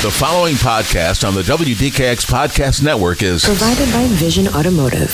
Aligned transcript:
The 0.00 0.12
following 0.12 0.54
podcast 0.54 1.26
on 1.26 1.34
the 1.34 1.42
WDKX 1.42 2.24
Podcast 2.30 2.84
Network 2.84 3.20
is 3.20 3.44
provided 3.44 3.92
by 3.92 4.06
Vision 4.06 4.46
Automotive. 4.46 5.10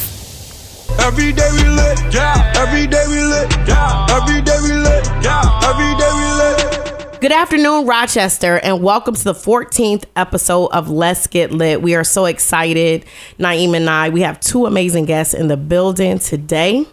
Every 1.00 1.32
day 1.32 1.48
we 1.52 1.66
lit, 1.70 2.12
yeah. 2.12 2.52
Every 2.54 2.86
day 2.86 3.02
we 3.08 3.24
lit, 3.24 3.50
yeah. 3.66 4.06
Every 4.10 4.42
day 4.42 4.58
we 4.62 4.72
lit, 4.74 5.06
yeah. 5.24 5.60
Every 5.64 5.94
day 5.96 6.10
we 6.12 7.08
lit. 7.08 7.20
Good 7.22 7.32
afternoon, 7.32 7.86
Rochester, 7.86 8.58
and 8.58 8.82
welcome 8.82 9.14
to 9.14 9.24
the 9.24 9.32
14th 9.32 10.04
episode 10.16 10.66
of 10.66 10.90
Let's 10.90 11.28
Get 11.28 11.50
Lit. 11.50 11.80
We 11.80 11.94
are 11.94 12.04
so 12.04 12.26
excited, 12.26 13.06
Niema 13.38 13.78
and 13.78 13.88
I. 13.88 14.10
We 14.10 14.20
have 14.20 14.38
two 14.38 14.66
amazing 14.66 15.06
guests 15.06 15.32
in 15.32 15.48
the 15.48 15.56
building 15.56 16.18
today. 16.18 16.84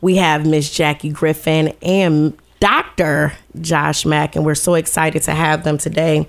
We 0.00 0.16
have 0.16 0.44
Miss 0.44 0.68
Jackie 0.68 1.10
Griffin 1.10 1.76
and 1.80 2.36
Dr. 2.58 3.34
Josh 3.60 4.06
Mack, 4.06 4.34
and 4.34 4.44
we're 4.44 4.54
so 4.54 4.74
excited 4.74 5.22
to 5.22 5.32
have 5.32 5.64
them 5.64 5.76
today. 5.76 6.26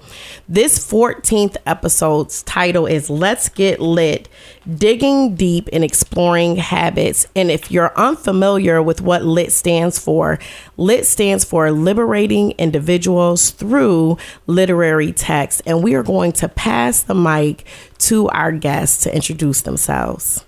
This 0.50 0.80
14th 0.80 1.55
episode's 1.66 2.44
title 2.44 2.86
is 2.86 3.09
Let's 3.09 3.48
Get 3.50 3.80
Lit 3.80 4.27
Digging 4.76 5.36
Deep 5.36 5.70
and 5.72 5.84
Exploring 5.84 6.58
Habits. 6.58 7.26
And 7.36 7.50
if 7.50 7.72
you're 7.72 7.98
unfamiliar 7.98 8.81
with 8.81 9.02
what 9.02 9.23
LIT 9.23 9.52
stands 9.52 9.98
for, 9.98 10.40
LIT 10.76 11.05
stands 11.05 11.45
for 11.45 11.72
Liberating 11.72 12.52
Individuals 12.52 13.52
Through 13.52 14.17
Literary 14.48 15.14
Text. 15.14 15.62
And 15.66 15.81
we 15.81 15.95
are 15.95 16.03
going 16.03 16.34
to 16.34 16.50
pass 16.50 17.03
the 17.03 17.16
mic 17.16 17.66
to 18.00 18.28
our 18.30 18.52
guests 18.52 19.03
to 19.03 19.16
introduce 19.16 19.62
themselves. 19.62 20.44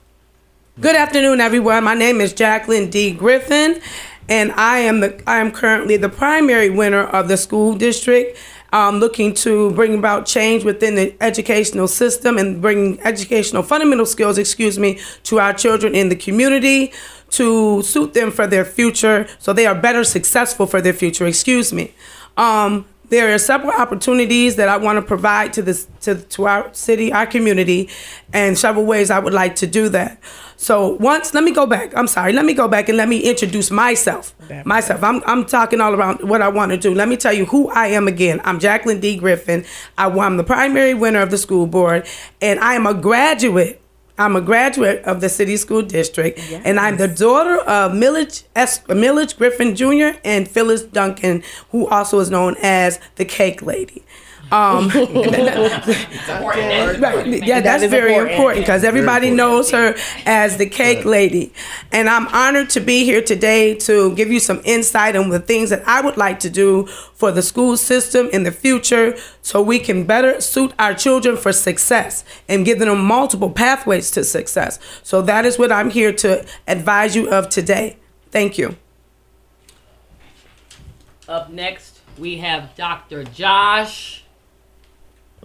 Good 0.80 0.96
afternoon, 0.96 1.42
everyone. 1.42 1.84
My 1.84 1.94
name 1.94 2.22
is 2.22 2.32
Jacqueline 2.32 2.90
D. 2.90 3.12
Griffin, 3.12 3.82
and 4.30 4.52
I 4.54 4.80
am 4.80 5.02
the 5.02 5.22
I 5.28 5.40
am 5.40 5.52
currently 5.52 5.98
the 5.98 6.10
primary 6.10 6.70
winner 6.70 7.04
of 7.04 7.28
the 7.28 7.38
school 7.38 7.76
district. 7.76 8.38
Um, 8.72 9.00
looking 9.00 9.34
to 9.46 9.72
bring 9.72 9.98
about 9.98 10.28
change 10.28 10.64
within 10.64 10.94
the 10.94 11.16
educational 11.22 11.88
system 11.88 12.38
and 12.38 12.62
bring 12.62 13.00
educational 13.02 13.64
fundamental 13.64 14.06
skills, 14.06 14.38
excuse 14.38 14.78
me, 14.78 15.00
to 15.24 15.40
our 15.40 15.54
children 15.54 15.96
in 15.96 16.10
the 16.10 16.16
community 16.16 16.94
to 17.32 17.82
suit 17.82 18.14
them 18.14 18.30
for 18.30 18.46
their 18.46 18.64
future, 18.64 19.28
so 19.40 19.54
they 19.54 19.66
are 19.66 19.74
better 19.74 20.04
successful 20.04 20.68
for 20.68 20.82
their 20.82 20.94
future. 20.94 21.26
Excuse 21.26 21.74
me. 21.74 21.96
Um, 22.38 22.86
there 23.10 23.34
are 23.34 23.38
several 23.38 23.72
opportunities 23.72 24.56
that 24.56 24.70
I 24.70 24.78
want 24.78 24.98
to 24.98 25.02
provide 25.02 25.54
to 25.54 25.62
this 25.62 25.88
to, 26.02 26.16
to 26.16 26.46
our 26.46 26.74
city, 26.74 27.12
our 27.12 27.26
community, 27.26 27.90
and 28.34 28.58
several 28.58 28.86
ways 28.86 29.10
I 29.12 29.20
would 29.20 29.34
like 29.34 29.56
to 29.58 29.68
do 29.68 29.90
that. 29.90 30.20
So 30.58 30.96
once, 30.96 31.34
let 31.34 31.44
me 31.44 31.52
go 31.52 31.66
back. 31.66 31.96
I'm 31.96 32.08
sorry. 32.08 32.34
Let 32.34 32.46
me 32.46 32.54
go 32.54 32.68
back 32.68 32.90
and 32.90 32.98
let 32.98 33.08
me 33.08 33.20
introduce 33.20 33.72
myself. 33.72 34.36
Myself. 34.66 35.04
I'm, 35.04 35.22
I'm 35.26 35.46
talking 35.46 35.80
all 35.80 35.94
around 35.94 36.28
what 36.28 36.42
I 36.42 36.50
want 36.50 36.72
to 36.72 36.78
do. 36.78 36.94
Let 36.94 37.08
me 37.08 37.16
tell 37.16 37.34
you 37.34 37.46
who 37.46 37.70
I 37.70 37.88
am 37.88 38.08
again. 38.08 38.42
I'm 38.44 38.60
Jacqueline 38.60 39.00
D. 39.00 39.16
Griffin. 39.16 39.66
I, 39.98 40.10
I'm 40.10 40.38
the 40.38 40.44
primary 40.44 40.94
winner 40.94 41.22
of 41.22 41.32
the 41.32 41.38
school 41.38 41.66
board, 41.66 42.06
and 42.42 42.60
I 42.60 42.74
am 42.74 42.86
a 42.86 42.94
graduate. 42.94 43.82
I'm 44.20 44.36
a 44.36 44.42
graduate 44.42 45.04
of 45.06 45.22
the 45.22 45.30
city 45.30 45.56
school 45.56 45.82
district, 45.82 46.38
yes. 46.38 46.62
and 46.66 46.78
I'm 46.78 46.98
the 46.98 47.08
daughter 47.08 47.58
of 47.58 47.94
Millage, 47.94 48.44
S, 48.54 48.80
Millage 48.82 49.38
Griffin 49.38 49.76
Jr. 49.78 50.20
and 50.26 50.48
Phyllis 50.48 50.84
Duncan, 50.84 51.42
who 51.70 51.88
also 51.88 52.20
is 52.20 52.30
known 52.30 52.56
as 52.62 53.00
the 53.16 53.24
Cake 53.24 53.62
Lady. 53.62 54.04
Um, 54.52 54.90
yeah, 54.94 55.92
that's 57.62 57.86
very 57.86 58.16
important 58.16 58.66
because 58.66 58.84
everybody 58.84 59.30
knows 59.30 59.72
her 59.72 59.96
as 60.26 60.58
the 60.58 60.66
cake 60.66 61.06
lady. 61.06 61.54
And 61.92 62.10
I'm 62.10 62.28
honored 62.28 62.70
to 62.72 62.80
be 62.80 63.04
here 63.04 63.22
today 63.22 63.76
to 63.76 64.16
give 64.16 64.32
you 64.32 64.40
some 64.40 64.62
insight 64.66 65.16
on 65.16 65.30
the 65.30 65.40
things 65.40 65.70
that 65.70 65.88
I 65.88 66.02
would 66.02 66.18
like 66.18 66.40
to 66.40 66.50
do 66.50 66.88
for 66.88 67.32
the 67.32 67.42
school 67.42 67.78
system 67.78 68.30
in 68.32 68.44
the 68.44 68.52
future 68.52 69.16
so 69.42 69.62
we 69.62 69.80
can 69.80 70.06
better 70.06 70.42
suit 70.42 70.74
our 70.80 70.94
children 70.94 71.38
for 71.38 71.54
success 71.54 72.24
and 72.48 72.66
give 72.66 72.80
them 72.80 73.04
multiple 73.04 73.50
pathways 73.50 74.12
to 74.12 74.24
success. 74.24 74.80
So 75.04 75.22
that 75.24 75.46
is 75.46 75.60
what 75.60 75.72
I'm 75.72 75.92
here 75.92 76.14
to 76.14 76.46
advise 76.68 77.16
you 77.16 77.30
of 77.30 77.50
today. 77.50 77.98
Thank 78.32 78.58
you. 78.58 78.78
Up 81.28 81.52
next, 81.52 82.00
we 82.18 82.38
have 82.38 82.76
Dr. 82.76 83.24
Josh 83.24 84.19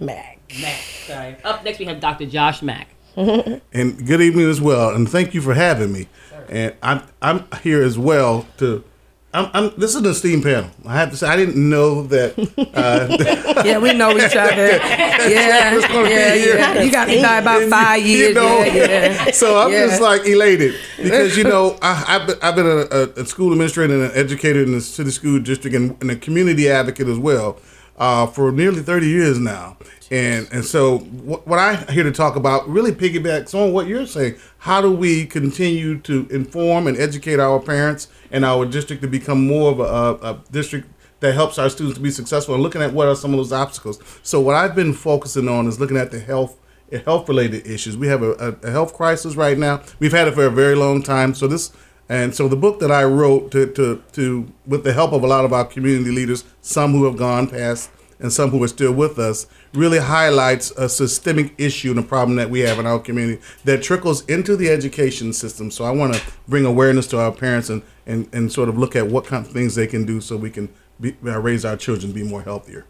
Mack. 0.01 0.41
Mack, 0.61 0.81
sorry. 1.07 1.37
Up 1.45 1.65
next, 1.65 1.79
we 1.79 1.85
have 1.87 2.01
Dr. 2.01 2.27
Josh 2.27 2.63
Mack. 2.63 2.89
and 3.17 4.07
good 4.07 4.21
evening 4.21 4.51
as 4.51 4.61
well, 4.61 4.91
and 4.91 5.09
thank 5.09 5.35
you 5.35 5.41
for 5.41 5.55
having 5.55 5.93
me. 5.93 6.09
And 6.49 6.75
I'm 6.83 7.03
I'm 7.23 7.47
here 7.63 7.83
as 7.83 7.99
well 7.99 8.47
to. 8.59 8.85
I'm, 9.33 9.51
I'm, 9.53 9.73
this 9.77 9.91
is 9.91 9.97
an 9.97 10.07
esteemed 10.07 10.45
panel. 10.45 10.71
I 10.87 10.95
have 10.95 11.11
to 11.11 11.17
say, 11.17 11.27
I 11.27 11.35
didn't 11.35 11.57
know 11.57 12.05
that. 12.05 12.35
Uh, 12.75 13.63
yeah, 13.65 13.79
we 13.79 13.93
know 13.93 14.17
each 14.17 14.37
other. 14.37 14.81
Yeah, 15.25 15.79
yeah, 15.79 16.35
yeah. 16.35 16.83
You 16.83 16.91
got 16.91 17.09
me 17.09 17.23
by 17.23 17.39
about 17.39 17.71
five 17.71 18.05
years. 18.05 18.29
You 18.29 18.35
know, 18.35 18.59
yeah, 18.65 19.25
yeah. 19.25 19.31
So 19.31 19.59
I'm 19.59 19.73
yeah. 19.73 19.87
just 19.87 20.03
like 20.03 20.27
elated 20.27 20.75
because 20.97 21.37
you 21.37 21.45
know 21.45 21.79
I, 21.81 21.95
have 21.95 22.39
I've 22.43 22.57
been 22.57 22.67
a, 22.67 23.21
a, 23.21 23.25
school 23.25 23.53
administrator 23.53 23.95
and 23.95 24.03
an 24.03 24.11
educator 24.15 24.63
in 24.63 24.73
the 24.73 24.81
city 24.81 25.11
school 25.11 25.41
district 25.41 25.75
and, 25.75 25.97
and 26.03 26.11
a 26.11 26.17
community 26.17 26.69
advocate 26.69 27.09
as 27.09 27.19
well 27.19 27.59
uh, 27.97 28.27
for 28.27 28.51
nearly 28.53 28.83
30 28.83 29.07
years 29.07 29.39
now. 29.39 29.77
And 30.11 30.47
and 30.53 30.65
so 30.65 30.99
what, 30.99 31.47
what 31.47 31.59
I 31.59 31.77
here 31.91 32.05
to 32.05 32.13
talk 32.13 32.37
about 32.37 32.69
really 32.69 32.93
piggybacks 32.93 33.55
on 33.55 33.73
what 33.73 33.87
you're 33.87 34.07
saying. 34.07 34.37
How 34.59 34.81
do 34.81 34.93
we 34.93 35.27
continue 35.27 35.99
to 36.01 36.29
inform 36.31 36.87
and 36.87 36.97
educate 36.97 37.41
our 37.41 37.59
parents 37.59 38.09
and 38.31 38.45
our 38.45 38.67
district 38.67 39.03
to 39.03 39.09
become 39.09 39.47
more 39.47 39.73
of 39.73 39.81
a, 39.81 40.27
a 40.27 40.41
district 40.53 40.89
that 41.21 41.33
helps 41.33 41.59
our 41.59 41.71
students 41.71 41.97
to 41.97 42.03
be 42.03 42.11
successful 42.11 42.55
and 42.55 42.63
looking 42.63 42.83
at 42.83 42.93
what 42.93 43.09
are 43.09 43.17
some 43.17 43.33
of 43.33 43.39
those 43.39 43.53
obstacles. 43.53 43.99
So 44.23 44.41
what 44.41 44.55
I've 44.55 44.75
been 44.75 44.93
focusing 44.93 45.49
on 45.49 45.67
is 45.67 45.81
looking 45.81 45.97
at 45.97 46.11
the 46.11 46.21
health 46.21 46.59
health 47.05 47.29
related 47.29 47.67
issues. 47.67 47.97
We 47.97 48.07
have 48.09 48.23
a, 48.23 48.57
a, 48.63 48.71
health 48.71 48.95
crisis 48.95 49.35
right 49.35 49.59
now. 49.59 49.83
We've 49.99 50.13
had 50.13 50.29
it 50.29 50.35
for 50.35 50.45
a 50.45 50.51
very 50.51 50.77
long 50.77 51.03
time. 51.03 51.35
So 51.35 51.47
this 51.47 51.73
and 52.09 52.35
so 52.35 52.49
the 52.49 52.57
book 52.57 52.81
that 52.81 52.91
I 52.91 53.05
wrote 53.05 53.51
to, 53.53 53.67
to, 53.73 54.03
to 54.13 54.53
with 54.67 54.85
the 54.85 54.93
help 54.93 55.13
of 55.13 55.23
a 55.23 55.27
lot 55.27 55.45
of 55.45 55.53
our 55.53 55.65
community 55.65 56.11
leaders, 56.11 56.45
some 56.61 56.93
who 56.93 57.05
have 57.05 57.17
gone 57.17 57.49
past 57.49 57.91
and 58.21 58.33
some 58.33 58.51
who 58.51 58.63
are 58.63 58.69
still 58.69 58.93
with 58.93 59.19
us, 59.19 59.47
really 59.73 59.99
highlights 59.99 60.71
a 60.73 60.89
systemic 60.89 61.55
issue 61.59 61.91
and 61.91 61.99
a 61.99 62.03
problem 62.03 62.37
that 62.37 62.49
we 62.49 62.61
have 62.61 62.79
in 62.79 62.87
our 62.87 62.99
community 62.99 63.43
that 63.65 63.83
trickles 63.83 64.25
into 64.27 64.57
the 64.57 64.69
education 64.69 65.33
system. 65.33 65.71
So 65.71 65.85
I 65.85 65.91
want 65.91 66.15
to 66.15 66.23
bring 66.47 66.65
awareness 66.65 67.07
to 67.09 67.19
our 67.19 67.33
parents 67.33 67.71
and, 67.71 67.83
and, 68.07 68.29
and 68.33 68.53
sort 68.53 68.69
of 68.69 68.79
look 68.79 68.95
at 68.95 69.07
what 69.09 69.25
kind 69.25 69.45
of 69.45 69.53
things 69.53 69.75
they 69.75 69.87
can 69.87 70.05
do 70.05 70.21
so 70.21 70.37
we 70.37 70.51
can 70.51 70.69
be, 71.01 71.17
uh, 71.25 71.41
raise 71.41 71.65
our 71.65 71.77
children 71.77 72.13
to 72.13 72.15
be 72.15 72.23
more 72.23 72.43
healthier. 72.43 72.85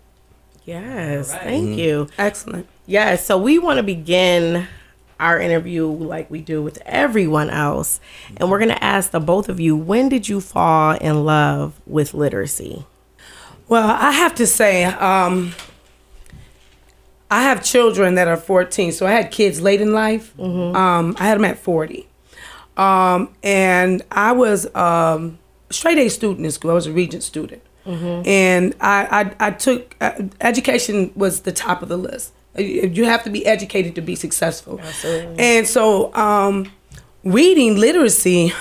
Yes, 0.64 1.30
right. 1.30 1.42
thank 1.42 1.68
mm-hmm. 1.68 1.78
you. 1.78 2.08
Excellent. 2.18 2.66
Yes, 2.86 3.26
so 3.26 3.38
we 3.38 3.58
want 3.58 3.78
to 3.78 3.82
begin 3.82 4.66
our 5.18 5.40
interview 5.40 5.86
like 5.86 6.30
we 6.30 6.40
do 6.40 6.62
with 6.62 6.80
everyone 6.84 7.50
else. 7.50 8.00
And 8.36 8.50
we're 8.50 8.58
going 8.58 8.70
to 8.70 8.84
ask 8.84 9.10
the 9.10 9.20
both 9.20 9.48
of 9.48 9.60
you 9.60 9.76
when 9.76 10.08
did 10.08 10.28
you 10.28 10.40
fall 10.40 10.96
in 10.96 11.24
love 11.24 11.80
with 11.86 12.14
literacy? 12.14 12.86
Well, 13.68 13.88
I 13.88 14.12
have 14.12 14.34
to 14.36 14.46
say, 14.46 14.84
um, 14.84 15.54
I 17.30 17.42
have 17.42 17.64
children 17.64 18.14
that 18.16 18.28
are 18.28 18.36
14, 18.36 18.92
so 18.92 19.06
I 19.06 19.12
had 19.12 19.30
kids 19.30 19.60
late 19.60 19.80
in 19.80 19.92
life. 19.92 20.36
Mm-hmm. 20.36 20.76
Um, 20.76 21.16
I 21.18 21.24
had 21.24 21.38
them 21.38 21.44
at 21.44 21.58
40. 21.58 22.06
Um, 22.76 23.34
and 23.42 24.02
I 24.10 24.32
was 24.32 24.66
um, 24.74 25.38
a 25.70 25.72
straight 25.72 25.98
A 25.98 26.08
student 26.08 26.44
in 26.44 26.52
school, 26.52 26.70
I 26.72 26.74
was 26.74 26.86
a 26.86 26.92
regent 26.92 27.22
student. 27.22 27.62
Mm-hmm. 27.86 28.26
And 28.28 28.74
I, 28.80 29.34
I, 29.40 29.48
I 29.48 29.50
took 29.50 29.96
uh, 30.00 30.22
education 30.40 31.12
was 31.14 31.40
the 31.40 31.52
top 31.52 31.82
of 31.82 31.88
the 31.88 31.98
list. 31.98 32.32
You 32.56 33.04
have 33.04 33.24
to 33.24 33.30
be 33.30 33.44
educated 33.46 33.94
to 33.96 34.00
be 34.00 34.14
successful. 34.14 34.80
Absolutely. 34.80 35.36
And 35.38 35.66
so, 35.66 36.14
um, 36.14 36.70
reading 37.24 37.76
literacy 37.76 38.52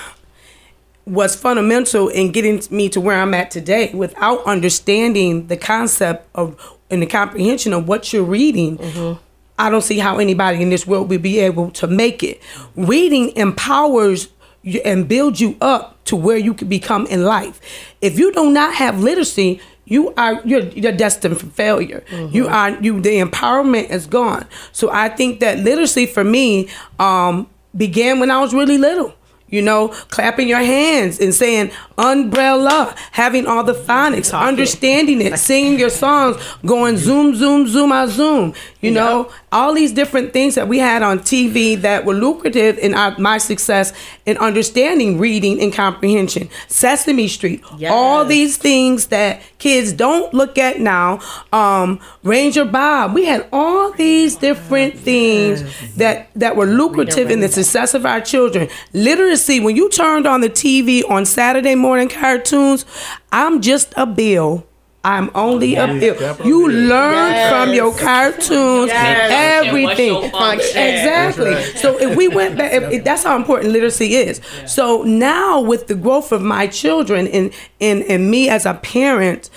was 1.06 1.36
fundamental 1.36 2.08
in 2.08 2.32
getting 2.32 2.62
me 2.70 2.88
to 2.88 3.00
where 3.00 3.20
I'm 3.20 3.34
at 3.34 3.50
today. 3.50 3.92
Without 3.94 4.44
understanding 4.44 5.46
the 5.48 5.56
concept 5.56 6.28
of 6.34 6.76
and 6.90 7.02
the 7.02 7.06
comprehension 7.06 7.72
of 7.72 7.88
what 7.88 8.12
you're 8.12 8.24
reading, 8.24 8.78
mm-hmm. 8.78 9.20
I 9.58 9.70
don't 9.70 9.82
see 9.82 9.98
how 9.98 10.18
anybody 10.18 10.62
in 10.62 10.70
this 10.70 10.86
world 10.86 11.08
would 11.10 11.22
be 11.22 11.38
able 11.40 11.70
to 11.72 11.86
make 11.86 12.22
it. 12.22 12.40
Reading 12.74 13.34
empowers 13.36 14.28
you 14.62 14.80
and 14.84 15.06
builds 15.06 15.40
you 15.40 15.56
up 15.60 16.02
to 16.06 16.16
where 16.16 16.38
you 16.38 16.54
can 16.54 16.68
become 16.68 17.06
in 17.06 17.24
life. 17.24 17.60
If 18.00 18.18
you 18.18 18.32
do 18.32 18.50
not 18.50 18.74
have 18.74 19.00
literacy, 19.00 19.60
you 19.86 20.14
are 20.14 20.40
you're, 20.44 20.62
you're 20.68 20.92
destined 20.92 21.38
for 21.38 21.46
failure. 21.46 22.04
Mm-hmm. 22.10 22.34
You 22.34 22.46
are 22.48 22.70
you 22.80 23.00
the 23.00 23.20
empowerment 23.20 23.90
is 23.90 24.06
gone. 24.06 24.46
So 24.72 24.90
I 24.90 25.08
think 25.08 25.40
that 25.40 25.58
literacy 25.58 26.06
for 26.06 26.24
me 26.24 26.68
um, 26.98 27.48
began 27.76 28.20
when 28.20 28.30
I 28.30 28.40
was 28.40 28.54
really 28.54 28.78
little. 28.78 29.14
You 29.54 29.62
know, 29.62 29.88
clapping 30.08 30.48
your 30.48 30.58
hands 30.58 31.20
and 31.20 31.32
saying 31.32 31.70
umbrella, 31.96 32.94
having 33.12 33.46
all 33.46 33.62
the 33.62 33.72
phonics, 33.72 34.36
understanding 34.36 35.20
it, 35.20 35.38
singing 35.38 35.78
your 35.78 35.90
songs, 35.90 36.36
going 36.66 36.96
zoom, 36.96 37.36
zoom, 37.36 37.66
zoom, 37.68 37.92
I 37.92 38.06
zoom, 38.06 38.52
you 38.80 38.90
know, 38.90 39.30
all 39.52 39.72
these 39.74 39.92
different 39.92 40.32
things 40.32 40.56
that 40.56 40.66
we 40.66 40.78
had 40.78 41.02
on 41.02 41.20
TV 41.20 41.80
that 41.82 42.04
were 42.04 42.14
lucrative 42.14 42.78
in 42.78 42.94
our, 42.94 43.16
my 43.18 43.38
success 43.38 43.92
in 44.26 44.36
understanding 44.38 45.18
reading 45.18 45.60
and 45.60 45.72
comprehension. 45.72 46.48
Sesame 46.66 47.28
Street, 47.28 47.62
all 47.88 48.24
these 48.24 48.56
things 48.56 49.06
that 49.06 49.40
kids 49.58 49.92
don't 49.92 50.34
look 50.34 50.58
at 50.58 50.80
now. 50.80 51.20
Um, 51.52 52.00
Ranger 52.24 52.64
Bob, 52.64 53.14
we 53.14 53.24
had 53.26 53.46
all 53.52 53.92
these 53.92 54.34
different 54.36 54.98
things 54.98 55.62
that 55.94 56.28
that 56.34 56.56
were 56.56 56.66
lucrative 56.66 57.30
in 57.30 57.40
the 57.40 57.48
success 57.48 57.94
of 57.94 58.04
our 58.04 58.20
children. 58.20 58.68
Literacy, 58.92 59.43
when 59.48 59.76
you 59.76 59.88
turned 59.90 60.26
on 60.26 60.40
the 60.40 60.48
TV 60.50 61.02
on 61.08 61.24
Saturday 61.26 61.74
morning 61.74 62.08
cartoons, 62.08 62.84
I'm 63.32 63.60
just 63.60 63.92
a 63.96 64.06
bill. 64.06 64.66
I'm 65.06 65.30
only 65.34 65.74
a 65.74 65.86
bill. 65.86 66.16
You 66.46 66.66
learn 66.70 67.50
from 67.50 67.74
your 67.74 67.94
cartoons 67.94 68.88
Yes. 68.88 69.66
everything. 69.66 70.14
What's 70.14 70.24
your 70.24 70.40
function? 70.40 70.82
Exactly. 70.82 71.62
So 71.78 71.98
if 72.00 72.16
we 72.16 72.28
went 72.28 72.56
back, 72.56 72.72
if, 72.72 72.82
if 72.90 73.04
that's 73.04 73.22
how 73.22 73.36
important 73.36 73.72
literacy 73.72 74.14
is. 74.14 74.40
So 74.66 75.02
now 75.02 75.60
with 75.60 75.88
the 75.88 75.94
growth 75.94 76.32
of 76.32 76.40
my 76.40 76.66
children 76.68 77.26
and 77.28 77.52
and 77.82 78.02
and 78.04 78.30
me 78.30 78.48
as 78.48 78.64
a 78.64 78.74
parent, 78.74 79.50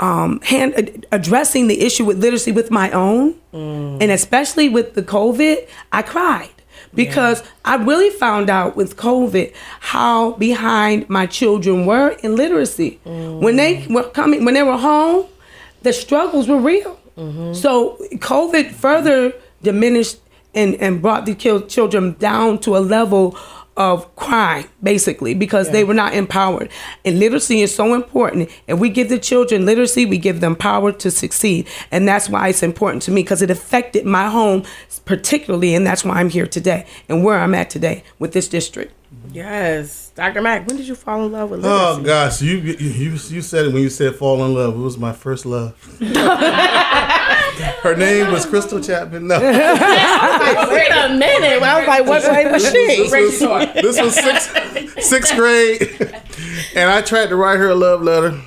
um, 0.00 0.40
hand, 0.40 0.72
ad- 0.78 1.06
addressing 1.12 1.66
the 1.68 1.82
issue 1.82 2.06
with 2.06 2.18
literacy 2.18 2.52
with 2.52 2.70
my 2.70 2.90
own, 2.92 3.34
and 3.52 4.10
especially 4.10 4.70
with 4.70 4.94
the 4.94 5.02
COVID, 5.02 5.68
I 5.92 6.00
cried 6.00 6.48
because 6.96 7.42
I 7.64 7.76
really 7.76 8.10
found 8.10 8.50
out 8.50 8.74
with 8.76 8.96
COVID 8.96 9.52
how 9.80 10.32
behind 10.32 11.08
my 11.08 11.26
children 11.26 11.86
were 11.86 12.10
in 12.22 12.34
literacy. 12.36 12.98
When 13.04 13.56
they 13.56 13.86
were 13.88 14.04
coming, 14.04 14.44
when 14.44 14.54
they 14.54 14.62
were 14.64 14.78
home, 14.78 15.26
the 15.82 15.92
struggles 15.92 16.48
were 16.48 16.58
real. 16.58 16.98
So 17.54 17.96
COVID 18.32 18.72
further 18.72 19.32
diminished 19.62 20.18
and, 20.54 20.74
and 20.76 21.00
brought 21.00 21.24
the 21.26 21.34
children 21.68 22.14
down 22.18 22.58
to 22.60 22.76
a 22.76 22.82
level 22.96 23.36
of 23.76 24.14
crime, 24.16 24.66
basically, 24.82 25.34
because 25.34 25.70
they 25.70 25.84
were 25.84 25.94
not 25.94 26.14
empowered. 26.14 26.70
And 27.04 27.18
literacy 27.18 27.60
is 27.60 27.74
so 27.74 27.94
important. 27.94 28.50
If 28.66 28.78
we 28.78 28.88
give 28.88 29.08
the 29.08 29.18
children 29.18 29.66
literacy, 29.66 30.06
we 30.06 30.18
give 30.18 30.40
them 30.40 30.56
power 30.56 30.92
to 30.92 31.10
succeed. 31.10 31.68
And 31.90 32.08
that's 32.08 32.28
why 32.28 32.48
it's 32.48 32.62
important 32.62 33.02
to 33.04 33.10
me 33.10 33.22
because 33.22 33.42
it 33.42 33.50
affected 33.50 34.06
my 34.06 34.28
home 34.28 34.64
particularly. 35.04 35.74
And 35.74 35.86
that's 35.86 36.04
why 36.04 36.16
I'm 36.16 36.30
here 36.30 36.46
today 36.46 36.86
and 37.08 37.24
where 37.24 37.38
I'm 37.38 37.54
at 37.54 37.70
today 37.70 38.02
with 38.18 38.32
this 38.32 38.48
district. 38.48 38.92
Yes, 39.32 40.05
Dr. 40.16 40.40
Mack. 40.40 40.66
When 40.66 40.78
did 40.78 40.88
you 40.88 40.94
fall 40.94 41.26
in 41.26 41.32
love 41.32 41.50
with 41.50 41.60
literacy? 41.60 42.00
Oh 42.00 42.02
gosh, 42.02 42.40
you, 42.40 42.56
you 42.56 42.72
you 42.74 43.10
you 43.10 43.42
said 43.42 43.66
it 43.66 43.72
when 43.74 43.82
you 43.82 43.90
said 43.90 44.16
fall 44.16 44.42
in 44.46 44.54
love. 44.54 44.74
It 44.74 44.78
was 44.78 44.96
my 44.96 45.12
first 45.12 45.44
love. 45.44 45.74
Her 47.82 47.94
name 47.94 48.32
was 48.32 48.46
Crystal 48.46 48.80
Chapman. 48.80 49.26
No, 49.28 49.38
Wait 49.40 49.52
a 49.52 51.08
minute. 51.10 51.62
I 51.62 51.78
was 51.78 51.86
like, 51.86 52.06
what 52.06 52.22
grade 52.24 52.50
was 52.50 52.70
she? 52.70 53.08
this 53.08 53.40
was, 53.42 53.72
this 53.74 54.00
was 54.00 54.14
sixth 54.14 55.02
sixth 55.02 55.36
grade, 55.36 55.82
and 56.74 56.90
I 56.90 57.02
tried 57.02 57.28
to 57.28 57.36
write 57.36 57.58
her 57.58 57.68
a 57.68 57.74
love 57.74 58.02
letter, 58.02 58.40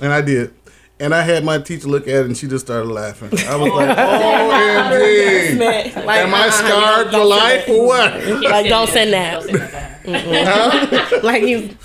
and 0.00 0.12
I 0.12 0.22
did. 0.22 0.54
And 0.98 1.12
I 1.14 1.22
had 1.22 1.44
my 1.44 1.58
teacher 1.58 1.88
look 1.88 2.04
at 2.04 2.14
it, 2.14 2.26
and 2.26 2.36
she 2.36 2.46
just 2.46 2.64
started 2.66 2.88
laughing. 2.88 3.30
I 3.48 3.56
was 3.56 3.72
like, 3.72 3.96
oh, 3.98 4.92
"OMG, 4.92 6.04
Like, 6.04 6.18
am 6.18 6.34
I 6.34 6.42
uh-uh, 6.42 6.50
scarred 6.50 7.10
for 7.10 7.24
life 7.24 7.68
or 7.68 7.86
what?" 7.86 8.42
Like, 8.42 8.68
don't 8.68 8.88
send 8.88 9.12
that. 9.12 9.81
Send 10.04 10.46
that. 10.46 11.20
Like 11.22 11.42
you. 11.44 11.76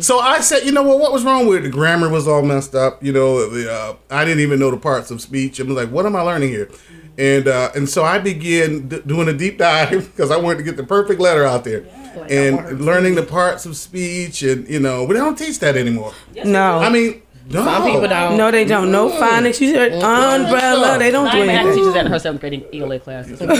So 0.00 0.18
I 0.20 0.40
said, 0.40 0.64
you 0.64 0.72
know 0.72 0.82
what? 0.82 0.98
What 0.98 1.12
was 1.12 1.24
wrong 1.24 1.46
with 1.46 1.58
it? 1.58 1.62
The 1.62 1.68
grammar 1.70 2.08
was 2.08 2.26
all 2.26 2.42
messed 2.42 2.74
up. 2.74 3.02
You 3.02 3.12
know, 3.12 3.48
the 3.48 3.72
uh, 3.72 3.96
I 4.10 4.24
didn't 4.24 4.40
even 4.40 4.58
know 4.58 4.70
the 4.70 4.76
parts 4.76 5.10
of 5.10 5.20
speech. 5.20 5.60
I 5.60 5.64
was 5.64 5.76
like, 5.76 5.90
what 5.90 6.06
am 6.06 6.16
I 6.16 6.22
learning 6.22 6.48
here? 6.50 6.70
And 7.18 7.48
uh, 7.48 7.70
and 7.74 7.88
so 7.88 8.04
I 8.04 8.18
began 8.18 8.88
d- 8.88 9.00
doing 9.06 9.28
a 9.28 9.32
deep 9.32 9.58
dive 9.58 9.90
because 10.16 10.30
I 10.30 10.36
wanted 10.36 10.58
to 10.58 10.64
get 10.64 10.76
the 10.76 10.84
perfect 10.84 11.20
letter 11.20 11.44
out 11.44 11.64
there, 11.64 11.86
and 12.28 12.80
learning 12.80 13.14
the 13.14 13.22
parts 13.22 13.64
of 13.66 13.76
speech. 13.76 14.42
And 14.42 14.68
you 14.68 14.80
know, 14.80 15.04
we 15.04 15.14
don't 15.14 15.36
teach 15.36 15.58
that 15.60 15.76
anymore. 15.76 16.12
No. 16.44 16.78
I 16.78 16.90
mean, 16.90 17.22
no. 17.48 17.64
Some 17.64 17.84
people 17.84 18.08
don't. 18.08 18.36
no, 18.36 18.50
they 18.50 18.64
don't. 18.64 18.90
No 18.90 19.08
phonics. 19.10 19.60
You 19.60 19.72
said 19.72 19.92
umbrella. 19.92 20.98
They 20.98 21.10
don't 21.10 21.30
do 21.30 21.36
even 21.38 21.48
had 21.50 21.60
anything. 21.66 21.78
teachers 21.84 21.96
at 21.96 22.06
her 22.08 22.18
seventh 22.18 22.40
grade 22.40 22.66
ELA 22.72 22.98
classes. 22.98 23.40
Must 23.40 23.50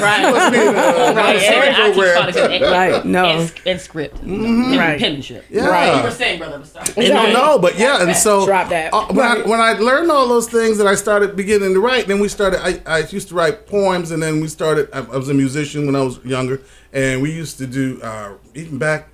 be, 0.52 0.58
uh, 0.58 1.14
Right, 1.14 1.40
summer 1.40 1.62
and 1.64 1.76
I 1.76 1.86
teach 1.86 1.94
program. 1.96 2.22
phonics 2.32 2.50
and, 2.50 2.62
Right, 2.64 3.04
no. 3.04 3.24
and, 3.24 3.52
and 3.66 3.80
script, 3.80 4.20
and 4.22 4.76
Right. 4.78 4.98
penmanship. 4.98 5.44
Yeah. 5.50 5.96
You 5.98 6.02
were 6.04 6.10
saying, 6.10 6.38
brother. 6.38 6.56
I'm 6.56 6.64
sorry. 6.64 6.86
You 7.06 7.12
don't 7.12 7.32
know, 7.32 7.58
but 7.58 7.78
yeah, 7.78 8.02
and 8.02 8.16
so 8.16 8.44
Drop 8.46 8.68
that. 8.70 8.92
uh, 8.92 9.06
when, 9.06 9.24
I, 9.26 9.42
when 9.42 9.60
I 9.60 9.72
learned 9.74 10.10
all 10.10 10.28
those 10.28 10.48
things 10.48 10.80
and 10.80 10.88
I 10.88 10.94
started 10.94 11.36
beginning 11.36 11.74
to 11.74 11.80
write, 11.80 12.06
then 12.08 12.18
we 12.20 12.28
started. 12.28 12.60
I, 12.66 12.80
I 12.86 12.98
used 13.06 13.28
to 13.28 13.34
write 13.34 13.66
poems, 13.66 14.10
and 14.10 14.22
then 14.22 14.40
we 14.40 14.48
started. 14.48 14.88
I, 14.92 14.98
I 14.98 15.16
was 15.16 15.28
a 15.28 15.34
musician 15.34 15.86
when 15.86 15.94
I 15.96 16.02
was 16.02 16.18
younger, 16.24 16.60
and 16.92 17.22
we 17.22 17.30
used 17.32 17.58
to 17.58 17.66
do 17.66 18.00
uh, 18.02 18.32
even 18.54 18.78
back 18.78 19.08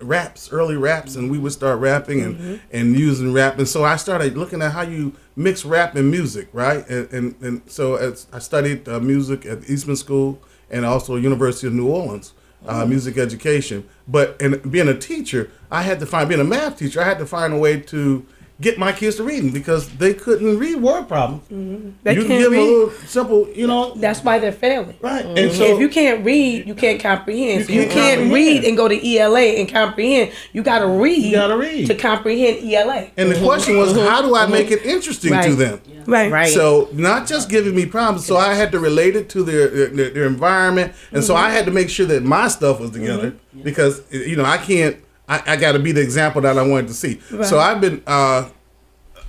raps, 0.00 0.50
early 0.52 0.76
raps, 0.76 1.16
and 1.16 1.30
we 1.30 1.38
would 1.38 1.52
start 1.52 1.78
rapping 1.80 2.20
and 2.20 2.60
and 2.70 2.98
using 2.98 3.32
rap, 3.32 3.58
and 3.58 3.68
so 3.68 3.84
I 3.84 3.96
started 3.96 4.36
looking 4.36 4.62
at 4.62 4.72
how 4.72 4.82
you 4.82 5.14
mix 5.36 5.64
rap 5.64 5.94
and 5.94 6.10
music, 6.10 6.48
right? 6.52 6.88
And 6.88 7.12
and, 7.12 7.34
and 7.40 7.62
so 7.66 7.96
as 7.96 8.26
I 8.32 8.38
studied 8.38 8.88
uh, 8.88 9.00
music 9.00 9.46
at 9.46 9.68
Eastman 9.68 9.96
School 9.96 10.40
and 10.70 10.84
also 10.84 11.16
University 11.16 11.66
of 11.66 11.74
New 11.74 11.88
Orleans 11.88 12.32
uh, 12.66 12.86
music 12.86 13.18
education. 13.18 13.88
But 14.06 14.40
and 14.40 14.70
being 14.70 14.88
a 14.88 14.98
teacher, 14.98 15.50
I 15.70 15.82
had 15.82 16.00
to 16.00 16.06
find 16.06 16.28
being 16.28 16.40
a 16.40 16.44
math 16.44 16.78
teacher. 16.78 17.00
I 17.00 17.04
had 17.04 17.18
to 17.18 17.26
find 17.26 17.52
a 17.52 17.58
way 17.58 17.80
to 17.80 18.26
get 18.62 18.78
my 18.78 18.92
kids 18.92 19.16
to 19.16 19.24
reading 19.24 19.50
because 19.50 19.88
they 19.96 20.14
couldn't 20.14 20.58
read 20.58 20.76
word 20.76 21.08
problems. 21.08 21.42
Mm-hmm. 21.48 21.90
They 22.04 22.14
you 22.14 22.20
can 22.20 22.28
can't 22.28 22.40
give 22.42 22.50
them 22.52 22.60
a 22.60 22.64
little 22.64 22.90
simple, 23.06 23.48
you 23.50 23.66
know, 23.66 23.94
That's 23.96 24.22
why 24.24 24.38
they're 24.38 24.52
failing. 24.52 24.96
right? 25.02 25.24
Mm-hmm. 25.24 25.36
And 25.36 25.52
so 25.52 25.64
if 25.74 25.80
you 25.80 25.88
can't 25.88 26.24
read, 26.24 26.66
you 26.66 26.74
can't 26.74 27.00
comprehend. 27.00 27.66
So 27.66 27.72
You 27.72 27.82
you 27.82 27.86
can't 27.88 27.92
can't 27.98 28.20
comprehend. 28.20 28.62
read 28.62 28.64
and 28.64 28.76
go 28.76 28.88
to 28.88 29.16
ELA 29.16 29.40
and 29.60 29.68
comprehend. 29.68 30.32
You 30.54 30.62
got 30.62 30.78
to 30.78 30.86
read. 30.86 31.24
You 31.24 31.32
gotta 31.32 31.56
read. 31.56 31.86
to 31.88 31.94
comprehend 31.94 32.58
ELA. 32.72 33.10
and 33.16 33.30
the 33.30 33.38
question 33.40 33.76
was, 33.76 33.92
mm-hmm. 33.92 34.06
how 34.08 34.22
do 34.22 34.34
I 34.36 34.46
make 34.46 34.70
it 34.70 34.84
interesting 34.86 35.32
to 35.32 35.36
Right. 35.36 35.58
them? 35.58 35.80
Right. 36.06 36.32
Right. 36.32 36.52
So 36.52 36.88
not 36.92 37.26
just 37.26 37.48
giving 37.50 37.74
me 37.74 37.86
problems, 37.86 38.24
so 38.26 38.36
I 38.36 38.54
had 38.54 38.72
to 38.72 38.78
relate 38.80 39.14
it 39.16 39.28
to 39.30 39.42
their 39.42 39.68
their, 39.68 40.10
their 40.10 40.26
environment, 40.26 40.92
and 41.12 41.22
so 41.22 41.34
I 41.36 41.50
had 41.50 41.64
to 41.66 41.70
make 41.70 41.90
sure 41.90 42.06
that 42.06 42.22
my 42.24 42.48
stuff 42.48 42.80
was 42.80 42.90
together 42.90 43.34
because 43.62 44.02
you 44.10 44.36
know 44.36 44.44
I 44.44 44.58
can't. 44.58 44.96
I, 45.32 45.52
I 45.52 45.56
got 45.56 45.72
to 45.72 45.78
be 45.78 45.92
the 45.92 46.02
example 46.02 46.42
that 46.42 46.58
I 46.58 46.62
wanted 46.62 46.88
to 46.88 46.94
see. 46.94 47.20
So 47.44 47.58
I've 47.58 47.80
been 47.80 48.02
uh, 48.06 48.50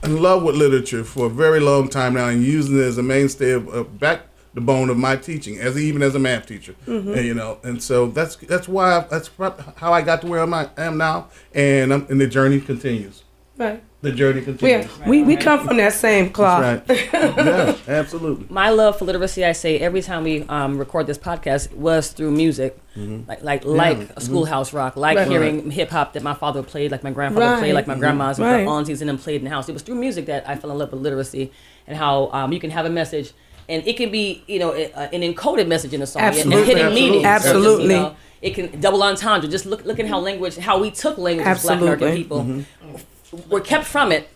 in 0.04 0.22
love 0.22 0.44
with 0.44 0.56
literature 0.56 1.04
for 1.04 1.28
a 1.28 1.30
very 1.30 1.60
long 1.60 1.88
time 1.88 2.14
now, 2.16 2.28
and 2.28 2.44
using 2.44 2.78
it 2.78 2.82
as 2.82 2.98
a 2.98 3.04
mainstay 3.04 3.52
of, 3.52 3.68
of 3.70 4.00
back 4.00 4.22
the 4.54 4.62
bone 4.62 4.90
of 4.90 4.98
my 4.98 5.16
teaching, 5.16 5.58
as 5.58 5.78
even 5.78 6.04
as 6.04 6.14
a 6.14 6.20
math 6.20 6.46
teacher, 6.46 6.76
and, 6.86 7.26
you 7.26 7.34
know. 7.34 7.58
And 7.64 7.82
so 7.82 8.08
that's 8.08 8.36
that's 8.36 8.68
why 8.68 9.00
that's 9.10 9.30
how 9.78 9.94
I 9.94 10.02
got 10.02 10.22
to 10.22 10.28
where 10.28 10.42
I'm 10.42 10.54
am 10.54 10.98
now, 10.98 11.30
and 11.54 11.94
I'm, 11.94 12.06
and 12.10 12.20
the 12.20 12.28
journey 12.28 12.60
continues. 12.60 13.24
Right. 13.58 13.82
The 14.04 14.12
journey 14.12 14.40
We, 14.42 14.46
continues. 14.46 15.00
we, 15.08 15.24
we 15.24 15.36
come 15.38 15.66
from 15.66 15.78
that 15.78 15.94
same 15.94 16.30
cloth. 16.30 16.84
Right. 16.90 17.10
yeah, 17.14 17.76
absolutely. 17.88 18.46
My 18.50 18.70
love 18.70 19.00
for 19.00 19.06
literacy, 19.06 19.46
I 19.46 19.54
say 19.54 19.80
every 19.80 20.02
time 20.02 20.26
we 20.26 20.44
um, 20.50 20.78
record 20.78 21.08
this 21.08 21.18
podcast, 21.18 21.74
was 21.74 22.12
through 22.12 22.32
music, 22.32 22.78
like 22.98 23.42
like 23.44 23.64
like 23.64 24.20
Schoolhouse 24.20 24.74
Rock, 24.74 24.98
like 24.98 25.18
Right. 25.18 25.28
hearing 25.30 25.72
hip 25.72 25.90
hop 25.90 26.12
that 26.14 26.22
my 26.22 26.34
father 26.34 26.62
played, 26.64 26.92
like 26.92 27.02
my 27.04 27.12
grandfather 27.12 27.46
Right. 27.46 27.60
played, 27.60 27.74
like 27.76 27.88
my 27.88 27.96
grandma's 27.96 28.40
and 28.40 28.46
Right. 28.48 28.66
my 28.66 28.72
aunties 28.74 29.00
and 29.02 29.08
them 29.10 29.18
played 29.18 29.38
in 29.38 29.46
the 29.46 29.50
house. 29.50 29.70
It 29.70 29.74
was 29.74 29.84
through 29.84 29.96
music 29.96 30.26
that 30.26 30.48
I 30.50 30.58
fell 30.58 30.72
in 30.72 30.78
love 30.78 30.92
with 30.92 31.02
literacy 31.02 31.54
and 31.88 31.98
how 31.98 32.30
um, 32.34 32.52
you 32.52 32.60
can 32.60 32.72
have 32.72 32.86
a 32.86 32.90
message. 32.90 33.32
And 33.70 33.88
it 33.88 33.96
can 33.96 34.12
be, 34.12 34.44
you 34.48 34.60
know, 34.60 34.74
a- 34.74 34.92
a- 34.92 35.10
an 35.16 35.22
encoded 35.22 35.68
message 35.70 35.94
in 35.94 36.02
a 36.02 36.06
song, 36.06 36.24
and- 36.24 36.36
and 36.36 36.54
Absolutely. 36.54 36.74
hidden 36.76 36.94
meanings. 36.94 37.24
Absolutely. 37.26 37.70
Just, 37.70 37.82
you 37.84 37.88
know, 37.88 38.16
it 38.42 38.54
can 38.56 38.82
double 38.82 39.02
entendre. 39.02 39.50
Just 39.50 39.66
look, 39.66 39.86
look 39.86 39.98
at 40.02 40.08
how 40.08 40.20
language, 40.20 40.58
how 40.58 40.78
we 40.82 40.92
took 40.92 41.18
language 41.18 41.48
as 41.48 41.62
Black 41.64 41.80
American 41.80 42.08
Absolutely. 42.10 42.24
people. 42.24 43.00
We're 43.50 43.62
kept 43.62 43.86
from 43.86 44.12
it. 44.12 44.30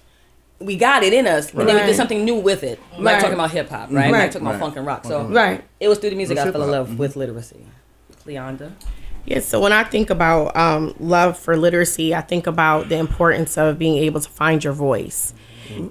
We 0.59 0.75
got 0.75 1.03
it 1.03 1.13
in 1.13 1.27
us, 1.27 1.53
and 1.53 1.67
then 1.69 1.75
we 1.75 1.83
did 1.85 1.95
something 1.95 2.25
new 2.25 2.35
with 2.35 2.63
it. 2.63 2.79
Like 2.97 3.13
Right. 3.15 3.19
talking 3.21 3.33
about 3.35 3.51
hip 3.51 3.69
hop, 3.69 3.89
right? 3.91 4.11
Right. 4.11 4.19
Like 4.23 4.31
talking 4.31 4.41
about 4.47 4.53
Right. 4.53 4.59
funk 4.59 4.75
and 4.77 4.85
rock. 4.87 5.05
So 5.05 5.23
Right. 5.25 5.63
it 5.79 5.87
was 5.87 5.99
through 5.99 6.09
the 6.11 6.15
music 6.15 6.37
It's 6.37 6.47
I 6.47 6.51
fell 6.51 6.63
in 6.63 6.69
hip-hop. 6.69 6.89
love 6.89 6.99
with 6.99 7.15
literacy. 7.15 7.57
Clianda. 8.25 8.71
Yeah, 9.25 9.39
so 9.41 9.59
when 9.59 9.71
I 9.73 9.83
think 9.83 10.09
about 10.09 10.55
um, 10.57 10.95
love 10.99 11.37
for 11.37 11.55
literacy, 11.57 12.15
I 12.15 12.21
think 12.21 12.47
about 12.47 12.89
the 12.89 12.95
importance 12.97 13.57
of 13.57 13.77
being 13.77 13.97
able 13.97 14.19
to 14.21 14.29
find 14.29 14.63
your 14.63 14.73
voice 14.73 15.33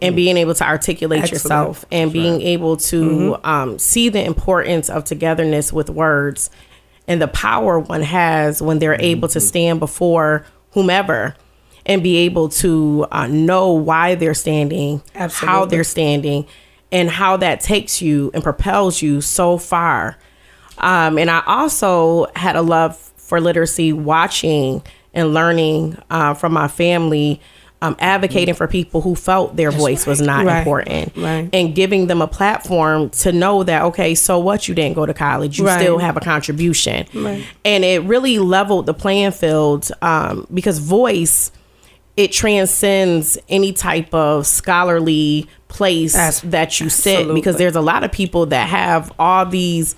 and 0.00 0.16
being 0.16 0.38
able 0.38 0.54
to 0.54 0.64
articulate 0.66 1.20
Excellent. 1.22 1.42
yourself 1.44 1.84
and 1.92 2.10
being 2.10 2.40
able 2.40 2.78
to 2.78 3.36
um, 3.44 3.78
see 3.78 4.08
the 4.08 4.24
importance 4.24 4.88
of 4.88 5.04
togetherness 5.04 5.70
with 5.70 5.90
words 5.90 6.48
and 7.06 7.20
the 7.20 7.28
power 7.28 7.78
one 7.78 8.00
has 8.02 8.62
when 8.62 8.78
they're 8.78 9.00
able 9.00 9.28
to 9.28 9.38
stand 9.38 9.78
before 9.80 10.44
whomever 10.72 11.36
and 11.86 12.02
be 12.02 12.16
able 12.18 12.48
to 12.50 13.06
uh, 13.12 13.26
know 13.28 13.72
why 13.72 14.14
they're 14.16 14.34
standing, 14.34 15.00
how 15.14 15.64
they're 15.64 15.84
standing, 15.84 16.46
and 16.92 17.08
how 17.08 17.36
that 17.38 17.60
takes 17.60 18.02
you 18.02 18.30
and 18.34 18.42
propels 18.42 19.00
you 19.00 19.20
so 19.20 19.56
far. 19.56 20.18
Um, 20.78 21.16
and 21.18 21.30
I 21.30 21.42
also 21.46 22.26
had 22.36 22.56
a 22.56 22.62
love 22.62 22.96
for 22.96 23.40
literacy 23.40 23.92
watching 23.92 24.82
and 25.14 25.32
learning 25.32 25.96
uh, 26.10 26.34
from 26.34 26.52
my 26.52 26.68
family. 26.68 27.40
Um, 27.82 27.94
advocating 28.00 28.54
for 28.54 28.66
people 28.66 29.02
who 29.02 29.14
felt 29.14 29.54
their 29.54 29.70
voice 29.70 30.06
was 30.06 30.18
not 30.20 30.46
Right. 30.46 30.58
important 30.58 31.12
Right. 31.14 31.50
and 31.52 31.74
giving 31.74 32.06
them 32.06 32.22
a 32.22 32.26
platform 32.26 33.10
to 33.10 33.32
know 33.32 33.62
that 33.64 33.82
okay 33.82 34.14
so 34.14 34.38
what 34.38 34.66
you 34.66 34.74
didn't 34.74 34.94
go 34.94 35.04
to 35.04 35.12
college 35.12 35.58
you 35.58 35.66
Right. 35.66 35.78
still 35.78 35.98
have 35.98 36.16
a 36.16 36.20
contribution 36.20 37.06
Right. 37.14 37.44
and 37.66 37.84
it 37.84 38.02
really 38.04 38.38
leveled 38.38 38.86
the 38.86 38.94
playing 38.94 39.32
field 39.32 39.90
um, 40.00 40.46
because 40.52 40.78
voice 40.78 41.52
it 42.16 42.32
transcends 42.32 43.38
any 43.48 43.72
type 43.72 44.12
of 44.14 44.46
scholarly 44.46 45.46
place 45.68 46.14
As- 46.16 46.40
that 46.42 46.80
you 46.80 46.88
sit 46.88 47.12
absolutely. 47.16 47.40
because 47.40 47.56
there's 47.56 47.76
a 47.76 47.80
lot 47.80 48.04
of 48.04 48.12
people 48.12 48.46
that 48.46 48.68
have 48.68 49.12
all 49.18 49.44
these 49.46 49.96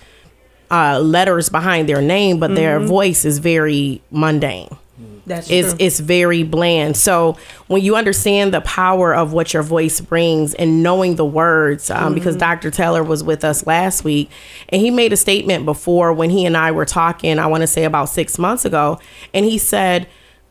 uh, 0.71 0.99
letters 1.01 1.49
behind 1.49 1.89
their 1.89 2.03
name 2.03 2.39
but 2.39 2.55
their 2.55 2.79
voice 2.81 3.25
is 3.25 3.39
very 3.39 4.03
mundane 4.11 4.69
That's 5.27 5.51
it's 5.51 5.69
true. 5.71 5.77
it's 5.87 6.01
very 6.01 6.43
bland. 6.43 6.97
So 6.97 7.37
when 7.69 7.83
you 7.83 7.97
understand 7.97 8.53
the 8.53 8.61
power 8.63 9.15
of 9.15 9.33
what 9.33 9.55
your 9.55 9.63
voice 9.63 10.01
brings 10.01 10.55
and 10.55 10.83
knowing 10.83 11.17
the 11.17 11.25
words, 11.25 11.91
um, 11.91 12.15
because 12.15 12.35
Dr. 12.37 12.71
Taylor 12.71 13.03
was 13.05 13.23
with 13.23 13.45
us 13.45 13.67
last 13.67 14.05
week, 14.05 14.31
and 14.71 14.81
he 14.81 14.91
made 14.91 15.13
a 15.13 15.17
statement 15.17 15.65
before 15.67 16.13
when 16.15 16.31
he 16.31 16.45
and 16.47 16.57
I 16.57 16.73
were 16.73 16.87
talking. 16.87 17.39
I 17.39 17.47
want 17.47 17.61
to 17.61 17.67
say 17.67 17.85
about 17.85 18.09
six 18.09 18.39
months 18.39 18.65
ago, 18.65 18.99
and 19.33 19.45
he 19.47 19.57
said. 19.59 20.07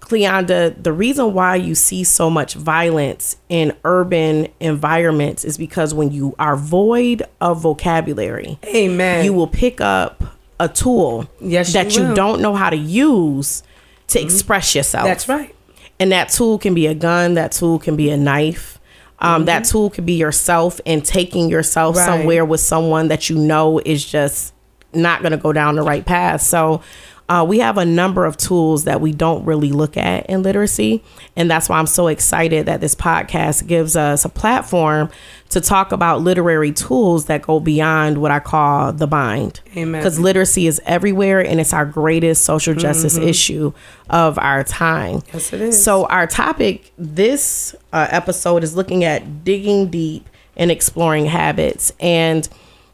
Clianda, 0.07 0.81
the 0.81 0.93
reason 0.93 1.33
why 1.33 1.55
you 1.57 1.75
see 1.75 2.03
so 2.05 2.29
much 2.29 2.53
violence 2.53 3.35
in 3.49 3.75
urban 3.83 4.47
environments 4.61 5.43
is 5.43 5.57
because 5.57 5.93
when 5.93 6.11
you 6.11 6.33
are 6.39 6.55
void 6.55 7.23
of 7.41 7.59
vocabulary, 7.61 8.57
Amen. 8.65 9.25
you 9.25 9.33
will 9.33 9.47
pick 9.47 9.81
up 9.81 10.23
a 10.59 10.69
tool 10.69 11.29
Yes, 11.41 11.73
that 11.73 11.95
you 11.97 12.07
you 12.07 12.13
don't 12.15 12.41
know 12.41 12.55
how 12.55 12.69
to 12.69 12.77
use 12.77 13.63
to 14.07 14.21
express 14.21 14.73
yourself. 14.75 15.05
That's 15.05 15.27
right. 15.27 15.53
And 15.99 16.11
that 16.13 16.29
tool 16.29 16.57
can 16.57 16.73
be 16.73 16.87
a 16.87 16.95
gun, 16.95 17.33
that 17.33 17.51
tool 17.51 17.77
can 17.77 17.95
be 17.97 18.09
a 18.09 18.17
knife. 18.17 18.79
Um, 19.19 19.45
That 19.45 19.65
tool 19.65 19.89
could 19.89 20.05
be 20.05 20.13
yourself 20.13 20.79
and 20.85 21.03
taking 21.03 21.49
yourself 21.49 21.95
Mm-hmm. 21.97 22.07
Right. 22.09 22.17
somewhere 22.19 22.45
with 22.45 22.59
someone 22.61 23.07
that 23.09 23.29
you 23.29 23.37
know 23.37 23.79
is 23.83 24.05
just 24.05 24.53
not 24.93 25.21
going 25.21 25.31
to 25.31 25.37
go 25.37 25.51
down 25.51 25.75
the 25.75 25.81
right 25.81 26.05
path. 26.05 26.41
So, 26.41 26.81
uh, 27.29 27.45
we 27.47 27.59
have 27.59 27.77
a 27.77 27.85
number 27.85 28.25
of 28.25 28.37
tools 28.37 28.85
that 28.85 29.01
we 29.01 29.11
don't 29.11 29.43
really 29.43 29.71
look 29.71 29.97
at 29.97 30.25
in 30.27 30.43
literacy. 30.43 31.03
And 31.35 31.51
that's 31.51 31.67
why 31.67 31.77
I'm 31.77 31.87
so 31.87 32.07
excited 32.07 32.67
that 32.67 32.79
this 32.79 32.95
podcast 32.95 33.67
gives 33.67 33.97
us 33.97 34.23
a 34.23 34.29
platform 34.29 35.09
to 35.49 35.59
talk 35.59 35.91
about 35.91 36.21
literary 36.21 36.71
tools 36.71 37.25
that 37.25 37.41
go 37.41 37.59
beyond 37.59 38.19
what 38.19 38.31
I 38.31 38.39
call 38.39 38.93
the 38.93 39.07
bind. 39.07 39.59
Amen. 39.75 39.99
Because 39.99 40.19
literacy 40.19 40.67
is 40.67 40.81
everywhere 40.85 41.45
and 41.45 41.59
it's 41.59 41.73
our 41.73 41.85
greatest 41.85 42.45
social 42.45 42.73
justice 42.73 43.17
issue 43.17 43.73
of 44.09 44.39
our 44.39 44.63
time. 44.63 45.17
Mm-hmm. 45.17 45.29
Yes, 45.33 45.53
it 45.53 45.61
is. 45.61 45.83
So, 45.83 46.05
our 46.05 46.27
topic 46.27 46.91
this 46.97 47.75
uh, 47.91 48.07
episode 48.09 48.63
is 48.63 48.75
looking 48.75 49.03
at 49.03 49.43
digging 49.43 49.89
deep 49.89 50.29
and 50.55 50.71
exploring 50.71 51.25
habits. 51.25 51.91
And 51.99 52.47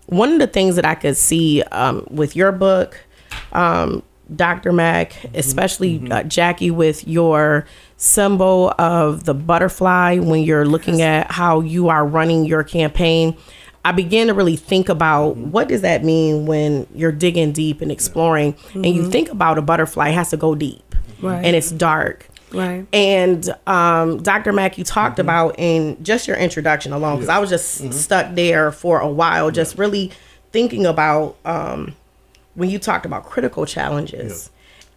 one 0.08 0.34
of 0.34 0.40
the 0.40 0.48
things 0.48 0.76
that 0.76 0.86
I 0.86 0.96
could 0.96 1.18
see 1.18 1.62
um, 1.72 2.06
with 2.10 2.36
your 2.36 2.52
book, 2.52 3.00
um, 3.52 4.04
Dr. 4.36 4.72
Mack, 4.72 5.12
Mm-hmm. 5.14 5.36
especially 5.36 6.12
uh, 6.12 6.24
Jackie, 6.24 6.72
with 6.72 7.08
your 7.08 7.66
symbol 7.98 8.74
of 8.78 9.24
the 9.24 9.34
butterfly 9.34 10.18
when 10.20 10.44
you're 10.44 10.66
looking 10.66 11.02
at 11.02 11.32
how 11.32 11.62
you 11.62 11.90
are 11.90 12.06
running 12.06 12.46
your 12.46 12.64
campaign. 12.64 13.36
I 13.86 13.92
began 13.92 14.28
to 14.28 14.34
really 14.34 14.56
think 14.56 14.90
about 14.90 15.36
Mm-hmm. 15.36 15.52
what 15.52 15.68
does 15.68 15.82
that 15.82 16.04
mean 16.04 16.46
when 16.46 16.88
you're 16.94 17.12
digging 17.12 17.52
deep 17.52 17.82
and 17.82 17.92
exploring, 17.92 18.56
and 18.74 18.86
you 18.86 19.10
think 19.10 19.30
about 19.30 19.58
a 19.58 19.62
butterfly 19.62 20.10
it 20.10 20.14
has 20.14 20.30
to 20.32 20.38
go 20.38 20.56
deep, 20.56 20.84
Mm-hmm. 20.92 21.28
Right. 21.28 21.46
and 21.46 21.56
it's 21.56 21.72
dark. 21.72 22.28
Right. 22.52 22.86
And 22.94 23.50
um, 23.66 24.22
Dr. 24.22 24.54
Mack, 24.54 24.78
you 24.78 24.84
talked 24.84 25.14
Mm-hmm. 25.18 25.22
about 25.22 25.56
in 25.58 26.04
just 26.04 26.28
your 26.28 26.38
introduction 26.38 26.94
alone, 26.94 27.16
because 27.18 27.30
I 27.30 27.40
was 27.40 27.50
just 27.50 27.92
stuck 27.94 28.36
there 28.36 28.72
for 28.72 29.00
a 29.00 29.08
while, 29.10 29.50
just 29.52 29.78
really 29.78 30.12
thinking 30.52 30.86
about 30.86 31.36
um, 31.46 31.96
when 32.56 32.70
you 32.70 32.80
talked 32.80 33.06
about 33.06 33.26
critical 33.26 33.66
challenges. 33.66 34.50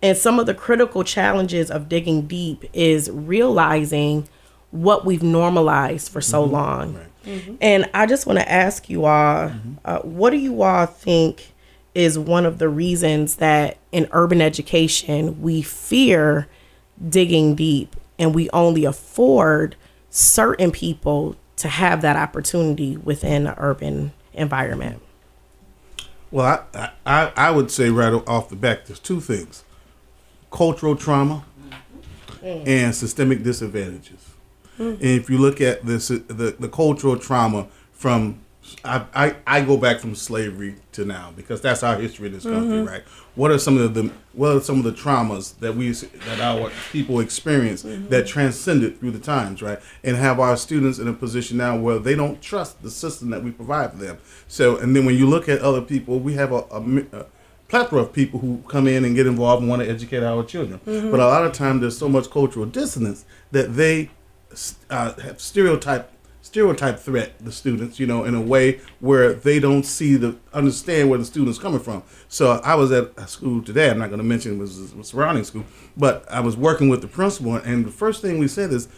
And 0.03 0.17
some 0.17 0.39
of 0.39 0.47
the 0.47 0.55
critical 0.55 1.05
challenges 1.05 1.71
of 1.71 1.89
digging 1.89 2.27
deep 2.27 2.65
is 2.73 3.11
realizing 3.11 4.29
what 4.71 5.05
we've 5.05 5.23
normalized 5.23 6.11
for 6.11 6.21
so 6.21 6.43
mm-hmm. 6.43 6.53
long. 6.53 7.01
Mm-hmm. 7.25 7.55
And 7.61 7.91
I 7.95 8.07
just 8.07 8.27
want 8.27 8.39
to 8.39 8.51
ask 8.51 8.89
you 8.89 9.07
all 9.07 9.49
mm-hmm. 9.49 9.75
uh, 9.85 9.99
what 10.01 10.31
do 10.31 10.37
you 10.37 10.63
all 10.63 10.87
think 10.87 11.53
is 11.95 12.19
one 12.19 12.45
of 12.45 12.59
the 12.59 12.69
reasons 12.69 13.37
that 13.37 13.79
in 13.91 14.07
urban 14.13 14.43
education 14.43 15.41
we 15.41 15.63
fear 15.63 16.47
digging 17.09 17.55
deep 17.55 17.97
and 18.19 18.35
we 18.35 18.51
only 18.51 18.85
afford 18.85 19.77
certain 20.11 20.71
people 20.71 21.37
to 21.57 21.69
have 21.69 22.03
that 22.03 22.17
opportunity 22.17 22.97
within 22.99 23.45
the 23.45 23.55
urban 23.59 24.13
environment? 24.35 25.03
Well, 26.37 26.69
I, 26.75 26.91
I 27.07 27.33
I 27.35 27.51
would 27.51 27.71
say 27.71 27.89
right 27.89 28.13
off 28.13 28.51
the 28.51 28.57
back, 28.57 28.85
there's 28.85 28.99
two 28.99 29.23
things: 29.23 29.65
cultural 30.51 30.95
trauma 30.95 31.47
mm. 32.43 32.69
and 32.69 32.95
systemic 32.95 33.43
disadvantages. 33.43 34.35
And 34.77 35.01
if 35.01 35.31
you 35.31 35.39
look 35.39 35.63
at 35.63 35.87
this, 35.87 36.11
uh, 36.11 36.19
the 36.27 36.55
the 36.61 36.69
cultural 36.69 37.17
trauma 37.17 37.69
from 37.91 38.41
I, 38.85 39.05
I, 39.15 39.37
I 39.47 39.61
go 39.63 39.77
back 39.77 40.01
from 40.01 40.15
slavery 40.15 40.77
to 40.93 41.05
now 41.05 41.33
because 41.37 41.61
that's 41.61 41.83
our 41.83 41.97
history 41.97 42.29
in 42.29 42.35
this 42.35 42.45
country, 42.45 42.79
mm-hmm. 42.79 42.89
right? 42.89 43.03
What 43.35 43.51
are 43.51 43.59
some 43.59 43.77
of 43.77 43.95
the 43.95 44.11
what 44.33 44.57
are 44.57 44.61
some 44.61 44.79
of 44.79 44.85
the 44.85 44.93
traumas 44.93 45.59
that 45.59 45.75
we 45.75 45.91
that 45.91 46.41
our 46.41 46.71
people 46.93 47.21
experience 47.21 47.83
mm-hmm. 47.83 48.09
that 48.09 48.27
transcended 48.27 48.99
through 48.99 49.13
the 49.13 49.19
times, 49.19 49.63
right? 49.63 49.79
And 50.03 50.17
have 50.17 50.41
our 50.41 50.57
students 50.57 50.99
in 50.99 51.09
a 51.09 51.13
position 51.13 51.59
now 51.59 51.77
where 51.79 51.99
they 51.99 52.15
don't 52.15 52.41
trust 52.41 52.83
the 52.83 52.91
system 52.91 53.31
that 53.31 53.43
we 53.43 53.51
provide 53.51 53.93
for 53.93 53.99
them. 53.99 54.19
So, 54.49 54.77
and 54.77 54.95
then 54.97 55.05
when 55.05 55.17
you 55.17 55.27
look 55.27 55.49
at 55.49 55.61
other 55.61 55.83
people, 55.83 56.19
we 56.19 56.35
have 56.35 56.53
a, 56.53 56.65
a, 56.71 56.81
a 57.13 57.27
plethora 57.69 58.03
of 58.03 58.13
people 58.13 58.41
who 58.41 58.63
come 58.69 58.87
in 58.87 59.05
and 59.05 59.15
get 59.15 59.27
involved 59.27 59.61
and 59.61 59.69
want 59.69 59.83
to 59.83 59.89
educate 59.89 60.23
our 60.23 60.45
children. 60.45 60.81
Mm-hmm. 60.87 61.11
But 61.11 61.21
a 61.21 61.27
lot 61.27 61.45
of 61.45 61.53
times 61.53 61.81
there's 61.81 61.99
so 61.99 62.09
much 62.09 62.31
cultural 62.31 62.67
dissonance 62.67 63.25
that 63.51 63.75
they 63.75 64.11
uh, 64.91 65.13
have 65.21 65.41
stereotype 65.41 66.11
stereotype 66.47 66.99
threat 66.99 67.39
the 67.41 67.53
students, 67.53 67.99
you 68.01 68.07
know, 68.07 68.25
in 68.25 68.35
a 68.35 68.41
way 68.41 68.81
where 69.01 69.33
they 69.33 69.59
don't 69.59 69.85
see 69.85 70.17
the 70.17 70.37
understand 70.53 71.11
where 71.11 71.19
the 71.19 71.25
students 71.25 71.59
coming 71.59 71.81
from. 71.81 72.03
So 72.29 72.61
I 72.65 72.75
was 72.77 72.93
at 72.93 73.13
a 73.17 73.27
school 73.27 73.63
today. 73.63 73.91
I'm 73.91 73.99
not 73.99 74.11
going 74.11 74.19
to 74.19 74.25
mention 74.25 74.53
it 74.53 74.59
was 74.59 74.93
a 74.93 75.05
surrounding 75.05 75.45
school, 75.45 75.65
but 75.97 76.25
I 76.31 76.41
was 76.41 76.57
working 76.57 76.89
with 76.89 77.01
the 77.01 77.09
principal, 77.09 77.57
and 77.57 77.85
the 77.85 77.91
first 77.91 78.23
thing 78.23 78.39
we 78.39 78.49
said 78.49 78.73
is. 78.73 78.89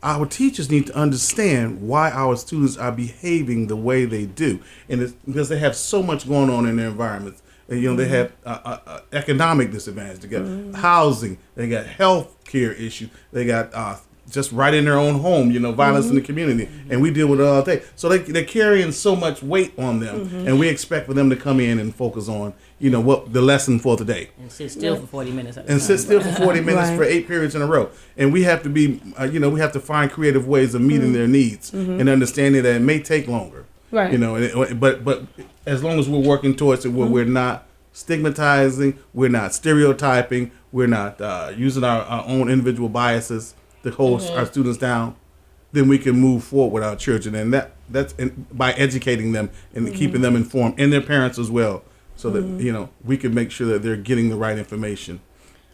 Our 0.00 0.26
teachers 0.26 0.70
need 0.70 0.86
to 0.86 0.94
understand 0.94 1.82
why 1.82 2.12
our 2.12 2.36
students 2.36 2.76
are 2.76 2.92
behaving 2.92 3.66
the 3.66 3.74
way 3.74 4.04
they 4.04 4.26
do, 4.26 4.60
and 4.88 5.02
it's 5.02 5.12
because 5.26 5.48
they 5.48 5.58
have 5.58 5.74
so 5.74 6.04
much 6.04 6.28
going 6.28 6.50
on 6.50 6.66
in 6.68 6.76
their 6.76 6.86
environments. 6.86 7.42
And, 7.68 7.82
you 7.82 7.90
know, 7.90 7.96
they 7.96 8.06
have 8.06 8.32
uh, 8.46 8.78
uh, 8.86 9.00
economic 9.12 9.72
disadvantage. 9.72 10.20
They 10.20 10.28
got 10.28 10.76
housing. 10.76 11.38
They 11.56 11.68
got 11.68 11.86
health 11.86 12.44
care 12.44 12.72
issues. 12.72 13.10
They 13.32 13.44
got 13.44 13.74
uh, 13.74 13.96
just 14.30 14.52
right 14.52 14.74
in 14.74 14.84
their 14.84 14.98
own 14.98 15.20
home, 15.20 15.50
you 15.50 15.58
know, 15.58 15.72
violence 15.72 16.06
in 16.06 16.14
the 16.14 16.20
mm-hmm. 16.20 16.26
community, 16.26 16.68
and 16.90 17.00
we 17.00 17.10
deal 17.10 17.26
with 17.28 17.40
it 17.40 17.44
all 17.44 17.62
day. 17.62 17.82
So 17.96 18.08
they 18.08 18.18
they're 18.18 18.44
carrying 18.44 18.92
so 18.92 19.16
much 19.16 19.42
weight 19.42 19.78
on 19.78 20.00
them, 20.00 20.26
mm-hmm. 20.26 20.48
and 20.48 20.58
we 20.58 20.68
expect 20.68 21.06
for 21.06 21.14
them 21.14 21.30
to 21.30 21.36
come 21.36 21.60
in 21.60 21.78
and 21.78 21.94
focus 21.94 22.28
on, 22.28 22.54
you 22.78 22.90
know, 22.90 23.00
what 23.00 23.32
the 23.32 23.42
lesson 23.42 23.78
for 23.78 23.96
today, 23.96 24.30
and 24.38 24.50
sit 24.52 24.70
still 24.70 24.96
for 24.96 25.06
40 25.06 25.30
minutes 25.32 25.56
and 25.56 25.68
time. 25.68 25.78
sit 25.78 25.98
still 25.98 26.20
for 26.20 26.32
forty 26.32 26.60
minutes 26.68 26.88
Right. 26.88 26.96
for 26.96 27.04
eight 27.04 27.26
periods 27.26 27.54
in 27.54 27.62
a 27.62 27.66
row. 27.66 27.90
And 28.16 28.32
we 28.32 28.42
have 28.44 28.62
to 28.62 28.68
be, 28.68 29.00
uh, 29.18 29.24
you 29.24 29.40
know, 29.40 29.48
we 29.50 29.60
have 29.60 29.72
to 29.72 29.80
find 29.80 30.10
creative 30.10 30.46
ways 30.46 30.74
of 30.74 30.82
meeting 30.82 31.08
mm-hmm. 31.08 31.12
their 31.14 31.26
needs 31.26 31.72
and 31.72 32.08
understanding 32.08 32.62
that 32.62 32.76
it 32.76 32.82
may 32.82 33.00
take 33.00 33.28
longer, 33.28 33.64
Right. 33.90 34.12
You 34.12 34.18
know, 34.18 34.34
and 34.34 34.44
it, 34.44 34.54
uh, 34.54 34.74
but 34.74 35.04
but 35.04 35.24
as 35.66 35.82
long 35.82 35.98
as 35.98 36.08
we're 36.08 36.18
working 36.18 36.54
towards 36.54 36.84
it, 36.84 36.90
where 36.90 37.08
we're 37.08 37.24
not 37.24 37.66
stigmatizing, 37.92 38.98
we're 39.14 39.30
not 39.30 39.54
stereotyping, 39.54 40.50
we're 40.70 40.86
not 40.86 41.20
uh, 41.20 41.52
using 41.56 41.84
our, 41.84 42.02
our 42.02 42.24
own 42.26 42.50
individual 42.50 42.88
biases 42.88 43.54
to 43.82 43.90
hold 43.90 44.22
our 44.30 44.46
students 44.46 44.78
down, 44.78 45.16
then 45.72 45.88
we 45.88 45.98
can 45.98 46.18
move 46.18 46.44
forward 46.44 46.72
with 46.72 46.82
our 46.84 46.96
children, 46.96 47.34
and 47.34 47.52
that 47.52 47.72
that's 47.90 48.12
in, 48.14 48.46
by 48.52 48.72
educating 48.72 49.32
them 49.32 49.50
and 49.74 49.94
keeping 49.94 50.20
them 50.20 50.36
informed, 50.36 50.78
and 50.78 50.92
their 50.92 51.00
parents 51.02 51.38
as 51.38 51.50
well, 51.50 51.82
so 52.16 52.30
that 52.30 52.42
you 52.62 52.72
know 52.72 52.88
we 53.04 53.16
can 53.16 53.34
make 53.34 53.50
sure 53.50 53.66
that 53.68 53.82
they're 53.82 53.96
getting 53.96 54.28
the 54.30 54.36
right 54.36 54.58
information. 54.58 55.20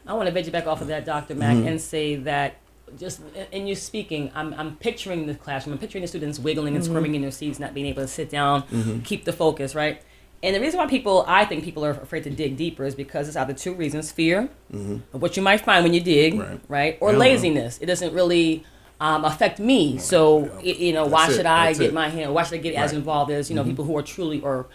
I 0.07 0.13
want 0.15 0.27
to 0.27 0.33
veg 0.33 0.51
back 0.53 0.67
off 0.67 0.81
of 0.83 0.89
that, 0.89 1.05
Dr. 1.07 1.35
Mack, 1.35 1.57
Mm-hmm. 1.57 1.67
and 1.69 1.81
say 1.81 2.17
that 2.17 2.57
just 2.99 3.21
in- 3.53 3.67
you 3.67 3.75
speaking, 3.75 4.31
I'm, 4.35 4.53
I'm 4.55 4.77
picturing 4.77 5.27
the 5.27 5.35
classroom. 5.35 5.73
I'm 5.73 5.79
picturing 5.79 6.03
the 6.03 6.09
students 6.09 6.39
wiggling 6.39 6.77
and 6.77 6.85
squirming 6.85 7.15
in 7.15 7.23
their 7.23 7.31
seats, 7.31 7.59
not 7.59 7.73
being 7.73 7.87
able 7.87 8.03
to 8.03 8.09
sit 8.09 8.29
down, 8.29 8.63
Mm-hmm. 8.65 9.01
keep 9.01 9.25
the 9.25 9.33
focus, 9.33 9.75
right? 9.75 10.03
And 10.43 10.55
the 10.55 10.61
reason 10.61 10.79
why 10.79 10.87
people, 10.87 11.25
I 11.27 11.45
think 11.47 11.65
people 11.65 11.85
are 11.85 11.91
afraid 11.93 12.25
to 12.25 12.31
dig 12.31 12.57
deeper 12.57 12.85
is 12.85 12.95
because 12.95 13.29
it's 13.29 13.37
either 13.37 13.55
two 13.55 13.73
reasons 13.75 14.13
fear 14.13 14.51
of 14.73 15.23
what 15.23 15.37
you 15.37 15.43
might 15.43 15.63
find 15.63 15.83
when 15.85 15.95
you 15.95 16.01
dig, 16.01 16.35
Mm-hmm. 16.35 16.43
Right. 16.43 16.61
right? 16.69 16.99
Or 17.01 17.13
Yeah. 17.13 17.19
laziness. 17.19 17.79
It 17.79 17.87
doesn't 17.87 18.13
really 18.13 18.65
um, 19.01 19.25
affect 19.25 19.59
me. 19.59 19.99
So, 19.99 20.37
y- 20.57 20.63
you 20.79 20.93
know, 20.93 21.05
why 21.07 21.23
That's 21.23 21.33
it. 21.33 21.37
should 21.39 21.47
I 21.47 21.67
That's 21.67 21.79
get 21.81 21.89
it. 21.89 21.95
my 21.95 22.09
hand, 22.09 22.33
why 22.33 22.43
should 22.45 22.55
I 22.55 22.63
get 22.63 22.75
as 22.75 22.77
Right. 22.77 22.89
Mm-hmm. 22.91 22.97
involved 22.99 23.31
as, 23.33 23.51
you 23.51 23.57
know, 23.57 23.65
people 23.65 23.85
who 23.85 23.97
are 23.99 24.03
truly 24.03 24.41
or 24.41 24.67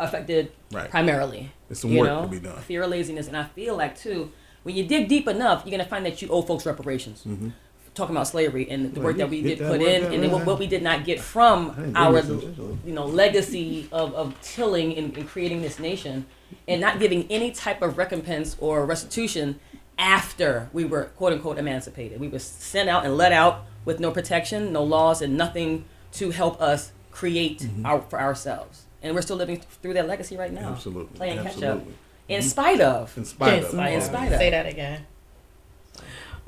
affected 0.00 0.50
Right. 0.72 0.90
primarily? 0.90 1.52
There's 1.68 1.80
some 1.80 1.92
you 1.92 2.00
work 2.00 2.08
know? 2.08 2.22
to 2.22 2.28
be 2.28 2.40
done. 2.40 2.58
Fear 2.62 2.82
of 2.82 2.90
laziness. 2.90 3.28
And 3.28 3.36
I 3.36 3.44
feel 3.44 3.76
like, 3.76 3.96
too, 3.98 4.30
when 4.64 4.74
you 4.76 4.84
dig 4.84 5.08
deep 5.08 5.28
enough, 5.28 5.62
you're 5.64 5.70
gonna 5.70 5.88
find 5.88 6.04
that 6.06 6.20
you 6.20 6.28
owe 6.28 6.42
folks 6.42 6.66
reparations. 6.66 7.24
Talking 7.98 8.14
about 8.14 8.28
slavery 8.28 8.70
and 8.70 8.94
the 8.94 9.00
work 9.00 9.16
that 9.16 9.28
we 9.28 9.42
did 9.42 9.58
that 9.58 9.68
put 9.72 9.82
in, 9.82 10.02
down 10.02 10.12
and 10.12 10.22
then 10.22 10.30
what, 10.30 10.46
what 10.46 10.58
we 10.60 10.68
did 10.68 10.84
not 10.84 11.04
get 11.04 11.18
from 11.18 11.92
our, 11.96 12.20
you 12.20 12.92
know, 12.92 13.04
legacy 13.06 13.88
of, 13.90 14.14
of 14.14 14.40
tilling 14.40 14.96
and, 14.96 15.16
and 15.16 15.28
creating 15.28 15.62
this 15.62 15.80
nation, 15.80 16.24
and 16.68 16.80
not 16.80 17.00
giving 17.00 17.26
any 17.28 17.50
type 17.50 17.82
of 17.82 17.98
recompense 17.98 18.56
or 18.60 18.86
restitution 18.86 19.58
after 19.98 20.70
we 20.72 20.84
were 20.84 21.06
quote 21.16 21.32
unquote 21.32 21.58
emancipated. 21.58 22.20
We 22.20 22.28
were 22.28 22.38
sent 22.38 22.88
out 22.88 23.04
and 23.04 23.16
let 23.16 23.32
out 23.32 23.64
with 23.84 23.98
no 23.98 24.12
protection, 24.12 24.72
no 24.72 24.84
laws, 24.84 25.20
and 25.20 25.36
nothing 25.36 25.84
to 26.12 26.30
help 26.30 26.62
us 26.62 26.92
create 27.10 27.58
Mm-hmm. 27.62 27.84
our, 27.84 28.00
for 28.02 28.20
ourselves. 28.20 28.84
And 29.02 29.12
we're 29.14 29.22
still 29.22 29.36
living 29.36 29.60
through 29.82 29.94
that 29.94 30.06
legacy 30.06 30.36
right 30.36 30.52
now. 30.52 30.70
Absolutely. 30.70 31.16
Playing 31.16 31.42
catch 31.42 31.62
up. 31.64 31.84
In 32.28 32.42
spite 32.42 32.80
of. 32.80 33.16
In 33.18 33.24
spite 33.24 33.64
of. 33.64 33.74
In 33.74 34.00
spite 34.02 34.32
of. 34.32 34.38
Say 34.38 34.50
that 34.50 34.66
again. 34.66 35.04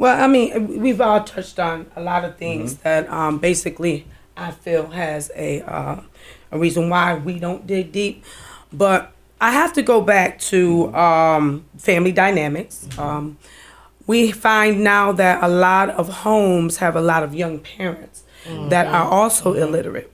Well, 0.01 0.17
I 0.25 0.27
mean, 0.27 0.81
we've 0.81 1.01
all 1.01 1.23
touched 1.25 1.59
on 1.59 1.87
a 1.95 2.01
lot 2.11 2.25
of 2.25 2.33
things 2.45 2.73
Mm-hmm. 2.75 2.83
that 2.85 3.03
um, 3.11 3.39
basically 3.39 4.07
I 4.37 4.51
feel 4.51 4.87
has 5.05 5.31
a 5.37 5.61
uh, 5.63 6.01
a 6.51 6.59
reason 6.59 6.89
why 6.89 7.15
we 7.27 7.39
don't 7.39 7.67
dig 7.67 7.93
deep, 7.93 8.25
but 8.73 9.13
I 9.41 9.51
have 9.61 9.73
to 9.75 9.83
go 9.83 10.01
back 10.01 10.39
to 10.53 10.61
um, 10.95 11.45
family 11.77 12.13
dynamics. 12.13 12.89
Um, 12.99 13.37
we 14.07 14.33
find 14.33 14.83
now 14.83 15.13
that 15.13 15.37
a 15.43 15.49
lot 15.49 15.91
of 15.91 16.09
homes 16.27 16.79
have 16.79 16.97
a 16.97 17.01
lot 17.13 17.23
of 17.23 17.35
young 17.35 17.59
parents 17.61 18.25
that 18.71 18.87
are 18.87 19.05
also 19.19 19.53
illiterate. 19.55 20.11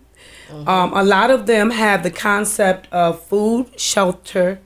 Um, 0.73 0.93
a 0.95 1.02
lot 1.02 1.31
of 1.31 1.47
them 1.47 1.71
have 1.71 2.02
the 2.02 2.11
concept 2.11 2.83
of 2.93 3.23
food, 3.23 3.78
shelter, 3.81 4.59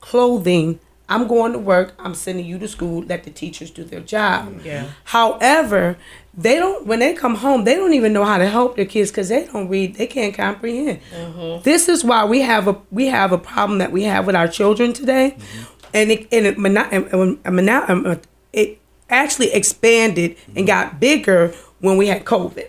clothing. 0.00 0.78
I'm 1.08 1.28
going 1.28 1.52
to 1.52 1.58
work. 1.58 1.94
I'm 1.98 2.14
sending 2.14 2.44
you 2.46 2.58
to 2.58 2.66
school. 2.68 3.02
Let 3.04 3.24
the 3.24 3.30
teachers 3.30 3.70
do 3.70 3.84
their 3.84 4.00
job. 4.00 4.48
Mm-hmm. 4.48 4.66
Yeah. 4.66 4.86
However, 5.04 5.96
they 6.36 6.56
don't. 6.56 6.86
When 6.86 6.98
they 6.98 7.14
come 7.14 7.36
home, 7.36 7.64
they 7.64 7.74
don't 7.76 7.94
even 7.94 8.12
know 8.12 8.24
how 8.24 8.38
to 8.38 8.48
help 8.48 8.76
their 8.76 8.84
kids 8.86 9.10
because 9.10 9.28
they 9.28 9.46
don't 9.46 9.68
read. 9.68 9.94
They 9.96 10.06
can't 10.06 10.34
comprehend. 10.34 11.00
Mm-hmm. 11.14 11.62
This 11.62 11.88
is 11.88 12.04
why 12.04 12.24
we 12.24 12.40
have 12.42 12.66
a 12.68 12.76
we 12.90 13.06
have 13.06 13.32
a 13.32 13.38
problem 13.38 13.78
that 13.78 13.92
we 13.92 14.02
have 14.04 14.26
with 14.26 14.34
our 14.36 14.48
children 14.48 14.92
today, 14.92 15.36
mm-hmm. 15.38 15.86
and 15.94 16.10
it 16.10 16.28
and 16.32 16.46
it, 16.46 16.56
and- 16.58 16.76
and- 17.12 17.38
and 17.44 17.70
um, 17.70 18.06
uh, 18.06 18.16
it 18.52 18.80
actually 19.08 19.52
expanded 19.52 20.36
and 20.56 20.66
got 20.66 20.98
bigger 20.98 21.54
when 21.80 21.96
we 21.96 22.08
had 22.08 22.24
COVID. 22.24 22.68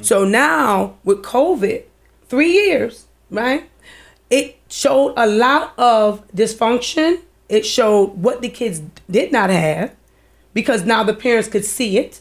So 0.00 0.24
now 0.24 0.96
with 1.04 1.22
COVID, 1.22 1.82
three 2.28 2.50
years, 2.52 3.06
right? 3.30 3.68
It 4.30 4.56
showed 4.68 5.14
a 5.16 5.26
lot 5.26 5.74
of 5.78 6.26
dysfunction. 6.34 7.20
It 7.48 7.64
showed 7.64 8.10
what 8.10 8.42
the 8.42 8.48
kids 8.48 8.82
did 9.10 9.32
not 9.32 9.50
have 9.50 9.94
because 10.52 10.84
now 10.84 11.04
the 11.04 11.14
parents 11.14 11.48
could 11.48 11.64
see 11.64 11.98
it, 11.98 12.20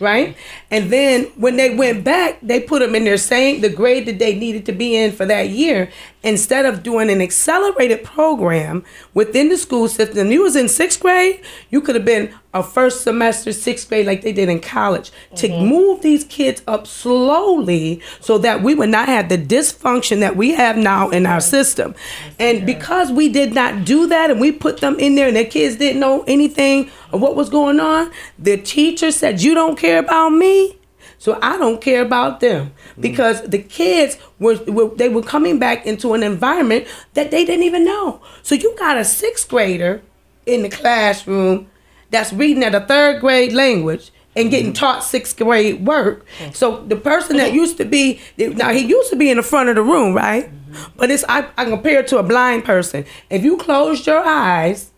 right? 0.00 0.36
And 0.70 0.90
then 0.90 1.24
when 1.36 1.56
they 1.56 1.74
went 1.74 2.04
back, 2.04 2.38
they 2.42 2.60
put 2.60 2.80
them 2.80 2.94
in 2.94 3.04
their 3.04 3.16
same 3.16 3.60
the 3.60 3.70
grade 3.70 4.06
that 4.06 4.18
they 4.18 4.34
needed 4.34 4.66
to 4.66 4.72
be 4.72 4.96
in 4.96 5.12
for 5.12 5.24
that 5.26 5.48
year 5.50 5.90
instead 6.22 6.66
of 6.66 6.82
doing 6.82 7.10
an 7.10 7.22
accelerated 7.22 8.04
program 8.04 8.84
within 9.14 9.48
the 9.48 9.56
school 9.56 9.88
system. 9.88 10.30
You 10.30 10.42
was 10.42 10.56
in 10.56 10.68
sixth 10.68 11.00
grade, 11.00 11.40
you 11.70 11.80
could 11.80 11.94
have 11.94 12.04
been 12.04 12.34
a 12.54 12.62
first 12.62 13.02
semester 13.02 13.52
sixth 13.52 13.88
grade 13.88 14.06
like 14.06 14.22
they 14.22 14.32
did 14.32 14.48
in 14.48 14.60
college 14.60 15.10
to 15.34 15.48
mm-hmm. 15.48 15.66
move 15.66 16.02
these 16.02 16.24
kids 16.24 16.62
up 16.66 16.86
slowly 16.86 18.00
so 18.20 18.38
that 18.38 18.62
we 18.62 18.74
would 18.74 18.88
not 18.88 19.08
have 19.08 19.28
the 19.28 19.38
dysfunction 19.38 20.20
that 20.20 20.36
we 20.36 20.54
have 20.54 20.76
now 20.76 21.10
in 21.10 21.26
our 21.26 21.40
system. 21.40 21.94
And 22.38 22.64
because 22.64 23.12
we 23.12 23.28
did 23.28 23.52
not 23.52 23.84
do 23.84 24.06
that 24.06 24.30
and 24.30 24.40
we 24.40 24.52
put 24.52 24.78
them 24.78 24.98
in 24.98 25.14
there 25.14 25.28
and 25.28 25.36
the 25.36 25.44
kids 25.44 25.76
didn't 25.76 26.00
know 26.00 26.24
anything 26.26 26.90
of 27.12 27.20
what 27.20 27.36
was 27.36 27.50
going 27.50 27.80
on, 27.80 28.10
the 28.38 28.56
teacher 28.56 29.10
said, 29.10 29.42
You 29.42 29.54
don't 29.54 29.78
care 29.78 29.98
about 29.98 30.30
me. 30.30 30.78
So 31.18 31.38
I 31.42 31.56
don't 31.56 31.80
care 31.80 32.02
about 32.02 32.40
them 32.40 32.72
mm. 32.96 33.02
because 33.02 33.42
the 33.42 33.58
kids 33.58 34.18
were, 34.38 34.56
were 34.66 34.94
they 34.94 35.08
were 35.08 35.22
coming 35.22 35.58
back 35.58 35.86
into 35.86 36.14
an 36.14 36.22
environment 36.22 36.86
that 37.14 37.30
they 37.30 37.44
didn't 37.44 37.64
even 37.64 37.84
know. 37.84 38.20
So 38.42 38.54
you 38.54 38.76
got 38.78 38.96
a 38.96 39.04
sixth 39.04 39.48
grader 39.48 40.02
in 40.44 40.62
the 40.62 40.68
classroom 40.68 41.68
that's 42.10 42.32
reading 42.32 42.62
at 42.62 42.74
a 42.74 42.80
third 42.80 43.20
grade 43.20 43.52
language 43.52 44.10
and 44.34 44.50
getting 44.50 44.72
mm-hmm. 44.72 44.74
taught 44.74 45.02
sixth 45.02 45.36
grade 45.36 45.86
work. 45.86 46.26
Mm-hmm. 46.38 46.52
So 46.52 46.84
the 46.84 46.96
person 46.96 47.38
that 47.38 47.48
mm-hmm. 47.48 47.56
used 47.56 47.78
to 47.78 47.84
be 47.84 48.20
now 48.38 48.72
he 48.72 48.80
used 48.80 49.10
to 49.10 49.16
be 49.16 49.30
in 49.30 49.38
the 49.38 49.42
front 49.42 49.68
of 49.68 49.76
the 49.76 49.82
room, 49.82 50.14
right? 50.14 50.50
But 50.96 51.10
it's 51.10 51.24
I, 51.28 51.48
I 51.56 51.64
compare 51.64 52.00
it 52.00 52.08
to 52.08 52.18
a 52.18 52.22
blind 52.22 52.64
person. 52.64 53.04
If 53.30 53.42
you 53.44 53.56
closed 53.56 54.06
your 54.06 54.22
eyes 54.22 54.90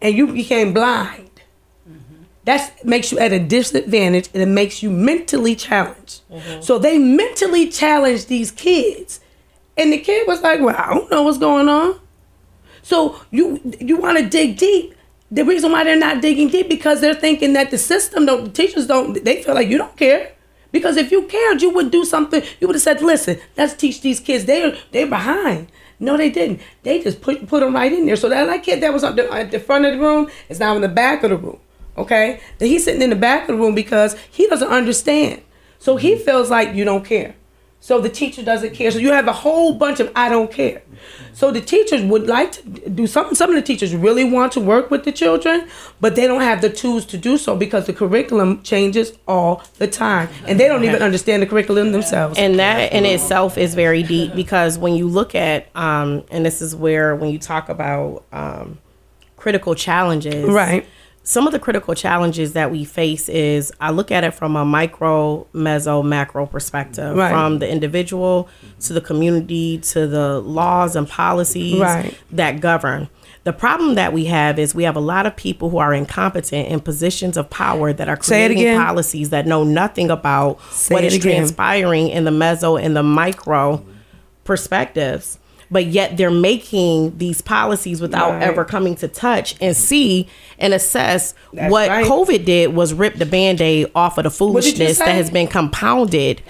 and 0.00 0.16
you 0.16 0.26
became 0.26 0.72
blind, 0.72 1.30
that 2.44 2.84
makes 2.84 3.12
you 3.12 3.18
at 3.18 3.32
a 3.32 3.38
disadvantage 3.38 4.28
and 4.34 4.42
it 4.42 4.46
makes 4.46 4.82
you 4.82 4.90
mentally 4.90 5.54
challenged. 5.54 6.22
So 6.60 6.78
they 6.78 6.98
mentally 6.98 7.68
challenged 7.68 8.28
these 8.28 8.50
kids. 8.50 9.20
And 9.76 9.92
the 9.92 9.98
kid 9.98 10.26
was 10.26 10.42
like, 10.42 10.60
Well, 10.60 10.76
I 10.76 10.92
don't 10.92 11.10
know 11.10 11.22
what's 11.22 11.38
going 11.38 11.68
on. 11.68 12.00
So 12.82 13.20
you 13.30 13.60
you 13.80 13.96
want 13.96 14.18
to 14.18 14.28
dig 14.28 14.58
deep. 14.58 14.94
The 15.32 15.46
reason 15.46 15.72
why 15.72 15.82
they're 15.82 15.98
not 15.98 16.20
digging 16.20 16.48
deep 16.48 16.68
because 16.68 17.00
they're 17.00 17.14
thinking 17.14 17.54
that 17.54 17.70
the 17.70 17.78
system 17.78 18.26
don't 18.26 18.44
the 18.44 18.50
teachers 18.50 18.86
don't 18.86 19.24
they 19.24 19.42
feel 19.42 19.54
like 19.54 19.68
you 19.68 19.78
don't 19.78 19.96
care. 19.96 20.32
Because 20.72 20.96
if 20.98 21.10
you 21.10 21.22
cared, 21.22 21.62
you 21.62 21.70
would 21.70 21.90
do 21.90 22.04
something. 22.04 22.42
You 22.60 22.66
would 22.66 22.76
have 22.76 22.82
said, 22.82 23.00
"Listen, 23.00 23.38
let's 23.56 23.72
teach 23.74 24.02
these 24.02 24.20
kids. 24.20 24.44
They're 24.44 24.76
they're 24.90 25.06
behind." 25.06 25.72
No, 25.98 26.18
they 26.18 26.30
didn't. 26.30 26.60
They 26.82 27.02
just 27.02 27.22
put 27.22 27.46
put 27.46 27.60
them 27.60 27.74
right 27.74 27.90
in 27.90 28.04
there. 28.04 28.16
So 28.16 28.28
that, 28.28 28.44
that 28.44 28.62
kid 28.62 28.82
that 28.82 28.92
was 28.92 29.04
up 29.04 29.16
the, 29.16 29.32
at 29.32 29.50
the 29.50 29.58
front 29.58 29.86
of 29.86 29.94
the 29.94 29.98
room 29.98 30.28
is 30.50 30.60
now 30.60 30.76
in 30.76 30.82
the 30.82 30.88
back 30.88 31.22
of 31.22 31.30
the 31.30 31.36
room. 31.38 31.60
Okay, 31.96 32.40
then 32.58 32.68
he's 32.68 32.84
sitting 32.84 33.00
in 33.00 33.10
the 33.10 33.16
back 33.16 33.42
of 33.42 33.56
the 33.56 33.62
room 33.62 33.74
because 33.74 34.16
he 34.30 34.46
doesn't 34.48 34.68
understand. 34.68 35.40
So 35.78 35.96
he 35.96 36.16
feels 36.16 36.50
like 36.50 36.74
you 36.74 36.84
don't 36.84 37.04
care. 37.04 37.36
So 37.82 38.00
the 38.00 38.08
teacher 38.08 38.44
doesn't 38.44 38.74
care. 38.74 38.92
So 38.92 38.98
you 38.98 39.10
have 39.10 39.26
a 39.26 39.32
whole 39.32 39.74
bunch 39.74 39.98
of 39.98 40.12
I 40.14 40.28
don't 40.28 40.52
care. 40.52 40.82
So 41.32 41.50
the 41.50 41.60
teachers 41.60 42.00
would 42.04 42.28
like 42.28 42.52
to 42.52 42.62
do 42.88 43.08
something. 43.08 43.34
Some 43.34 43.50
of 43.50 43.56
the 43.56 43.62
teachers 43.62 43.92
really 43.92 44.22
want 44.22 44.52
to 44.52 44.60
work 44.60 44.88
with 44.88 45.02
the 45.02 45.10
children, 45.10 45.66
but 46.00 46.14
they 46.14 46.28
don't 46.28 46.42
have 46.42 46.60
the 46.60 46.70
tools 46.70 47.04
to 47.06 47.18
do 47.18 47.36
so 47.36 47.56
because 47.56 47.86
the 47.86 47.92
curriculum 47.92 48.62
changes 48.62 49.18
all 49.26 49.64
the 49.78 49.88
time, 49.88 50.28
and 50.46 50.60
they 50.60 50.68
don't 50.68 50.84
even 50.84 51.02
understand 51.02 51.42
the 51.42 51.46
curriculum 51.46 51.90
themselves. 51.90 52.38
and 52.38 52.56
that 52.60 52.92
in 52.92 53.04
itself 53.04 53.58
is 53.58 53.74
very 53.74 54.04
deep 54.04 54.32
because 54.36 54.78
when 54.78 54.94
you 54.94 55.08
look 55.08 55.34
at 55.34 55.66
um 55.74 56.22
and 56.30 56.46
this 56.46 56.62
is 56.62 56.76
where 56.76 57.16
when 57.16 57.30
you 57.30 57.38
talk 57.38 57.68
about 57.68 58.22
um 58.32 58.78
critical 59.36 59.74
challenges 59.74 60.48
right. 60.48 60.86
Some 61.24 61.46
of 61.46 61.52
the 61.52 61.58
critical 61.58 61.94
challenges 61.94 62.52
that 62.54 62.70
we 62.70 62.84
face 62.84 63.28
is 63.28 63.72
I 63.80 63.90
look 63.92 64.10
at 64.10 64.24
it 64.24 64.32
from 64.34 64.56
a 64.56 64.64
micro, 64.64 65.46
meso, 65.54 66.04
macro 66.04 66.46
perspective, 66.46 67.16
Right. 67.16 67.30
from 67.30 67.58
the 67.60 67.68
individual 67.70 68.48
to 68.80 68.92
the 68.92 69.00
community 69.00 69.78
to 69.78 70.06
the 70.06 70.40
laws 70.40 70.96
and 70.96 71.08
policies 71.08 71.78
Right. 71.80 72.14
that 72.32 72.60
govern. 72.60 73.08
The 73.44 73.52
problem 73.52 73.94
that 73.96 74.12
we 74.12 74.26
have 74.26 74.58
is 74.58 74.72
we 74.74 74.84
have 74.84 74.94
a 74.94 75.00
lot 75.00 75.26
of 75.26 75.34
people 75.34 75.70
who 75.70 75.78
are 75.78 75.92
incompetent 75.92 76.68
in 76.68 76.78
positions 76.80 77.36
of 77.36 77.50
power 77.50 77.92
that 77.92 78.08
are 78.08 78.16
creating 78.16 78.76
policies 78.76 79.30
that 79.30 79.46
know 79.46 79.64
nothing 79.64 80.10
about 80.10 80.60
Say 80.70 80.94
what 80.94 81.04
is 81.04 81.14
again. 81.16 81.38
transpiring 81.38 82.08
in 82.08 82.22
the 82.24 82.30
meso 82.30 82.80
and 82.80 82.96
the 82.96 83.02
micro 83.02 83.84
perspectives. 84.44 85.38
But 85.72 85.86
yet 85.86 86.16
they're 86.18 86.30
making 86.30 87.16
these 87.16 87.40
policies 87.40 88.00
without 88.02 88.32
Right. 88.32 88.42
ever 88.42 88.64
coming 88.64 88.94
to 88.96 89.08
touch 89.08 89.56
and 89.60 89.74
see 89.74 90.28
and 90.58 90.74
assess 90.74 91.34
That's 91.52 91.72
what 91.72 91.88
right. 91.88 92.04
COVID 92.06 92.44
did 92.44 92.74
was 92.76 92.92
rip 92.92 93.16
the 93.16 93.24
band-aid 93.26 93.90
off 93.94 94.18
of 94.18 94.24
the 94.24 94.30
foolishness 94.30 94.98
that 94.98 95.08
has 95.08 95.30
been 95.30 95.46
compounded 95.48 96.42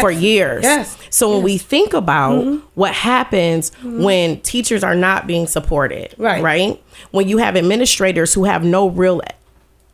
for 0.00 0.10
years. 0.12 0.62
yes. 0.62 0.96
So 1.10 1.34
when 1.34 1.42
we 1.42 1.58
think 1.58 1.92
about 1.92 2.60
what 2.74 2.92
happens 2.94 3.72
when 3.82 4.40
teachers 4.42 4.84
are 4.84 4.94
not 4.94 5.26
being 5.26 5.46
supported, 5.48 6.14
Right. 6.16 6.42
right? 6.42 6.82
When 7.10 7.28
you 7.28 7.38
have 7.38 7.56
administrators 7.56 8.32
who 8.32 8.44
have 8.44 8.62
no 8.64 8.88
real 8.88 9.20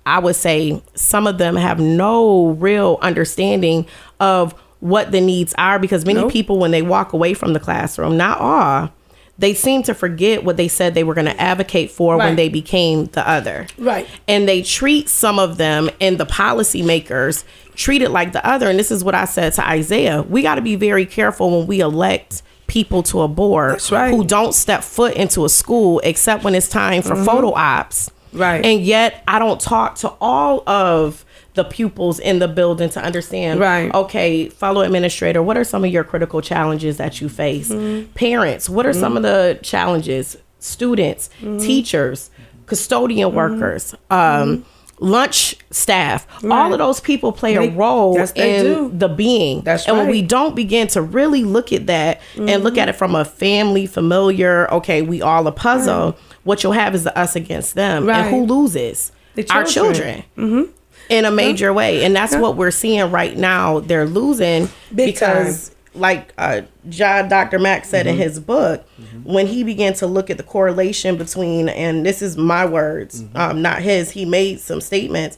I 0.07 0.18
would 0.18 0.37
say 0.37 0.83
some 0.94 1.27
of 1.27 1.38
them 1.38 1.57
have 1.57 1.81
no 1.81 2.49
real 2.59 2.99
understanding 3.01 3.87
of 4.20 4.55
what 4.85 5.12
the 5.12 5.20
needs 5.20 5.55
are 5.57 5.79
because 5.79 6.05
many 6.05 6.20
Nope. 6.20 6.31
people 6.31 6.59
when 6.59 6.70
they 6.70 6.83
walk 6.83 7.14
away 7.14 7.33
from 7.33 7.55
the 7.55 7.59
classroom, 7.59 8.18
not 8.18 8.38
all, 8.38 8.92
they 9.38 9.55
seem 9.55 9.83
to 9.85 9.94
forget 9.94 10.44
what 10.44 10.59
they 10.59 10.68
said 10.68 10.92
they 10.92 11.05
were 11.05 11.14
going 11.14 11.25
to 11.25 11.40
advocate 11.40 11.90
for 11.90 12.18
when 12.18 12.37
they 12.37 12.51
became 12.51 13.07
the 13.07 13.27
other. 13.27 13.66
Right. 13.79 14.07
And 14.29 14.47
they 14.47 14.61
treat 14.61 15.09
some 15.09 15.38
of 15.38 15.57
them 15.57 15.88
and 16.03 16.18
the 16.18 16.27
policymakers 16.27 17.44
treat 17.75 18.03
it 18.03 18.11
like 18.11 18.33
the 18.33 18.47
other. 18.47 18.68
And 18.68 18.79
this 18.79 18.90
is 18.90 19.03
what 19.03 19.14
I 19.14 19.25
said 19.25 19.55
to 19.55 19.66
Isaiah. 19.66 20.23
We 20.23 20.42
got 20.42 20.57
to 20.57 20.62
be 20.62 20.77
very 20.77 21.07
careful 21.07 21.59
when 21.59 21.66
we 21.66 21.81
elect 21.81 22.42
people 22.66 23.03
to 23.05 23.23
a 23.23 23.29
board 23.29 23.81
right. 23.90 24.11
who 24.11 24.23
don't 24.23 24.53
step 24.53 24.85
foot 24.85 25.14
into 25.14 25.47
a 25.47 25.49
school 25.49 26.01
except 26.01 26.44
when 26.44 26.55
it's 26.55 26.68
time 26.68 27.01
for 27.01 27.16
photo 27.16 27.55
ops. 27.55 28.11
Mm-hmm. 28.11 28.38
Right. 28.38 28.66
And 28.66 28.83
yet 28.83 29.25
I 29.27 29.38
don't 29.38 29.61
talk 29.61 29.94
to 30.01 30.12
all 30.20 30.62
of 30.68 31.25
the 31.55 31.64
pupils 31.64 32.19
in 32.19 32.38
the 32.40 32.49
building 32.49 32.88
to 32.90 33.01
understand 33.03 33.61
Right. 33.61 33.93
okay 33.95 34.49
fellow 34.49 34.81
administrator 34.83 35.43
what 35.43 35.57
are 35.57 35.64
some 35.64 35.85
of 35.85 35.90
your 35.90 36.05
critical 36.05 36.40
challenges 36.40 36.97
that 36.97 37.21
you 37.21 37.29
face 37.29 37.69
Mm-hmm. 37.71 38.12
parents 38.14 38.69
what 38.69 38.87
are 38.87 38.93
some 38.93 39.17
of 39.17 39.23
the 39.23 39.59
challenges 39.62 40.37
students 40.59 41.31
Mm-hmm. 41.40 41.59
teachers 41.59 42.31
custodian 42.67 43.29
Mm-hmm. 43.29 43.37
workers, 43.37 43.95
um, 44.11 44.64
lunch 45.01 45.57
staff. 45.71 46.27
All 46.45 46.73
of 46.73 46.79
those 46.79 47.01
people 47.01 47.33
play 47.33 47.57
They- 47.57 47.69
a 47.69 47.71
role 47.71 48.14
yes, 48.14 48.33
in 48.37 48.64
do. 48.64 48.93
the 48.95 49.09
being. 49.09 49.61
That's 49.62 49.87
and 49.87 49.99
when 49.99 50.09
we 50.09 50.23
don't 50.23 50.55
begin 50.57 50.87
to 50.88 51.03
really 51.03 51.45
look 51.45 51.73
at 51.73 51.88
that 51.88 52.21
and 52.38 52.62
look 52.64 52.79
at 52.79 52.88
it 52.88 52.95
from 52.95 53.14
a 53.14 53.25
family, 53.25 53.87
familiar, 53.87 54.71
okay, 54.73 55.03
we 55.03 55.21
all 55.21 55.47
a 55.47 55.53
puzzle. 55.53 56.17
What 56.45 56.62
you'll 56.62 56.73
have 56.73 56.95
is 56.95 57.05
the 57.05 57.17
us 57.19 57.35
against 57.37 57.75
them, 57.75 58.09
and 58.09 58.31
who 58.31 58.45
loses? 58.47 59.11
The 59.35 59.45
Our 59.51 59.64
children. 59.64 60.23
children. 60.37 60.69
In 61.11 61.25
a 61.25 61.31
major 61.31 61.73
way, 61.73 62.05
and 62.05 62.14
that's 62.17 62.35
what 62.35 62.57
we're 62.57 62.71
seeing 62.71 63.11
right 63.11 63.37
now. 63.37 63.81
They're 63.81 64.07
losing 64.07 64.69
Big 64.95 65.14
because, 65.14 65.75
like 65.95 66.33
uh, 66.38 66.62
John 66.88 67.29
Dr. 67.29 67.59
Mack 67.59 67.85
said 67.85 68.07
in 68.07 68.17
his 68.17 68.40
book, 68.40 68.87
when 69.23 69.47
he 69.47 69.62
began 69.64 69.93
to 69.95 70.07
look 70.07 70.31
at 70.31 70.37
the 70.38 70.43
correlation 70.43 71.17
between, 71.17 71.69
and 71.69 72.05
this 72.07 72.23
is 72.23 72.37
my 72.37 72.64
words, 72.64 73.23
um, 73.35 73.61
not 73.62 73.83
his. 73.83 74.11
He 74.12 74.25
made 74.25 74.61
some 74.61 74.81
statements, 74.81 75.37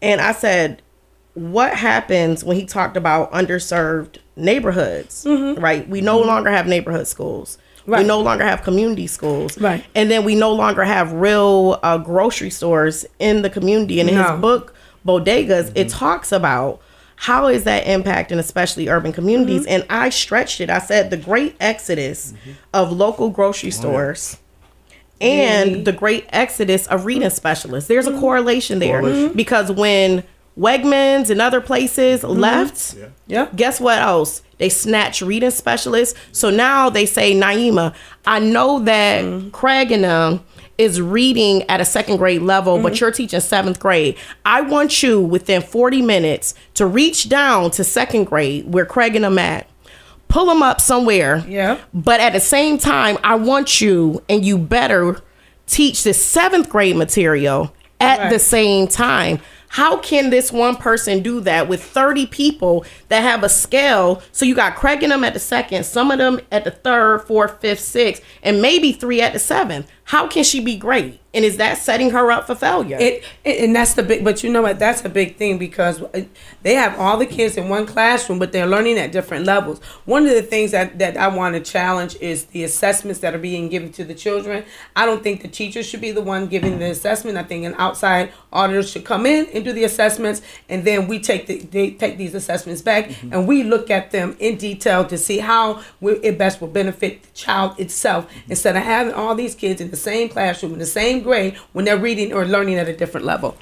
and 0.00 0.20
I 0.20 0.32
said, 0.32 0.80
what 1.34 1.74
happens 1.74 2.42
when 2.44 2.56
he 2.56 2.64
talked 2.66 2.96
about 2.96 3.32
underserved 3.32 4.16
neighborhoods 4.36 5.24
right? 5.26 5.88
We 5.88 6.00
no 6.00 6.20
longer 6.20 6.50
have 6.50 6.66
neighborhood 6.66 7.06
schools. 7.06 7.58
We 7.86 8.04
no 8.04 8.20
longer 8.20 8.44
have 8.44 8.62
community 8.62 9.06
schools. 9.08 9.58
Right. 9.58 9.84
and 9.94 10.10
then 10.10 10.24
we 10.24 10.34
no 10.36 10.52
longer 10.52 10.84
have 10.84 11.12
real 11.12 11.80
uh, 11.82 11.98
grocery 11.98 12.50
stores 12.50 13.04
in 13.18 13.42
the 13.42 13.50
community. 13.50 13.98
And 14.00 14.08
in 14.08 14.14
No. 14.14 14.32
his 14.32 14.40
book 14.40 14.74
bodegas 15.06 15.70
it 15.74 15.88
mm-hmm. 15.88 15.98
talks 15.98 16.32
about 16.32 16.80
how 17.16 17.46
is 17.46 17.64
that 17.64 17.84
impacting 17.84 18.38
especially 18.38 18.88
urban 18.88 19.12
communities. 19.12 19.62
Mm-hmm. 19.62 19.70
And 19.70 19.86
i 19.88 20.08
stretched 20.08 20.60
it. 20.60 20.70
I 20.70 20.80
said 20.80 21.10
the 21.10 21.16
great 21.16 21.54
exodus 21.60 22.32
mm-hmm. 22.32 22.52
of 22.74 22.90
local 22.90 23.30
grocery 23.30 23.68
oh, 23.68 23.70
stores 23.70 24.38
and 25.20 25.84
the 25.84 25.92
great 25.92 26.26
exodus 26.30 26.86
of 26.88 27.04
reading 27.06 27.30
specialists. 27.30 27.86
There's 27.88 28.08
a 28.08 28.18
correlation 28.18 28.80
there 28.80 29.00
Correlation. 29.00 29.36
because 29.36 29.70
when 29.70 30.24
Wegmans 30.58 31.30
and 31.30 31.40
other 31.40 31.60
places 31.60 32.24
left, 32.24 32.96
Yeah. 33.26 33.46
guess 33.54 33.80
what 33.80 33.98
else? 33.98 34.42
They 34.58 34.68
snatched 34.68 35.22
reading 35.22 35.50
specialists. 35.50 36.18
So 36.32 36.50
now 36.50 36.90
they 36.90 37.06
say, 37.06 37.34
Niema, 37.34 37.94
I 38.26 38.40
know 38.40 38.80
that 38.80 39.52
Craig 39.52 39.92
and 39.92 40.04
them 40.04 40.40
is 40.78 41.00
reading 41.00 41.62
at 41.68 41.80
a 41.80 41.84
second 41.84 42.16
grade 42.16 42.42
level, 42.42 42.78
but 42.78 42.92
mm-hmm. 42.92 43.04
you're 43.04 43.12
teaching 43.12 43.40
seventh 43.40 43.78
grade. 43.78 44.16
I 44.44 44.60
want 44.62 45.02
you 45.02 45.20
within 45.20 45.62
40 45.62 46.02
minutes 46.02 46.54
to 46.74 46.86
reach 46.86 47.28
down 47.28 47.70
to 47.72 47.84
second 47.84 48.24
grade 48.24 48.72
where 48.72 48.86
Craig 48.86 49.14
and 49.14 49.24
them 49.24 49.38
at. 49.38 49.68
Pull 50.28 50.46
them 50.46 50.62
up 50.62 50.80
somewhere. 50.80 51.44
Yeah. 51.46 51.78
But 51.92 52.20
at 52.20 52.32
the 52.32 52.40
same 52.40 52.78
time, 52.78 53.18
I 53.22 53.34
want 53.34 53.80
you 53.80 54.22
and 54.28 54.44
you 54.44 54.56
better 54.56 55.20
teach 55.66 56.04
the 56.04 56.14
seventh 56.14 56.68
grade 56.70 56.96
material 56.96 57.74
at 58.00 58.18
Right. 58.18 58.30
the 58.30 58.38
same 58.38 58.88
time. 58.88 59.40
How 59.72 59.96
can 59.96 60.28
this 60.28 60.52
one 60.52 60.76
person 60.76 61.22
do 61.22 61.40
that 61.40 61.66
with 61.66 61.82
30 61.82 62.26
people 62.26 62.84
that 63.08 63.22
have 63.22 63.42
a 63.42 63.48
scale? 63.48 64.22
So 64.30 64.44
you 64.44 64.54
got 64.54 64.76
Craig 64.76 65.02
and 65.02 65.10
them 65.10 65.24
at 65.24 65.32
the 65.32 65.40
second, 65.40 65.84
some 65.84 66.10
of 66.10 66.18
them 66.18 66.40
at 66.50 66.64
the 66.64 66.70
third, 66.70 67.20
fourth, 67.22 67.58
fifth, 67.62 67.80
sixth, 67.80 68.22
and 68.42 68.60
maybe 68.60 68.92
three 68.92 69.22
at 69.22 69.32
the 69.32 69.38
seventh. 69.38 69.86
How 70.12 70.26
can 70.26 70.44
she 70.44 70.60
be 70.60 70.76
great? 70.76 71.22
And 71.34 71.42
is 71.42 71.56
that 71.56 71.78
setting 71.78 72.10
her 72.10 72.30
up 72.30 72.46
for 72.46 72.54
failure? 72.54 72.98
It, 73.00 73.24
it 73.42 73.64
and 73.64 73.74
that's 73.74 73.94
the 73.94 74.02
big. 74.02 74.22
But 74.22 74.44
you 74.44 74.52
know 74.52 74.60
what? 74.60 74.78
That's 74.78 75.02
a 75.02 75.08
big 75.08 75.36
thing 75.36 75.56
because 75.56 76.02
uh, 76.02 76.24
they 76.62 76.74
have 76.74 76.98
all 77.00 77.16
the 77.16 77.24
kids 77.24 77.56
in 77.56 77.70
one 77.70 77.86
classroom, 77.86 78.38
but 78.38 78.52
they're 78.52 78.66
learning 78.66 78.98
at 78.98 79.12
different 79.12 79.46
levels. 79.46 79.82
One 80.04 80.26
of 80.26 80.34
the 80.34 80.42
things 80.42 80.72
that 80.72 80.98
that 80.98 81.16
I 81.16 81.28
want 81.28 81.54
to 81.54 81.60
challenge 81.62 82.16
is 82.20 82.44
the 82.46 82.64
assessments 82.64 83.20
that 83.20 83.34
are 83.34 83.38
being 83.38 83.70
given 83.70 83.90
to 83.92 84.04
the 84.04 84.14
children. 84.14 84.64
I 84.94 85.06
don't 85.06 85.22
think 85.22 85.40
the 85.40 85.48
teachers 85.48 85.86
should 85.86 86.02
be 86.02 86.12
the 86.12 86.20
one 86.20 86.48
giving 86.48 86.78
the 86.78 86.90
assessment. 86.90 87.38
I 87.38 87.44
think 87.44 87.64
an 87.64 87.74
outside 87.78 88.30
auditor 88.52 88.82
should 88.82 89.06
come 89.06 89.24
in 89.24 89.46
and 89.54 89.64
do 89.64 89.72
the 89.72 89.84
assessments, 89.84 90.42
and 90.68 90.84
then 90.84 91.08
we 91.08 91.18
take 91.18 91.46
the 91.46 91.60
they 91.60 91.92
take 91.92 92.18
these 92.18 92.34
assessments 92.34 92.82
back 92.82 93.10
and 93.22 93.48
we 93.48 93.62
look 93.62 93.90
at 93.90 94.10
them 94.10 94.36
in 94.38 94.58
detail 94.58 95.06
to 95.06 95.16
see 95.16 95.38
how 95.38 95.82
we, 96.02 96.12
it 96.16 96.36
best 96.36 96.60
will 96.60 96.68
benefit 96.68 97.22
the 97.22 97.30
child 97.30 97.80
itself 97.80 98.30
instead 98.50 98.76
of 98.76 98.82
having 98.82 99.14
all 99.14 99.34
these 99.34 99.54
kids 99.54 99.80
in 99.80 99.90
the 99.90 100.01
same 100.10 100.28
classroom 100.28 100.72
in 100.72 100.78
the 100.78 100.92
same 101.00 101.22
grade 101.22 101.52
when 101.74 101.84
they're 101.86 102.02
reading 102.08 102.32
or 102.32 102.44
learning 102.44 102.76
at 102.82 102.88
a 102.88 102.96
different 103.02 103.24
level. 103.26 103.56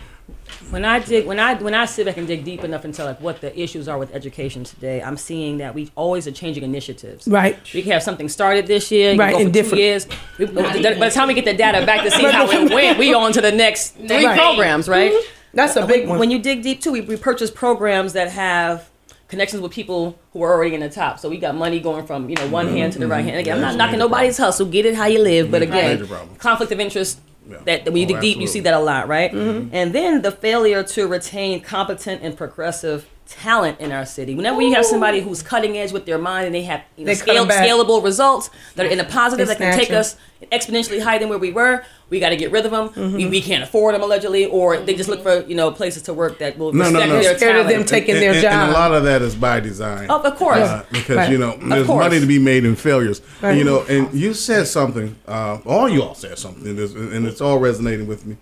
when 0.70 0.84
I 0.84 0.98
dig 1.00 1.26
when 1.30 1.40
I 1.46 1.54
when 1.66 1.74
I 1.74 1.84
sit 1.86 2.04
back 2.06 2.16
and 2.20 2.26
dig 2.32 2.44
deep 2.44 2.62
enough 2.68 2.84
into 2.84 3.04
like 3.04 3.20
what 3.26 3.36
the 3.44 3.50
issues 3.64 3.88
are 3.88 3.98
with 4.02 4.10
education 4.20 4.60
today, 4.64 5.02
I'm 5.02 5.16
seeing 5.16 5.58
that 5.62 5.74
we 5.74 5.82
always 6.02 6.26
are 6.28 6.32
changing 6.42 6.62
initiatives. 6.72 7.26
Right. 7.26 7.56
We 7.74 7.82
can 7.82 7.92
have 7.92 8.02
something 8.02 8.28
started 8.28 8.66
this 8.66 8.90
year, 8.90 9.16
Right, 9.16 9.34
in 9.40 9.46
for 9.48 9.52
different- 9.52 9.80
years. 9.84 10.02
We, 10.38 10.46
by 10.46 10.78
the 11.06 11.10
time 11.18 11.28
we 11.28 11.34
get 11.34 11.44
the 11.52 11.54
data 11.66 11.84
back 11.86 12.02
to 12.04 12.10
see 12.10 12.24
how 12.36 12.44
it 12.50 12.70
went, 12.78 12.98
we 12.98 13.14
on 13.14 13.32
to 13.32 13.40
the 13.40 13.52
next 13.52 13.96
three 13.96 14.24
Right. 14.26 14.38
programs, 14.38 14.88
right? 14.88 15.12
Mm-hmm. 15.12 15.56
That's 15.56 15.74
a 15.76 15.84
big 15.86 16.00
when, 16.02 16.10
one. 16.10 16.18
When 16.20 16.30
you 16.30 16.38
dig 16.38 16.62
deep 16.62 16.80
too, 16.80 16.92
we, 16.92 17.00
we 17.00 17.16
purchase 17.16 17.50
programs 17.50 18.12
that 18.12 18.30
have 18.30 18.89
connections 19.30 19.62
with 19.62 19.72
people 19.72 20.18
who 20.32 20.42
are 20.42 20.52
already 20.52 20.74
in 20.74 20.80
the 20.80 20.90
top. 20.90 21.18
So 21.18 21.28
we 21.30 21.38
got 21.38 21.54
money 21.54 21.80
going 21.80 22.06
from 22.06 22.28
you 22.28 22.36
know 22.36 22.48
one 22.48 22.68
hand 22.68 22.92
to 22.94 22.98
the 22.98 23.06
right 23.08 23.24
hand. 23.24 23.36
Again, 23.38 23.56
I'm 23.56 23.62
not 23.62 23.76
knocking 23.76 23.98
nobody's 23.98 24.36
hustle. 24.36 24.66
Get 24.66 24.84
it 24.86 24.94
how 24.94 25.06
you 25.06 25.20
live, 25.20 25.50
but 25.50 25.62
again, 25.62 26.06
conflict 26.38 26.72
of 26.72 26.80
interest. 26.80 27.20
Yeah. 27.48 27.56
That, 27.64 27.84
when 27.86 27.96
you 27.96 28.04
Oh, 28.04 28.08
dig 28.08 28.20
deep, 28.20 28.38
you 28.38 28.46
see 28.46 28.60
that 28.60 28.74
a 28.74 28.78
lot, 28.78 29.08
right? 29.08 29.32
And 29.32 29.92
then 29.92 30.22
the 30.22 30.30
failure 30.30 30.84
to 30.84 31.08
retain 31.08 31.60
competent 31.62 32.22
and 32.22 32.36
progressive 32.36 33.08
talent 33.30 33.78
in 33.80 33.92
our 33.92 34.04
city. 34.04 34.34
Whenever 34.34 34.60
you 34.60 34.74
have 34.74 34.84
somebody 34.84 35.20
who's 35.20 35.42
cutting 35.42 35.78
edge 35.78 35.92
with 35.92 36.04
their 36.04 36.18
mind 36.18 36.46
and 36.46 36.54
they 36.54 36.62
have 36.64 36.82
you 36.96 37.04
know, 37.04 37.12
They 37.12 37.16
cut 37.16 37.22
scale, 37.28 37.42
'em 37.42 37.48
back. 37.48 37.66
scalable 37.66 38.02
results 38.02 38.50
that 38.74 38.84
are 38.86 38.88
in 38.88 38.98
the 38.98 39.04
positive 39.04 39.46
They 39.48 39.54
that 39.54 39.58
can 39.58 39.72
take 39.78 39.88
take 39.88 39.90
'em. 39.94 40.00
us 40.00 40.16
exponentially 40.52 41.00
higher 41.00 41.18
than 41.18 41.28
where 41.28 41.38
we 41.38 41.52
were, 41.52 41.84
we 42.08 42.18
got 42.18 42.30
to 42.30 42.36
get 42.36 42.50
rid 42.50 42.64
of 42.64 42.72
them. 42.72 42.88
Mm-hmm. 42.88 43.16
We, 43.16 43.26
we 43.26 43.40
can't 43.40 43.62
afford 43.62 43.94
them 43.94 44.02
allegedly, 44.02 44.46
or 44.46 44.78
they 44.78 44.94
just 44.94 45.08
look 45.08 45.22
for 45.22 45.44
you 45.46 45.54
know 45.54 45.70
places 45.70 46.02
to 46.04 46.12
work 46.14 46.38
that 46.40 46.58
will 46.58 46.72
No, 46.72 46.90
no, 46.90 46.98
respect 46.98 47.08
no. 47.08 47.22
their 47.22 47.38
Scared 47.38 47.56
of 47.56 47.68
them 47.68 47.84
taking 47.84 48.14
and, 48.16 48.22
their 48.22 48.32
and- 48.32 48.42
job. 48.42 48.52
And 48.52 48.70
a 48.70 48.72
lot 48.74 48.92
of 48.92 49.04
that 49.04 49.22
is 49.22 49.34
by 49.36 49.60
design. 49.60 50.06
Oh, 50.10 50.20
of 50.20 50.36
course. 50.36 50.58
Uh, 50.58 50.84
because 50.90 51.16
Right. 51.16 51.30
you 51.30 51.38
know 51.38 51.56
there's 51.62 51.86
money 51.86 52.18
to 52.20 52.26
be 52.26 52.38
made 52.40 52.64
in 52.64 52.74
failures. 52.74 53.22
Right. 53.40 53.50
And, 53.50 53.58
you 53.58 53.64
know, 53.64 53.84
and 53.88 54.12
you 54.12 54.34
said 54.34 54.66
something. 54.66 55.14
Uh, 55.28 55.58
all 55.64 55.88
you 55.88 56.02
all 56.02 56.14
said 56.16 56.38
something, 56.38 56.66
and 56.66 56.78
it's, 56.78 56.94
and 56.94 57.26
it's 57.26 57.40
all 57.40 57.58
resonating 57.58 58.06
with 58.08 58.26
me. 58.26 58.36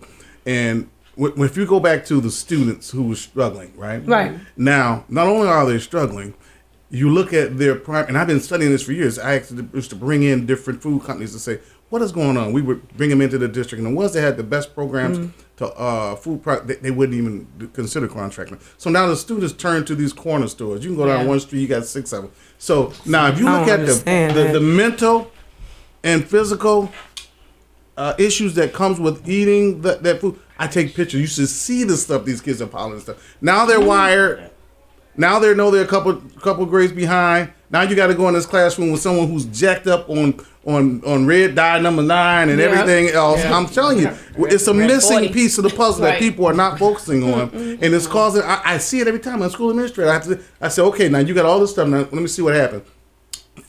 And 0.45 0.85
wh- 0.85 0.98
if 1.19 1.57
you 1.57 1.65
go 1.65 1.79
back 1.79 2.05
to 2.05 2.21
the 2.21 2.31
students 2.31 2.91
who 2.91 3.03
were 3.03 3.15
struggling, 3.15 3.73
right? 3.75 4.05
Right. 4.07 4.33
Now, 4.55 5.05
not 5.09 5.27
only 5.27 5.47
are 5.47 5.65
they 5.65 5.79
struggling, 5.79 6.33
you 6.89 7.09
look 7.09 7.33
at 7.33 7.57
their 7.57 7.75
prime, 7.75 8.07
and 8.07 8.17
I've 8.17 8.27
been 8.27 8.39
studying 8.39 8.71
this 8.71 8.83
for 8.83 8.93
years. 8.93 9.19
I 9.19 9.33
actually 9.33 9.67
used 9.73 9.89
to 9.91 9.95
bring 9.95 10.23
in 10.23 10.45
different 10.45 10.81
food 10.81 11.03
companies 11.03 11.33
to 11.33 11.39
say, 11.39 11.59
what 11.89 12.01
is 12.01 12.11
going 12.11 12.37
on? 12.37 12.53
We 12.53 12.61
would 12.61 12.87
bring 12.97 13.09
them 13.09 13.21
into 13.21 13.37
the 13.37 13.47
district, 13.47 13.83
and 13.83 13.91
the 13.91 13.95
ones 13.97 14.13
that 14.13 14.21
had 14.21 14.37
the 14.37 14.43
best 14.43 14.73
programs 14.75 15.31
to 15.57 15.67
uh, 15.73 16.15
food, 16.15 16.41
pro- 16.41 16.61
they, 16.61 16.75
they 16.75 16.91
wouldn't 16.91 17.17
even 17.17 17.69
consider 17.73 18.07
contracting. 18.07 18.59
So 18.77 18.89
now 18.89 19.07
the 19.07 19.15
students 19.15 19.53
turn 19.53 19.85
to 19.85 19.95
these 19.95 20.13
corner 20.13 20.47
stores. 20.47 20.83
You 20.83 20.91
can 20.91 20.97
go 20.97 21.07
down 21.07 21.21
Yeah. 21.21 21.27
one 21.27 21.39
street, 21.39 21.61
you 21.61 21.67
got 21.67 21.85
six 21.85 22.13
of 22.13 22.23
them. 22.23 22.31
So 22.59 22.93
now, 23.05 23.27
if 23.27 23.39
you 23.39 23.45
look 23.45 23.67
at 23.67 23.85
the, 23.85 24.31
the 24.33 24.49
the 24.53 24.61
mental 24.61 25.31
and 26.03 26.23
physical 26.25 26.91
uh, 27.97 28.13
issues 28.17 28.55
that 28.55 28.71
comes 28.73 28.99
with 28.99 29.27
eating 29.27 29.81
that, 29.81 30.01
that 30.03 30.21
food. 30.21 30.39
I 30.59 30.67
take 30.67 30.93
pictures. 30.93 31.21
You 31.21 31.27
should 31.27 31.47
see 31.47 31.85
the 31.85 31.95
stuff 31.95 32.25
these 32.25 32.41
kids 32.41 32.61
are 32.61 32.67
piling 32.67 32.99
stuff. 32.99 33.37
Now 33.41 33.65
they're 33.65 33.79
wired. 33.79 34.51
Now 35.15 35.39
they 35.39 35.55
know 35.55 35.71
they're 35.71 35.85
a 35.85 35.87
couple 35.87 36.15
couple 36.41 36.65
grades 36.65 36.91
behind. 36.91 37.51
Now 37.71 37.81
you 37.81 37.95
got 37.95 38.07
to 38.07 38.13
go 38.15 38.27
in 38.27 38.33
this 38.33 38.45
classroom 38.45 38.91
with 38.91 39.01
someone 39.01 39.27
who's 39.29 39.45
jacked 39.45 39.87
up 39.87 40.09
on 40.09 40.39
on 40.65 41.01
on 41.05 41.25
red 41.25 41.55
dye 41.55 41.79
number 41.79 42.01
nine 42.03 42.49
and 42.49 42.59
Yeah. 42.59 42.65
everything 42.65 43.09
else. 43.09 43.43
I'm 43.45 43.67
telling 43.67 43.99
you, 43.99 44.11
it's 44.37 44.67
a 44.67 44.73
missing 44.73 45.19
40. 45.19 45.33
piece 45.33 45.57
of 45.57 45.63
the 45.63 45.69
puzzle 45.69 46.03
that 46.03 46.19
people 46.19 46.45
are 46.45 46.53
not 46.53 46.77
focusing 46.77 47.23
on, 47.23 47.49
mm-hmm. 47.49 47.57
Mm-hmm. 47.57 47.83
and 47.83 47.93
it's 47.93 48.07
causing. 48.07 48.43
I, 48.43 48.61
I 48.65 48.77
see 48.79 48.99
it 48.99 49.07
every 49.07 49.19
time. 49.19 49.35
I'm 49.35 49.43
a 49.43 49.49
school 49.49 49.69
administrator. 49.69 50.09
I 50.09 50.13
have 50.13 50.25
to. 50.25 50.39
I 50.59 50.67
say, 50.67 50.81
okay, 50.83 51.07
now 51.09 51.19
you 51.19 51.33
got 51.33 51.45
all 51.45 51.59
this 51.59 51.71
stuff. 51.71 51.87
Now 51.87 51.99
let 51.99 52.13
me 52.13 52.27
see 52.27 52.41
what 52.41 52.55
happened. 52.55 52.83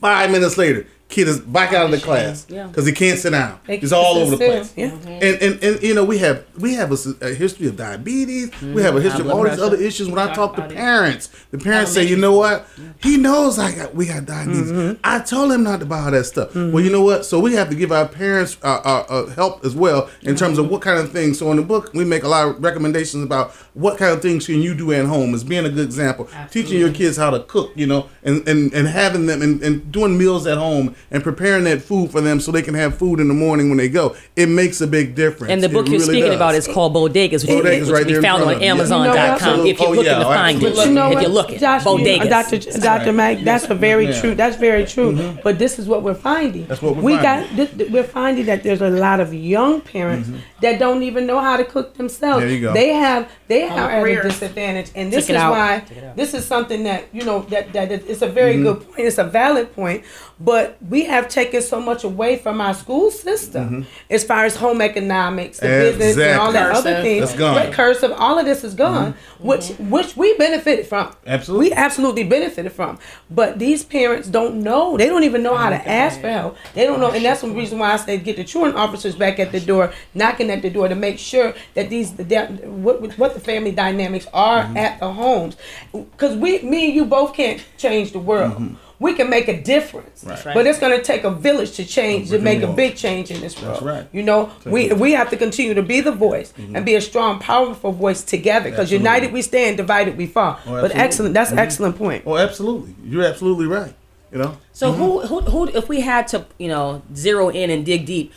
Five 0.01 0.31
minutes 0.31 0.57
later, 0.59 0.87
kid 1.11 1.29
is 1.29 1.41
back 1.41 1.73
out 1.73 1.85
of 1.87 1.91
the 1.91 1.99
class 1.99 2.47
Yeah. 2.49 2.67
because 2.69 2.87
he 2.87 2.93
can't 2.93 3.19
sit 3.19 3.31
down. 3.31 3.59
They 3.67 3.79
He's 3.79 3.93
all 3.93 4.17
over 4.19 4.31
the 4.31 4.37
place. 4.37 4.73
Yeah. 4.77 4.87
And, 4.87 5.43
and 5.43 5.63
and 5.65 5.83
you 5.83 5.95
know 5.95 6.05
we 6.05 6.19
have 6.19 6.45
we 6.59 6.75
have 6.75 6.91
a, 6.91 6.95
s- 6.95 7.09
a 7.21 7.35
history 7.35 7.67
of 7.67 7.77
diabetes. 7.77 8.51
We 8.63 8.81
have 8.83 8.97
a 8.97 9.01
history 9.01 9.25
of 9.25 9.31
all 9.31 9.43
these 9.43 9.59
other 9.61 9.77
issues. 9.77 10.09
When 10.09 10.19
I 10.19 10.33
talk 10.35 10.55
to 10.55 10.61
about 10.63 10.73
it. 10.73 10.77
parents, 10.77 11.29
the 11.51 11.59
parents 11.59 11.93
say, 11.93 12.05
you 12.07 12.17
know 12.17 12.37
what? 12.37 12.67
He 13.03 13.17
knows 13.17 13.59
I 13.59 13.75
got 13.75 13.95
we 13.95 14.07
got 14.07 14.25
diabetes. 14.25 14.97
I 15.05 15.21
told 15.21 15.53
him 15.53 15.63
not 15.65 15.81
to 15.81 15.87
buy 15.87 16.01
all 16.05 16.11
that 16.13 16.25
stuff. 16.25 16.55
Well, 16.55 16.81
you 16.81 16.91
know 16.91 17.03
what? 17.03 17.25
So 17.27 17.39
we 17.41 17.55
have 17.55 17.69
to 17.71 17.75
give 17.77 17.93
our 17.93 18.07
parents 18.09 18.57
uh, 18.63 18.81
uh, 18.85 19.05
uh, 19.09 19.27
help 19.31 19.65
as 19.65 19.75
well 19.75 20.09
in 20.23 20.37
terms 20.37 20.59
of 20.59 20.71
what 20.71 20.81
kind 20.83 20.99
of 20.99 21.11
things. 21.13 21.39
So 21.39 21.51
in 21.51 21.57
the 21.57 21.63
book, 21.63 21.93
we 21.95 22.05
make 22.05 22.23
a 22.23 22.29
lot 22.29 22.49
of 22.49 22.63
recommendations 22.63 23.25
about 23.25 23.51
what 23.75 23.99
kind 23.99 24.13
of 24.13 24.23
things 24.23 24.47
can 24.47 24.61
you 24.63 24.75
do 24.75 24.93
at 24.93 25.07
home 25.07 25.35
as 25.35 25.43
being 25.45 25.65
a 25.65 25.71
good 25.71 25.85
example. 25.85 26.29
Teaching 26.51 26.79
your 26.79 26.93
kids 26.93 27.17
how 27.17 27.31
to 27.31 27.41
cook, 27.41 27.73
you 27.75 27.87
know, 27.87 28.09
and 28.23 28.47
and, 28.49 28.73
and 28.73 28.87
having 28.89 29.27
them 29.27 29.43
and, 29.43 29.63
and 29.63 29.91
doing 29.91 30.17
meals 30.17 30.47
at 30.47 30.57
home 30.59 30.95
and 31.11 31.23
preparing 31.23 31.65
that 31.65 31.83
food 31.83 32.11
for 32.11 32.21
them 32.21 32.41
so 32.41 32.53
they 32.53 32.63
can 32.63 32.75
have 32.75 32.97
food 32.97 33.21
in 33.21 33.29
the 33.29 33.35
morning 33.35 33.69
when 33.69 33.79
they 33.79 33.89
go. 33.89 34.17
It 34.37 34.47
makes 34.49 34.81
a 34.81 34.87
big 34.87 35.15
difference. 35.15 35.51
And 35.53 35.63
the 35.63 35.67
It 35.69 35.73
book 35.73 35.87
you're 35.87 35.95
really 36.01 36.05
speaking 36.05 36.27
does. 36.27 36.37
about 36.37 36.55
is 36.55 36.67
called 36.69 36.95
Bodegas, 36.95 37.47
which, 37.47 37.51
Bodegas 37.65 37.81
which 37.83 37.91
right 37.91 38.07
can 38.07 38.15
be 38.17 38.21
found 38.21 38.43
on. 38.43 38.63
Amazon.com 38.63 39.51
You 39.51 39.57
know, 39.65 39.65
if 39.71 39.79
you're 39.81 39.89
oh, 39.89 39.93
looking 39.93 40.05
yeah, 40.13 40.19
to 40.19 40.25
find 40.25 40.63
it. 40.63 40.77
You 40.77 40.93
know 40.93 41.09
if 41.09 41.15
what, 41.15 41.23
you're 41.23 41.31
looking. 41.33 41.59
Josh, 41.59 41.85
you- 41.85 41.91
Bodegas. 41.91 42.29
Dr. 42.29 42.59
J- 42.59 42.79
Dr. 42.81 43.13
Mack, 43.13 43.39
that's 43.45 43.65
a 43.71 43.75
very 43.75 44.07
Yeah. 44.09 44.21
true. 44.21 44.35
That's 44.35 44.57
very 44.57 44.85
true. 44.87 45.37
But 45.43 45.59
this 45.59 45.79
is 45.79 45.87
what 45.87 46.03
we're 46.03 46.15
finding. 46.15 46.67
That's 46.67 46.83
what 46.83 46.97
we're 46.97 47.03
we 47.03 47.17
finding. 47.17 47.57
got. 47.57 47.77
This, 47.79 47.91
we're 47.91 48.05
finding 48.05 48.47
that 48.47 48.63
there's 48.63 48.81
a 48.81 48.91
lot 48.91 49.21
of 49.21 49.33
young 49.35 49.81
parents 49.81 50.29
that 50.63 50.79
don't 50.79 51.03
even 51.03 51.27
know 51.27 51.41
how 51.41 51.57
to 51.57 51.65
cook 51.65 51.95
themselves. 51.97 52.41
There 52.43 52.51
you 52.51 52.61
go. 52.61 52.73
They 52.73 52.89
have 52.91 53.29
they 53.49 53.65
are 53.65 53.91
at 53.91 54.07
a 54.07 54.23
disadvantage, 54.23 54.91
and 54.95 55.13
this 55.13 55.27
Check 55.27 55.31
it 55.35 55.37
is 55.39 55.43
out. 55.43 55.51
why 55.53 55.83
this 56.17 56.35
is 56.35 56.45
something 56.45 56.85
that 56.85 57.05
you 57.13 57.25
know 57.25 57.41
that 57.51 57.73
that 57.73 57.91
is- 57.91 58.05
it's 58.07 58.23
a 58.23 58.27
very 58.29 58.55
Mm-hmm. 58.55 58.63
good 58.65 58.81
point. 58.87 58.99
It's 59.09 59.19
a 59.19 59.25
valid 59.25 59.75
point, 59.75 60.03
but 60.41 60.77
we 60.91 61.05
have 61.05 61.29
taken 61.29 61.63
so 61.63 61.81
much 61.81 62.03
away 62.05 62.37
from 62.37 62.61
our 62.61 62.75
school 62.75 63.11
system 63.11 63.61
Mm-hmm. 63.61 63.83
as 64.11 64.25
far 64.25 64.45
as 64.45 64.57
home 64.57 64.81
economics, 64.81 65.61
the 65.61 65.67
business, 65.67 66.17
and 66.19 66.41
all 66.41 66.53
that 66.53 66.71
Exactly. 66.71 66.93
other 66.93 67.03
things. 67.03 67.27
That's 67.27 67.39
gone. 67.39 67.57
Right, 67.57 67.73
cursive, 67.73 68.13
all 68.13 68.39
of 68.39 68.47
this 68.47 68.65
is 68.65 68.75
gone, 68.75 69.13
mm-hmm. 69.13 69.47
which 69.47 69.69
which 69.79 70.17
we 70.17 70.37
benefited 70.37 70.87
from. 70.87 71.15
Absolutely. 71.27 71.69
we 71.69 71.73
absolutely 71.75 72.25
benefited 72.25 72.73
from. 72.73 72.99
But 73.31 73.59
these 73.59 73.85
parents 73.85 74.29
don't 74.29 74.63
know; 74.63 74.97
they 74.97 75.07
don't 75.07 75.25
even 75.25 75.43
know 75.43 75.57
how 75.57 75.71
to 75.71 75.89
ask 75.89 76.21
for 76.21 76.29
help. 76.29 76.57
They 76.75 76.85
don't 76.87 77.01
know, 77.01 77.11
and 77.11 77.25
that's 77.25 77.43
the 77.43 77.51
reason 77.51 77.79
why 77.79 77.93
I 77.93 77.97
say 77.97 78.19
get 78.19 78.37
the 78.37 78.45
truant 78.45 78.75
officers 78.77 79.15
back 79.15 79.39
at 79.39 79.53
the 79.53 79.61
door, 79.61 79.93
knocking 80.15 80.51
at 80.51 80.63
the 80.63 80.71
door 80.71 80.89
to 80.89 80.95
make 80.95 81.19
sure 81.19 81.55
that 81.75 81.91
these 81.91 82.13
that, 82.15 82.65
what 82.65 83.17
what 83.19 83.35
the 83.35 83.41
family 83.41 83.73
dynamics 83.73 84.27
are 84.33 84.65
mm-hmm. 84.65 84.77
at 84.77 84.99
the 85.01 85.13
homes, 85.13 85.57
because 85.93 86.37
we, 86.37 86.61
me 86.63 86.87
and 86.87 86.95
you 86.95 87.05
both 87.05 87.35
can't 87.35 87.63
change 87.79 88.13
the 88.13 88.19
world. 88.19 88.55
Mm-hmm. 88.55 88.75
We 89.01 89.15
can 89.15 89.31
make 89.31 89.49
a 89.49 89.61
difference, 89.61 90.23
Right. 90.25 90.55
but 90.55 90.67
it's 90.67 90.79
going 90.79 90.97
to 90.97 91.03
take 91.03 91.25
a 91.25 91.31
village 91.31 91.73
to 91.73 91.85
change 91.87 92.29
to 92.31 92.39
make 92.39 92.63
and 92.63 92.73
a 92.73 92.77
big 92.77 92.97
change 92.97 93.31
in 93.31 93.41
this 93.41 93.61
world. 93.61 93.83
right. 93.83 94.07
You 94.13 94.23
know, 94.23 94.51
we 94.67 94.93
we 94.93 95.13
have 95.13 95.31
to 95.31 95.37
continue 95.37 95.75
to 95.75 95.83
be 95.83 96.03
the 96.03 96.13
voice 96.13 96.53
and 96.57 96.75
mm-hmm. 96.75 96.85
be 96.85 96.95
a 96.95 97.01
strong, 97.01 97.39
powerful 97.39 97.93
voice 97.93 98.23
together. 98.23 98.71
Because 98.71 98.93
united 98.93 99.33
we 99.33 99.43
stand, 99.43 99.79
divided 99.79 100.17
we 100.19 100.27
fall. 100.27 100.61
Oh, 100.67 100.83
but 100.83 100.95
excellent, 100.95 101.33
that's 101.35 101.51
an 101.51 101.59
excellent 101.59 101.97
point. 101.97 102.25
Oh, 102.27 102.37
absolutely. 102.37 102.95
You're 103.03 103.25
absolutely 103.25 103.67
right. 103.67 103.95
You 104.33 104.39
know. 104.39 104.59
So 104.73 104.93
who, 104.93 105.09
mm-hmm. 105.09 105.27
who, 105.27 105.41
who, 105.41 105.69
if 105.69 105.89
we 105.89 106.01
had 106.01 106.29
to, 106.29 106.47
you 106.59 106.69
know, 106.69 107.03
zero 107.15 107.49
in 107.49 107.71
and 107.71 107.85
dig 107.85 108.07
deep, 108.07 108.33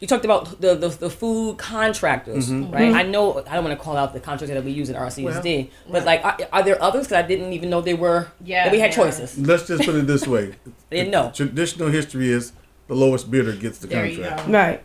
you 0.00 0.06
talked 0.06 0.24
about 0.24 0.60
the 0.60 0.74
the, 0.74 0.88
the 0.88 1.10
food 1.10 1.58
contractors, 1.58 2.50
mm-hmm. 2.50 2.72
right? 2.72 2.82
Mm-hmm. 2.84 2.96
I 2.96 3.02
know 3.02 3.44
I 3.46 3.54
don't 3.54 3.64
want 3.64 3.78
to 3.78 3.82
call 3.82 3.96
out 3.96 4.12
the 4.12 4.20
contractor 4.20 4.54
that 4.54 4.64
we 4.64 4.72
use 4.72 4.88
in 4.88 4.96
RCSD, 4.96 5.70
but 5.90 6.04
like, 6.04 6.24
are, 6.24 6.38
are 6.52 6.62
there 6.62 6.82
others? 6.82 7.06
Because 7.06 7.24
I 7.24 7.26
didn't 7.26 7.52
even 7.52 7.70
know 7.70 7.80
they 7.80 7.94
were. 7.94 8.28
Yeah, 8.42 8.64
that 8.64 8.72
we 8.72 8.80
had 8.80 8.90
yeah. 8.90 8.96
choices. 8.96 9.38
Let's 9.38 9.66
just 9.66 9.84
put 9.84 9.94
it 9.94 10.06
this 10.06 10.26
way. 10.26 10.54
I 10.90 10.94
didn't 10.96 11.10
know. 11.10 11.30
Traditional 11.34 11.90
history 11.90 12.30
is 12.30 12.52
the 12.88 12.94
lowest 12.94 13.30
bidder 13.30 13.54
gets 13.54 13.78
the 13.78 13.86
There 13.86 14.06
you 14.06 14.22
contract. 14.22 14.46
go. 14.46 14.52
Right. 14.52 14.84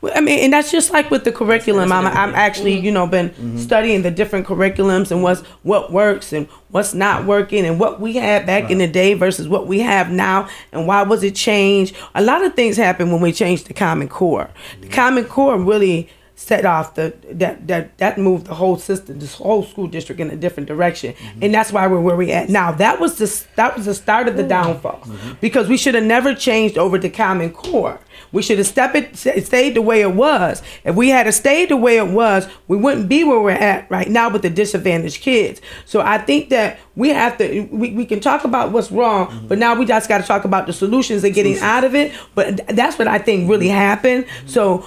Well, 0.00 0.12
I 0.14 0.20
mean, 0.20 0.40
and 0.40 0.52
that's 0.52 0.70
just 0.70 0.92
like 0.92 1.10
with 1.10 1.24
the 1.24 1.32
curriculum. 1.32 1.90
I'm, 1.90 2.06
I'm 2.06 2.34
actually, 2.34 2.76
mm-hmm. 2.76 2.84
you 2.84 2.92
know, 2.92 3.06
been 3.06 3.30
mm-hmm. 3.30 3.58
studying 3.58 4.02
the 4.02 4.10
different 4.10 4.46
curriculums 4.46 5.10
and 5.10 5.22
what's 5.22 5.40
what 5.62 5.90
works 5.90 6.32
and 6.32 6.46
what's 6.68 6.92
not 6.92 7.24
working 7.24 7.64
and 7.64 7.80
what 7.80 8.00
we 8.00 8.16
had 8.16 8.44
back 8.44 8.70
in 8.70 8.78
the 8.78 8.86
day 8.86 9.14
versus 9.14 9.48
what 9.48 9.66
we 9.66 9.80
have 9.80 10.10
now 10.10 10.48
and 10.72 10.86
why 10.86 11.02
was 11.02 11.22
it 11.22 11.34
changed. 11.34 11.96
A 12.14 12.22
lot 12.22 12.44
of 12.44 12.54
things 12.54 12.76
happen 12.76 13.10
when 13.10 13.22
we 13.22 13.32
changed 13.32 13.68
the 13.68 13.74
Common 13.74 14.08
Core. 14.08 14.50
The 14.80 14.86
mm-hmm. 14.86 14.94
Common 14.94 15.24
Core 15.24 15.58
really 15.58 16.10
set 16.38 16.66
off 16.66 16.94
the 16.94 17.14
that 17.32 17.66
that 17.66 17.96
that 17.96 18.18
moved 18.18 18.46
the 18.46 18.54
whole 18.54 18.76
system, 18.76 19.18
this 19.18 19.34
whole 19.34 19.64
school 19.64 19.86
district 19.86 20.20
in 20.20 20.30
a 20.30 20.36
different 20.36 20.68
direction, 20.68 21.14
mm-hmm. 21.14 21.42
and 21.42 21.54
that's 21.54 21.72
why 21.72 21.86
we're 21.86 22.00
where 22.00 22.14
we 22.14 22.30
at 22.30 22.50
now. 22.50 22.70
That 22.70 23.00
was 23.00 23.16
the 23.16 23.46
that 23.56 23.74
was 23.74 23.86
the 23.86 23.94
start 23.94 24.28
of 24.28 24.36
the 24.36 24.42
downfall 24.42 25.00
mm-hmm. 25.00 25.32
because 25.40 25.66
we 25.66 25.78
should 25.78 25.94
have 25.94 26.04
never 26.04 26.34
changed 26.34 26.76
over 26.76 26.98
to 26.98 27.08
Common 27.08 27.50
Core. 27.50 27.98
We 28.32 28.42
should 28.42 28.58
have 28.58 28.66
stepped 28.66 28.96
it, 28.96 29.16
stayed 29.16 29.74
the 29.74 29.82
way 29.82 30.02
it 30.02 30.12
was. 30.12 30.62
If 30.84 30.94
we 30.94 31.08
had 31.08 31.32
stayed 31.32 31.70
the 31.70 31.76
way 31.76 31.96
it 31.96 32.08
was, 32.08 32.48
we 32.68 32.76
wouldn't 32.76 33.08
be 33.08 33.24
where 33.24 33.40
we're 33.40 33.50
at 33.52 33.90
right 33.90 34.08
now 34.08 34.30
with 34.30 34.42
the 34.42 34.50
disadvantaged 34.50 35.22
kids. 35.22 35.60
So 35.84 36.00
I 36.00 36.18
think 36.18 36.50
that 36.50 36.78
we 36.96 37.10
have 37.10 37.38
to, 37.38 37.62
we, 37.70 37.92
we 37.92 38.04
can 38.04 38.20
talk 38.20 38.44
about 38.44 38.72
what's 38.72 38.90
wrong, 38.90 39.28
mm-hmm. 39.28 39.48
but 39.48 39.58
now 39.58 39.74
we 39.74 39.86
just 39.86 40.08
got 40.08 40.18
to 40.18 40.26
talk 40.26 40.44
about 40.44 40.66
the 40.66 40.72
solutions 40.72 41.24
and 41.24 41.34
getting 41.34 41.58
out 41.60 41.84
of 41.84 41.94
it. 41.94 42.12
But 42.34 42.66
that's 42.68 42.98
what 42.98 43.08
I 43.08 43.18
think 43.18 43.48
really 43.48 43.68
happened. 43.68 44.26
So 44.46 44.86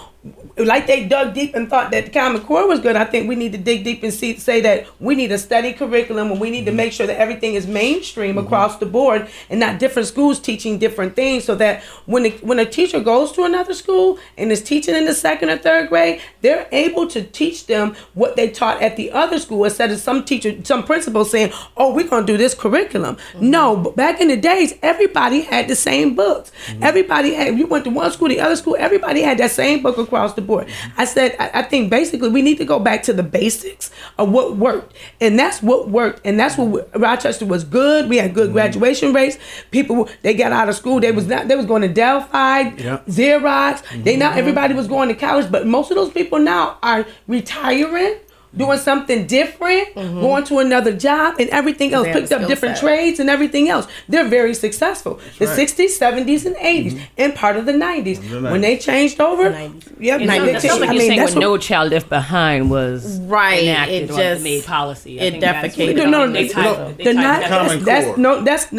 like 0.58 0.88
they 0.88 1.06
dug 1.06 1.34
deep 1.34 1.56
and 1.56 1.70
thought 1.70 1.92
that 1.92 2.06
the 2.06 2.12
Common 2.12 2.42
Core 2.42 2.68
was 2.68 2.80
good, 2.80 2.96
I 2.96 3.06
think 3.06 3.28
we 3.28 3.36
need 3.36 3.52
to 3.54 3.58
dig 3.58 3.84
deep 3.84 4.04
and 4.04 4.14
see 4.14 4.38
say 4.38 4.62
that 4.62 4.88
we 5.00 5.16
need 5.16 5.32
a 5.32 5.38
study 5.38 5.74
curriculum 5.74 6.32
and 6.32 6.40
we 6.40 6.50
need 6.50 6.66
to 6.66 6.72
make 6.72 6.92
sure 6.92 7.08
that 7.08 7.18
everything 7.20 7.54
is 7.54 7.68
mainstream 7.68 8.36
mm-hmm. 8.36 8.46
across 8.46 8.78
the 8.78 8.86
board 8.86 9.30
and 9.50 9.60
not 9.60 9.80
different 9.80 10.08
schools 10.08 10.40
teaching 10.40 10.78
different 10.78 11.16
things 11.16 11.44
so 11.44 11.56
that 11.56 11.82
when 12.06 12.24
the, 12.24 12.32
when 12.42 12.60
a 12.60 12.66
teacher 12.66 13.00
goes 13.00 13.32
to 13.32 13.44
another 13.44 13.74
school 13.74 14.20
and 14.38 14.52
is 14.52 14.62
teaching 14.62 14.96
in 14.96 15.06
the 15.06 15.14
second 15.14 15.50
or 15.50 15.58
third 15.58 15.90
grade, 15.90 16.22
they're 16.42 16.68
able 16.72 17.08
to 17.08 17.24
teach 17.24 17.68
them 17.68 17.96
what 18.14 18.36
they 18.36 18.50
taught 18.50 18.82
at 18.82 18.98
the 18.98 19.12
other 19.12 19.40
school 19.40 19.64
instead 19.64 19.92
of 19.92 20.00
some 20.00 20.24
teacher, 20.26 20.54
some 20.64 20.84
principal 20.84 21.24
saying, 21.26 21.52
"Oh, 21.78 21.94
we're 21.94 22.08
gonna 22.08 22.26
do 22.26 22.38
this 22.38 22.54
curriculum." 22.54 23.16
Mm-hmm. 23.16 23.50
No, 23.50 23.78
but 23.78 23.96
back 23.96 24.22
in 24.22 24.28
the 24.28 24.38
days, 24.38 24.74
everybody 24.82 25.42
had 25.42 25.68
the 25.68 25.76
same 25.76 26.16
books. 26.16 26.52
Mm-hmm. 26.68 26.84
Everybody 26.84 27.34
had. 27.34 27.58
You 27.58 27.68
went 27.68 27.84
to 27.86 27.90
one 27.90 28.12
school, 28.12 28.28
the 28.28 28.40
other 28.40 28.56
school, 28.56 28.76
everybody 28.78 29.22
had 29.22 29.38
that 29.38 29.52
same 29.52 29.82
book 29.82 29.98
across 29.98 30.19
the 30.28 30.42
board. 30.42 30.68
I 30.98 31.06
said, 31.06 31.36
I, 31.40 31.52
I 31.56 31.64
think 31.64 31.90
basically 31.90 32.30
we 32.30 32.42
need 32.42 32.58
to 32.58 32.66
go 32.66 32.80
back 32.80 33.04
to 33.04 33.14
the 33.14 33.24
basics 33.24 33.92
of 34.18 34.32
what 34.32 34.58
worked, 34.58 34.96
and 35.20 35.38
that's 35.38 35.62
what 35.62 35.90
worked, 35.90 36.22
and 36.26 36.40
that's 36.40 36.58
what 36.58 36.68
we- 36.68 37.00
Rochester 37.00 37.46
was 37.46 37.64
good. 37.64 38.10
We 38.10 38.18
had 38.18 38.34
good 38.34 38.48
mm-hmm. 38.48 38.54
graduation 38.54 39.14
rates. 39.14 39.38
People 39.72 40.10
they 40.22 40.34
got 40.34 40.52
out 40.52 40.70
of 40.70 40.76
school, 40.76 41.00
they 41.00 41.12
was 41.12 41.28
not 41.28 41.48
they 41.48 41.56
was 41.56 41.66
going 41.66 41.82
to 41.82 41.88
Delphi, 41.88 42.60
Yeah. 42.60 43.02
Xerox. 43.08 44.04
They 44.04 44.16
now 44.16 44.30
mm-hmm. 44.30 44.40
everybody 44.40 44.74
was 44.74 44.88
going 44.88 45.10
to 45.10 45.16
college, 45.16 45.52
but 45.52 45.68
most 45.68 45.92
of 45.92 45.96
those 45.96 46.12
people 46.12 46.40
now 46.40 46.78
are 46.84 47.06
retiring. 47.28 48.16
Doing 48.58 48.80
something 48.80 49.28
different, 49.28 49.94
mm-hmm. 49.94 50.22
going 50.22 50.44
to 50.46 50.58
another 50.58 50.92
job, 50.92 51.36
and 51.40 51.48
everything 51.52 51.94
else. 51.94 52.08
Picked 52.08 52.32
up 52.32 52.48
different 52.48 52.78
set. 52.78 52.84
trades 52.84 53.20
and 53.20 53.30
everything 53.30 53.70
else. 53.70 53.88
They're 54.08 54.28
very 54.28 54.56
successful. 54.56 55.20
the 55.38 55.46
right. 55.46 55.56
60s, 55.60 56.00
70s, 56.00 56.46
and 56.48 56.56
80s, 56.56 56.94
mm-hmm. 56.94 57.04
and 57.20 57.36
part 57.36 57.58
of 57.58 57.68
the 57.68 57.74
90s. 57.74 58.28
The 58.28 58.42
When 58.50 58.62
they 58.62 58.80
changed 58.80 59.22
over, 59.22 59.52
90s. 59.52 59.94
yep, 60.00 60.22
It 60.22 60.28
they 60.28 60.38
sounds, 60.38 60.48
it 60.48 60.52
changed- 60.54 60.62
sounds 60.68 60.80
like 60.82 60.90
I 60.90 60.94
you're 60.94 61.00
mean, 61.00 61.08
saying 61.10 61.20
that's 61.20 61.36
when 61.36 61.44
what- 61.44 61.52
No 61.52 61.58
Child 61.60 61.92
Left 61.92 62.10
Behind 62.10 62.72
was 62.72 63.20
Right, 63.22 63.64
enacted 63.64 64.10
it 64.10 64.16
just- 64.16 64.44
made 64.44 64.66
policy. 64.66 65.22
I 65.22 65.24
it 65.26 65.34
defecated 65.36 65.96
No, 65.96 66.06
no, 66.06 66.32
they 66.32 66.48
no, 66.48 66.54
tied- 66.54 66.64
no, 66.64 66.94
they 66.94 67.04
they're 67.04 67.14
not. 67.14 67.42
That's, 67.42 67.86
that's 67.86 68.18
no. 68.18 68.42
That's 68.42 68.72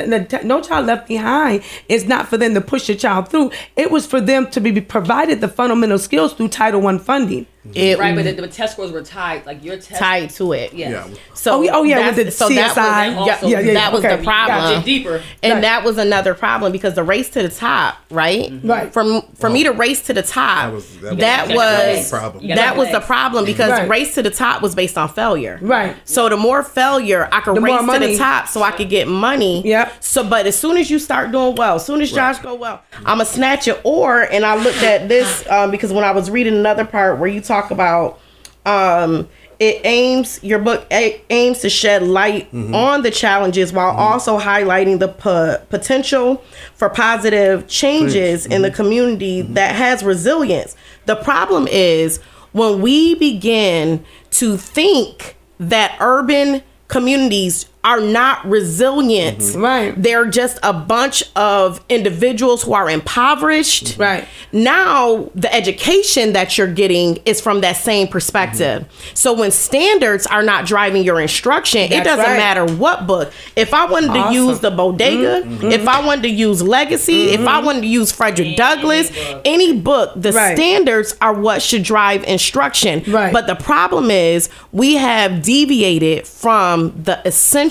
no, 0.45 0.61
child 0.63 0.87
left 0.87 1.07
behind. 1.07 1.63
Is 1.89 2.07
not 2.07 2.27
for 2.29 2.37
them 2.37 2.55
to 2.55 2.61
push 2.61 2.89
your 2.89 2.99
child 2.99 3.29
through. 3.29 3.53
It 3.77 3.93
was 3.93 4.05
for 4.05 4.21
them 4.21 4.51
to 4.51 4.61
be 4.61 4.81
provided 4.81 5.41
the 5.41 5.49
fundamental 5.49 5.99
skills 5.99 6.33
through 6.33 6.49
Title 6.49 6.81
One 6.81 6.99
funding. 6.99 7.47
Mm-hmm. 7.66 7.77
It 7.77 7.99
Right, 7.99 8.14
but 8.14 8.25
the, 8.25 8.33
the 8.33 8.49
test 8.49 8.73
scores 8.73 8.90
were 8.90 9.03
tied. 9.03 9.44
Like 9.44 9.62
your 9.62 9.77
test. 9.77 10.01
tied 10.01 10.31
to 10.31 10.53
it. 10.53 10.73
Yes. 10.73 11.09
Yeah. 11.11 11.14
So 11.35 11.59
Oh, 11.59 11.62
yeah, 11.62 11.70
oh, 11.75 11.83
yeah, 11.83 12.07
with 12.07 12.16
that's- 12.16 12.38
the 12.38 12.44
so 12.49 12.49
that 12.55 12.75
CSI. 12.75 13.16
was, 13.18 13.29
Also, 13.29 13.46
yeah, 13.49 13.61
yeah, 13.61 13.75
that 13.75 13.92
was 13.92 14.03
okay. 14.05 14.16
the 14.16 14.23
problem. 14.23 14.75
Dig 14.77 14.85
deeper. 14.85 15.23
And 15.42 15.53
Right. 15.55 15.61
that 15.62 15.85
was 15.85 15.99
another 15.99 16.33
problem 16.33 16.73
because 16.73 16.94
the 16.94 17.03
race 17.05 17.29
to 17.31 17.42
the 17.42 17.51
top, 17.51 17.96
right? 18.11 18.51
Mm-hmm. 18.51 18.70
Right. 18.70 18.92
From 18.92 19.23
for 19.35 19.51
me 19.51 19.64
to 19.64 19.73
race 19.73 20.01
to 20.05 20.14
the 20.14 20.23
top, 20.23 20.68
That 20.68 20.73
was- 20.73 21.01
that 21.01 21.03
was- 21.03 21.11
that 21.11 21.18
that 21.18 21.49
was 21.49 21.57
was 21.99 22.11
the 22.11 22.16
problem. 22.16 22.49
That 22.49 22.77
was 22.79 22.90
the 22.92 23.01
problem 23.01 23.44
mm-hmm. 23.44 23.53
because 23.53 23.70
Right. 23.70 23.88
race 23.90 24.14
to 24.14 24.23
the 24.23 24.31
top 24.31 24.62
was 24.62 24.75
based 24.75 24.96
on 24.96 25.09
failure. 25.11 25.59
Right. 25.61 25.96
So 26.05 26.31
the 26.31 26.38
more 26.38 26.62
failure, 26.62 27.29
I 27.31 27.40
could 27.40 27.57
The 27.57 27.61
race 27.61 27.81
to 27.81 27.99
the 27.99 28.16
top 28.16 28.49
so 28.49 28.62
I 28.62 28.70
could 28.70 28.88
get 28.88 29.07
money. 29.07 29.62
Yep. 29.66 29.92
So, 30.01 30.25
but 30.25 30.46
as 30.46 30.57
soon 30.59 30.79
as 30.79 30.90
you 30.90 30.99
start 30.99 31.31
doing 31.31 31.55
well, 31.57 31.77
as 31.77 31.85
soon 31.85 32.01
as 32.01 32.11
Josh 32.11 32.38
go 32.38 32.55
well, 32.55 32.81
I'ma 33.05 33.25
snatch 33.25 33.68
it. 33.68 33.79
Or 33.85 34.23
and 34.23 34.46
I 34.46 34.57
looked 34.57 34.83
at 34.83 35.09
this 35.11 35.44
um, 35.51 35.70
because 35.70 35.92
when 35.92 36.05
I 36.05 36.12
was 36.12 36.31
reading 36.31 36.55
another 36.55 36.85
part 36.87 37.18
where 37.18 37.29
you 37.29 37.40
talk 37.51 37.71
about 37.71 38.21
um, 38.65 39.29
it 39.59 39.81
aims 39.85 40.43
your 40.43 40.59
book 40.59 40.87
aims 40.91 41.59
to 41.61 41.69
shed 41.69 42.03
light 42.03 42.47
mm-hmm. 42.53 42.75
on 42.75 43.03
the 43.03 43.11
challenges 43.11 43.73
while 43.73 43.91
mm-hmm. 43.91 44.01
also 44.01 44.39
highlighting 44.39 44.99
the 44.99 45.09
po- 45.09 45.61
potential 45.69 46.43
for 46.75 46.89
positive 46.89 47.67
changes 47.69 48.47
in 48.47 48.63
the 48.63 48.69
mm-hmm. 48.69 48.77
community 48.77 49.43
that 49.43 49.75
has 49.75 50.03
resilience. 50.03 50.77
The 51.07 51.17
problem 51.17 51.69
is 51.69 52.19
when 52.53 52.81
we 52.81 53.15
begin 53.17 54.05
to 54.33 54.57
think 54.57 55.37
that 55.59 55.97
urban 56.01 56.63
communities 56.89 57.67
are 57.83 58.01
not 58.01 58.45
resilient. 58.47 59.55
Right. 59.57 59.95
They're 59.97 60.27
just 60.27 60.59
a 60.62 60.73
bunch 60.73 61.23
of 61.35 61.83
individuals 61.88 62.62
who 62.62 62.75
are 62.75 62.90
impoverished. 62.90 63.97
Right. 63.97 64.29
Now, 64.53 65.31
the 65.35 65.53
education 65.55 66.35
that 66.35 66.59
you're 66.59 66.73
getting 66.73 67.16
is 67.25 67.40
from 67.40 67.62
that 67.62 67.77
same 67.77 68.09
perspective. 68.09 68.87
So 69.14 69.33
when 69.33 69.51
standards 69.51 70.27
are 70.27 70.43
not 70.43 70.66
driving 70.66 71.05
your 71.05 71.21
instruction, 71.21 71.90
it 71.90 72.05
doesn't 72.05 72.25
right. 72.25 72.37
matter 72.37 72.66
what 72.75 73.07
book. 73.07 73.33
If 73.57 73.73
I 73.73 73.87
wanted 73.87 74.12
to 74.12 74.35
use 74.35 74.61
the 74.61 74.71
bodega, 74.71 75.43
if 75.66 75.88
I 75.88 76.05
wanted 76.05 76.23
to 76.23 76.31
use 76.31 76.62
legacy, 76.62 77.31
if 77.31 77.47
I 77.47 77.61
wanted 77.61 77.81
to 77.81 77.87
use 77.87 78.12
Frederick 78.12 78.57
Douglass, 78.57 79.11
any 79.45 79.73
book, 79.81 80.12
the 80.16 80.33
Right. 80.33 80.57
standards 80.57 81.16
are 81.21 81.33
what 81.33 81.62
should 81.62 81.83
drive 81.83 82.25
instruction. 82.25 83.03
Right. 83.07 83.33
But 83.33 83.47
the 83.47 83.55
problem 83.57 84.11
is 84.11 84.49
we 84.71 84.95
have 84.97 85.43
deviated 85.43 86.27
from 86.27 86.93
the 87.05 87.27
essential 87.27 87.70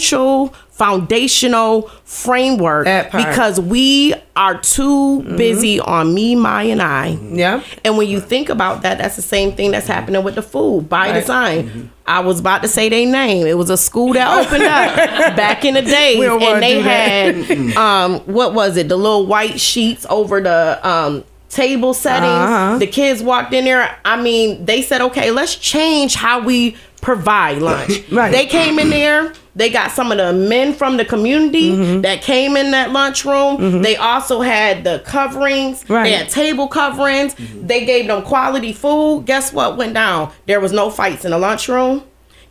foundational 0.70 1.84
framework 2.06 2.86
because 3.12 3.60
we 3.60 4.14
are 4.36 4.58
too 4.60 5.22
busy 5.36 5.80
on 5.80 6.14
me, 6.14 6.36
my, 6.36 6.64
and 6.64 6.82
I. 6.82 7.18
Yeah. 7.34 7.62
And 7.84 7.98
when 7.98 8.08
you 8.08 8.20
think 8.22 8.48
about 8.50 8.82
that, 8.84 8.98
that's 8.98 9.16
the 9.18 9.22
same 9.22 9.52
thing 9.54 9.72
that's 9.72 9.88
happening 9.88 10.24
with 10.24 10.36
the 10.36 10.42
food 10.42 10.88
by 10.90 11.10
Right. 11.10 11.20
design. 11.20 11.92
I 12.08 12.22
was 12.22 12.40
about 12.40 12.62
to 12.64 12.68
say 12.68 12.88
their 12.90 13.06
name. 13.06 13.46
It 13.46 13.58
was 13.58 13.70
a 13.70 13.78
school 13.78 14.14
that 14.14 14.46
opened 14.46 14.64
up 14.64 14.96
back 15.36 15.66
in 15.66 15.74
the 15.76 15.82
days, 15.82 16.18
We 16.20 16.26
don't 16.26 16.42
wanna 16.42 16.56
and 16.56 16.64
they 16.64 16.82
had 16.82 17.78
um, 17.78 18.20
what 18.22 18.54
was 18.54 18.78
it? 18.78 18.88
The 18.90 18.96
little 18.98 19.26
white 19.28 19.60
sheets 19.60 20.06
over 20.10 20.42
the 20.42 20.80
um, 20.88 21.24
table 21.50 21.94
settings. 21.94 22.32
Uh-huh. 22.32 22.78
The 22.80 22.88
kids 22.88 23.22
walked 23.22 23.54
in 23.54 23.66
there. 23.66 23.98
I 24.06 24.20
mean, 24.22 24.66
they 24.66 24.82
said, 24.82 25.02
"Okay, 25.02 25.30
let's 25.32 25.56
change 25.56 26.16
how 26.16 26.40
we 26.44 26.78
provide 27.02 27.60
lunch." 27.62 28.04
Right. 28.12 28.32
They 28.32 28.46
came 28.46 28.80
in 28.80 28.90
there. 28.90 29.34
They 29.56 29.70
got 29.70 29.92
some 29.92 30.12
of 30.12 30.18
the 30.18 30.32
men 30.32 30.74
from 30.74 30.98
the 30.98 31.04
community 31.06 31.72
Mm-hmm. 31.72 32.02
that 32.02 32.22
came 32.22 32.56
in 32.56 32.72
that 32.72 32.92
lunchroom. 32.92 33.82
They 33.82 33.96
also 33.98 34.42
had 34.42 34.84
the 34.84 35.02
coverings. 35.06 35.84
Right. 35.90 36.04
They 36.04 36.12
had 36.14 36.30
table 36.30 36.68
coverings. 36.68 37.36
They 37.56 37.84
gave 37.86 38.08
them 38.08 38.22
quality 38.24 38.74
food. 38.74 39.26
Guess 39.26 39.52
what 39.54 39.76
went 39.78 39.94
down? 39.94 40.32
There 40.46 40.60
was 40.60 40.72
no 40.72 40.90
fights 40.90 41.26
in 41.26 41.32
the 41.32 41.38
lunchroom. 41.38 42.04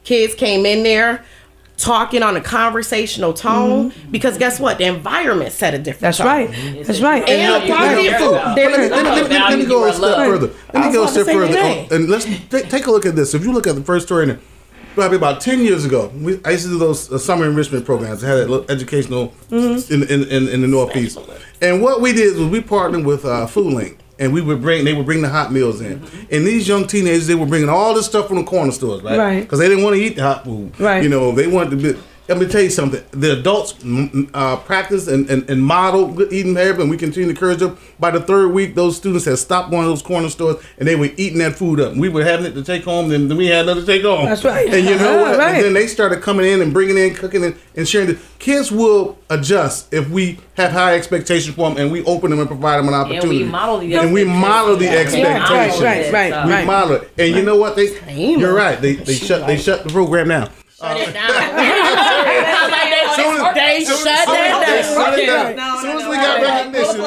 Kids 0.05 0.35
came 0.35 0.65
in 0.67 0.83
there 0.83 1.25
talking 1.79 2.23
on 2.23 2.37
a 2.37 2.41
conversational 2.41 3.33
tone 3.33 3.93
because 4.11 4.37
guess 4.37 4.61
what? 4.61 4.77
The 4.79 4.85
environment 4.85 5.53
set 5.53 5.73
a 5.75 5.79
different 5.79 6.01
That's 6.01 6.19
tone. 6.19 6.27
right. 6.27 6.85
That's 6.85 7.01
right. 7.01 7.27
And 7.29 7.63
the 7.63 7.67
quality 7.75 8.09
of 8.09 8.17
food. 8.17 8.33
let, 8.33 9.59
me 9.59 9.65
go 9.65 9.87
a 9.89 9.93
step 9.95 10.17
further 10.17 10.51
let 10.75 10.87
me 10.87 10.93
go 10.93 11.05
a 11.05 11.09
step 11.09 11.27
further 11.27 11.95
and 11.95 12.09
let's 12.11 12.27
ta- 12.49 12.69
take 12.69 12.87
a 12.87 12.91
look 12.91 13.07
at 13.07 13.17
this. 13.17 13.33
If 13.33 13.45
you 13.45 13.53
look 13.53 13.67
at 13.67 13.77
the 13.77 13.83
first 13.83 14.07
story 14.07 14.29
in 14.29 14.41
probably 14.95 15.17
about 15.17 15.41
10 15.41 15.61
years 15.61 15.85
ago, 15.85 16.09
we, 16.17 16.41
I 16.45 16.51
used 16.51 16.65
to 16.65 16.71
do 16.71 16.79
those 16.79 17.13
uh, 17.13 17.19
summer 17.19 17.47
enrichment 17.47 17.85
programs. 17.87 18.25
I 18.25 18.29
had 18.29 18.39
a 18.39 18.47
little 18.47 18.69
educational 18.71 19.33
Mm-hmm. 19.49 19.93
in, 19.95 20.03
in, 20.03 20.29
in, 20.29 20.49
in 20.49 20.61
the 20.61 20.67
Northeast. 20.69 21.19
And 21.63 21.81
what 21.81 22.01
we 22.03 22.13
did 22.13 22.37
was 22.37 22.49
we 22.49 22.61
partnered 22.61 23.05
with 23.07 23.25
uh, 23.25 23.47
Foodlink. 23.47 23.97
And 24.19 24.33
we 24.33 24.41
would 24.41 24.61
bring, 24.61 24.85
they 24.85 24.95
would 24.95 25.07
bring 25.07 25.23
the 25.23 25.29
hot 25.29 25.53
meals 25.53 25.81
in. 25.81 26.01
Mm-hmm. 26.01 26.35
And 26.35 26.47
these 26.47 26.67
young 26.67 26.87
teenagers, 26.87 27.27
they 27.29 27.37
were 27.37 27.47
bringing 27.47 27.69
all 27.69 27.95
this 27.95 28.07
stuff 28.07 28.27
from 28.27 28.39
the 28.39 28.45
corner 28.45 28.73
stores, 28.73 29.03
right? 29.03 29.19
Right. 29.19 29.41
Because 29.43 29.61
they 29.61 29.69
didn't 29.69 29.85
want 29.85 29.97
to 29.97 30.03
eat 30.03 30.17
the 30.17 30.23
hot 30.23 30.45
food. 30.45 30.79
Right. 30.81 31.03
You 31.03 31.09
know, 31.09 31.33
they 31.33 31.47
wanted 31.47 31.71
to 31.71 31.95
be. 31.95 32.01
Let 32.29 32.37
me 32.37 32.47
tell 32.47 32.61
you 32.61 32.69
something. 32.69 33.03
The 33.13 33.39
adults 33.39 33.75
uh, 34.35 34.57
practice 34.59 35.09
and, 35.09 35.31
and, 35.31 35.49
and 35.49 35.65
model 35.65 36.09
good 36.13 36.31
eating 36.31 36.53
behavior, 36.53 36.83
and 36.83 36.91
we 36.91 36.99
continue 36.99 37.25
to 37.27 37.31
encourage 37.31 37.61
them. 37.61 37.79
By 37.99 38.11
the 38.11 38.21
third 38.21 38.49
week, 38.53 38.75
those 38.75 38.99
students 38.99 39.25
had 39.25 39.39
stopped 39.39 39.71
going 39.71 39.85
to 39.85 39.89
those 39.89 40.03
corner 40.03 40.29
stores, 40.29 40.63
and 40.77 40.87
they 40.87 40.95
were 40.95 41.09
eating 41.17 41.39
that 41.39 41.55
food 41.55 41.81
up. 41.81 41.97
We 41.97 42.11
were 42.11 42.23
having 42.25 42.45
it 42.45 42.53
to 42.53 42.63
take 42.63 42.85
home, 42.85 43.09
then 43.09 43.35
we 43.35 43.47
had 43.47 43.65
nothing 43.65 43.87
to 43.87 43.87
take 43.87 44.03
home. 44.03 44.27
That's 44.27 44.45
right. 44.45 44.69
And 44.69 44.87
you 44.87 44.97
know 44.97 45.17
what? 45.23 45.39
right. 45.39 45.55
And 45.55 45.65
then 45.65 45.73
they 45.73 45.87
started 45.87 46.21
coming 46.21 46.45
in 46.45 46.61
and 46.61 46.71
bringing 46.73 46.99
in, 46.99 47.15
cooking 47.15 47.43
and, 47.45 47.57
and 47.75 47.89
sharing. 47.89 48.09
The 48.09 48.19
kids 48.39 48.71
will 48.71 49.19
adjust 49.31 49.93
if 49.95 50.11
we 50.11 50.39
have 50.59 50.71
high 50.73 50.97
expectations 50.97 51.57
for 51.57 51.71
them, 51.71 51.79
and 51.79 51.91
we 51.91 52.05
open 52.05 52.29
them 52.31 52.41
and 52.41 52.49
provide 52.49 52.77
them 52.77 52.89
an 52.89 52.95
opportunity. 52.95 53.43
And 53.43 53.45
opportunity. 53.45 53.45
we 53.45 53.51
model 53.51 53.79
the 53.79 53.95
and 53.95 54.13
we 54.13 54.25
model 54.25 54.77
the 54.77 54.89
expectations. 54.91 55.51
expectations. 55.51 55.83
Right, 55.83 56.13
right, 56.13 56.33
right, 56.33 56.47
We 56.47 56.53
right. 56.53 56.67
model 56.67 56.97
it, 56.97 57.11
and 57.17 57.35
you 57.35 57.43
know 57.43 57.57
what? 57.57 57.75
They, 57.75 57.87
Same. 57.87 58.39
you're 58.39 58.55
right. 58.55 58.79
They 58.79 58.97
they 58.97 59.15
shut 59.15 59.47
they 59.47 59.57
shut 59.57 59.83
the 59.85 59.89
program 59.89 60.29
down. 60.29 60.51
Shut 60.79 60.97
it 60.97 61.13
down. 61.15 62.09
Soon- 63.59 63.67
They 63.67 63.85
soon- 63.85 63.97
shut 64.07 64.25
soon- 64.25 64.35
that 64.35 64.65
they 64.67 64.83
down. 64.83 64.95
shut 64.95 65.19
it 65.19 65.27
down. 65.27 65.47
Right. 65.47 65.59
As 65.59 65.81
soon 65.83 65.97
as 65.99 66.09
we 66.09 66.17
got 66.17 66.43
recognition, 66.43 67.01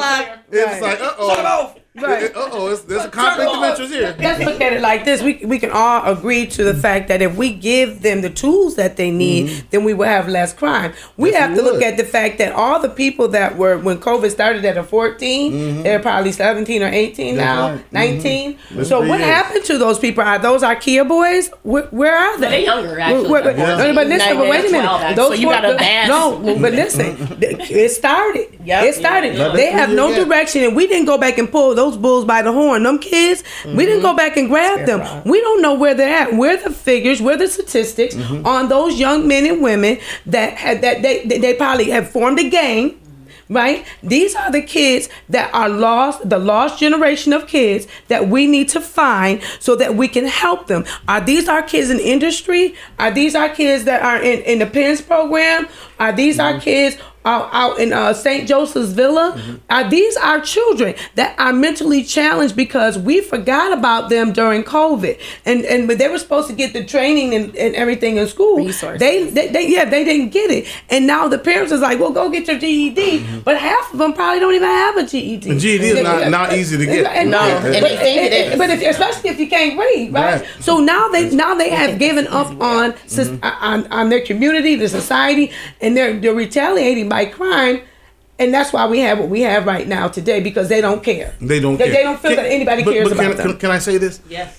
it's 0.52 0.82
like, 0.82 1.00
uh 1.00 1.14
oh, 1.18 1.74
Right. 1.94 2.34
uh 2.34 2.48
oh, 2.52 2.74
there's 2.74 3.04
a 3.04 3.10
conflict 3.10 3.50
of 3.50 3.62
interest 3.62 3.92
here. 3.92 4.16
Let's 4.18 4.42
look 4.42 4.62
at 4.62 4.72
it 4.72 4.80
like 4.80 5.04
this. 5.04 5.20
We, 5.22 5.44
we 5.44 5.58
can 5.58 5.70
all 5.70 6.10
agree 6.10 6.46
to 6.46 6.64
the 6.64 6.72
fact 6.72 7.08
that 7.08 7.20
if 7.20 7.36
we 7.36 7.52
give 7.52 8.00
them 8.00 8.22
the 8.22 8.30
tools 8.30 8.76
that 8.76 8.96
they 8.96 9.10
need, 9.10 9.66
then 9.70 9.84
we 9.84 9.92
will 9.92 10.06
have 10.06 10.26
less 10.26 10.54
crime. 10.54 10.94
We 11.18 11.32
Yes, 11.32 11.40
have 11.40 11.50
we 11.50 11.56
to 11.58 11.62
look 11.62 11.74
would. 11.74 11.82
at 11.82 11.98
the 11.98 12.04
fact 12.04 12.38
that 12.38 12.52
all 12.52 12.80
the 12.80 12.88
people 12.88 13.28
that 13.28 13.58
were, 13.58 13.76
when 13.76 13.98
COVID 13.98 14.30
started 14.30 14.64
at 14.64 14.78
a 14.78 14.82
14, 14.82 15.82
they're 15.82 15.98
probably 16.00 16.32
17 16.32 16.82
or 16.82 16.86
18 16.88 17.36
That's 17.36 17.44
now, 17.44 17.72
right. 17.74 17.92
19. 17.92 18.58
That's 18.70 18.88
So 18.88 19.00
what 19.00 19.18
years. 19.18 19.30
happened 19.30 19.64
to 19.66 19.76
those 19.76 19.98
people? 19.98 20.24
Are 20.24 20.38
those 20.38 20.62
IKEA 20.62 21.06
boys? 21.06 21.50
Where, 21.62 21.84
where 21.88 22.16
are 22.16 22.38
they? 22.38 22.48
they're 22.48 22.60
younger, 22.60 22.98
actually. 23.00 23.28
Where- 23.28 23.42
where- 23.42 23.52
Yeah. 23.58 23.92
But 23.92 24.06
listen, 24.06 24.38
but 24.38 24.48
wait 24.48 24.64
a 24.66 24.72
minute. 24.72 25.14
Those 25.16 25.28
So 25.28 25.34
you 25.34 25.46
got 25.50 25.66
a 25.66 25.74
bad- 25.76 26.08
No, 26.08 26.38
but 26.58 26.72
listen, 26.72 27.36
it 27.42 27.90
started. 27.90 28.48
Yep. 28.64 28.84
It 28.84 28.94
started. 28.94 29.34
Yeah. 29.36 29.48
They 29.54 29.70
have 29.70 29.90
no 29.90 30.14
direction, 30.14 30.64
and 30.64 30.74
we 30.74 30.86
didn't 30.86 31.04
go 31.04 31.18
back 31.18 31.36
and 31.36 31.50
pull 31.52 31.74
those 31.74 31.81
bulls 31.90 32.24
by 32.24 32.42
the 32.42 32.52
horn. 32.52 32.82
Them 32.82 32.98
kids, 32.98 33.42
we 33.64 33.84
didn't 33.84 33.98
mm-hmm. 33.98 34.02
go 34.02 34.16
back 34.16 34.36
and 34.36 34.48
grab 34.48 34.86
them. 34.86 35.22
We 35.24 35.40
don't 35.40 35.60
know 35.60 35.74
where 35.74 35.94
they're 35.94 36.14
at. 36.14 36.34
We're 36.34 36.56
the 36.56 36.70
figures, 36.70 37.20
we're 37.20 37.36
the 37.36 37.48
statistics 37.48 38.14
mm-hmm. 38.14 38.46
on 38.46 38.68
those 38.68 38.98
young 38.98 39.26
men 39.26 39.46
and 39.46 39.62
women 39.62 39.98
that 40.26 40.54
had 40.54 40.82
that 40.82 41.02
they 41.02 41.24
they 41.26 41.38
they 41.38 41.54
probably 41.54 41.90
have 41.90 42.10
formed 42.10 42.38
a 42.38 42.48
gang. 42.48 42.98
Right? 43.48 43.84
These 44.02 44.34
are 44.34 44.50
the 44.50 44.62
kids 44.62 45.10
that 45.28 45.52
are 45.52 45.68
lost, 45.68 46.26
the 46.26 46.38
lost 46.38 46.80
generation 46.80 47.34
of 47.34 47.46
kids 47.46 47.86
that 48.08 48.28
we 48.28 48.46
need 48.46 48.70
to 48.70 48.80
find 48.80 49.42
so 49.60 49.76
that 49.76 49.94
we 49.94 50.08
can 50.08 50.26
help 50.26 50.68
them. 50.68 50.86
Are 51.06 51.20
these 51.20 51.48
our 51.48 51.62
kids 51.62 51.90
in 51.90 52.00
industry? 52.00 52.74
Are 52.98 53.10
these 53.10 53.34
our 53.34 53.50
kids 53.50 53.84
that 53.84 54.00
are 54.00 54.22
in, 54.22 54.40
in 54.44 54.60
the 54.60 54.66
PINS 54.66 55.02
program? 55.02 55.68
Are 56.00 56.12
these 56.12 56.38
our 56.38 56.52
mm-hmm. 56.52 56.60
kids 56.60 56.96
out, 57.24 57.48
out 57.52 57.78
in 57.78 57.92
uh, 57.92 58.12
St. 58.14 58.48
Joseph's 58.48 58.90
Villa? 58.92 59.40
Are 59.70 59.88
these 59.88 60.16
are 60.16 60.40
children 60.40 60.94
that 61.14 61.38
are 61.38 61.52
mentally 61.52 62.02
challenged 62.04 62.56
because 62.56 62.98
we 62.98 63.20
forgot 63.20 63.72
about 63.76 64.08
them 64.10 64.32
during 64.32 64.64
COVID? 64.64 65.20
And 65.44 65.64
and 65.64 65.86
but 65.88 65.98
they 65.98 66.08
were 66.08 66.18
supposed 66.18 66.48
to 66.48 66.54
get 66.54 66.72
the 66.72 66.84
training 66.84 67.34
and, 67.34 67.54
and 67.56 67.74
everything 67.74 68.16
in 68.16 68.26
school. 68.26 68.56
Resources. 68.56 69.00
They, 69.00 69.24
they, 69.30 69.48
they 69.48 69.68
yeah 69.68 69.84
they 69.84 70.04
didn't 70.04 70.30
get 70.30 70.50
it, 70.50 70.66
and 70.90 71.06
now 71.06 71.28
the 71.28 71.38
parents 71.38 71.72
is 71.72 71.80
like, 71.80 71.98
well, 72.00 72.12
go 72.12 72.28
get 72.30 72.46
your 72.48 72.58
GED, 72.58 73.40
but 73.44 73.56
half 73.58 73.92
of 73.92 73.98
them 73.98 74.12
probably 74.12 74.40
don't 74.40 74.54
even 74.54 74.68
have 74.68 74.96
a 74.96 75.06
GED. 75.06 75.48
The 75.54 75.58
GED 75.58 75.84
is 75.84 76.02
not- 76.02 76.28
not 76.30 76.52
easy 76.52 76.76
to 76.78 76.86
get. 76.86 77.06
And, 77.06 77.30
No, 77.30 77.38
and- 77.40 77.62
but, 77.82 77.90
and- 77.92 78.58
but 78.58 78.70
if, 78.70 78.82
especially 78.82 79.30
if 79.30 79.38
you 79.38 79.48
can't 79.48 79.78
read, 79.78 80.12
right? 80.12 80.40
Right. 80.40 80.48
So 80.60 80.78
now 80.78 81.08
they 81.08 81.30
now 81.30 81.54
they 81.54 81.70
have 81.70 81.98
given 81.98 82.26
up 82.26 82.48
on 82.60 82.92
Mm-hmm. 82.92 83.44
on, 83.44 83.86
on 83.92 84.08
their 84.08 84.20
community, 84.24 84.74
the 84.76 84.88
society, 84.88 85.52
and 85.80 85.96
they're 85.96 86.18
they're 86.18 86.34
retaliating 86.34 87.08
by 87.12 87.26
crime. 87.26 87.82
And 88.38 88.52
that's 88.54 88.72
why 88.72 88.86
we 88.86 89.00
have 89.00 89.18
what 89.18 89.28
we 89.28 89.42
have 89.42 89.66
right 89.66 89.86
now 89.86 90.08
today 90.08 90.40
because 90.40 90.68
they 90.70 90.80
don't 90.80 91.04
care. 91.04 91.34
They 91.40 91.60
don't 91.60 91.76
They, 91.76 91.84
care. 91.84 91.94
they 91.94 92.02
don't 92.02 92.18
feel 92.18 92.34
Can- 92.34 92.44
that 92.44 92.50
anybody 92.50 92.82
but- 92.82 92.94
cares 92.94 93.08
but 93.08 93.18
about 93.18 93.28
can, 93.28 93.36
them. 93.36 93.48
Can, 93.50 93.58
can 93.58 93.70
I 93.70 93.78
say 93.78 93.98
this? 93.98 94.20
Yes. 94.28 94.58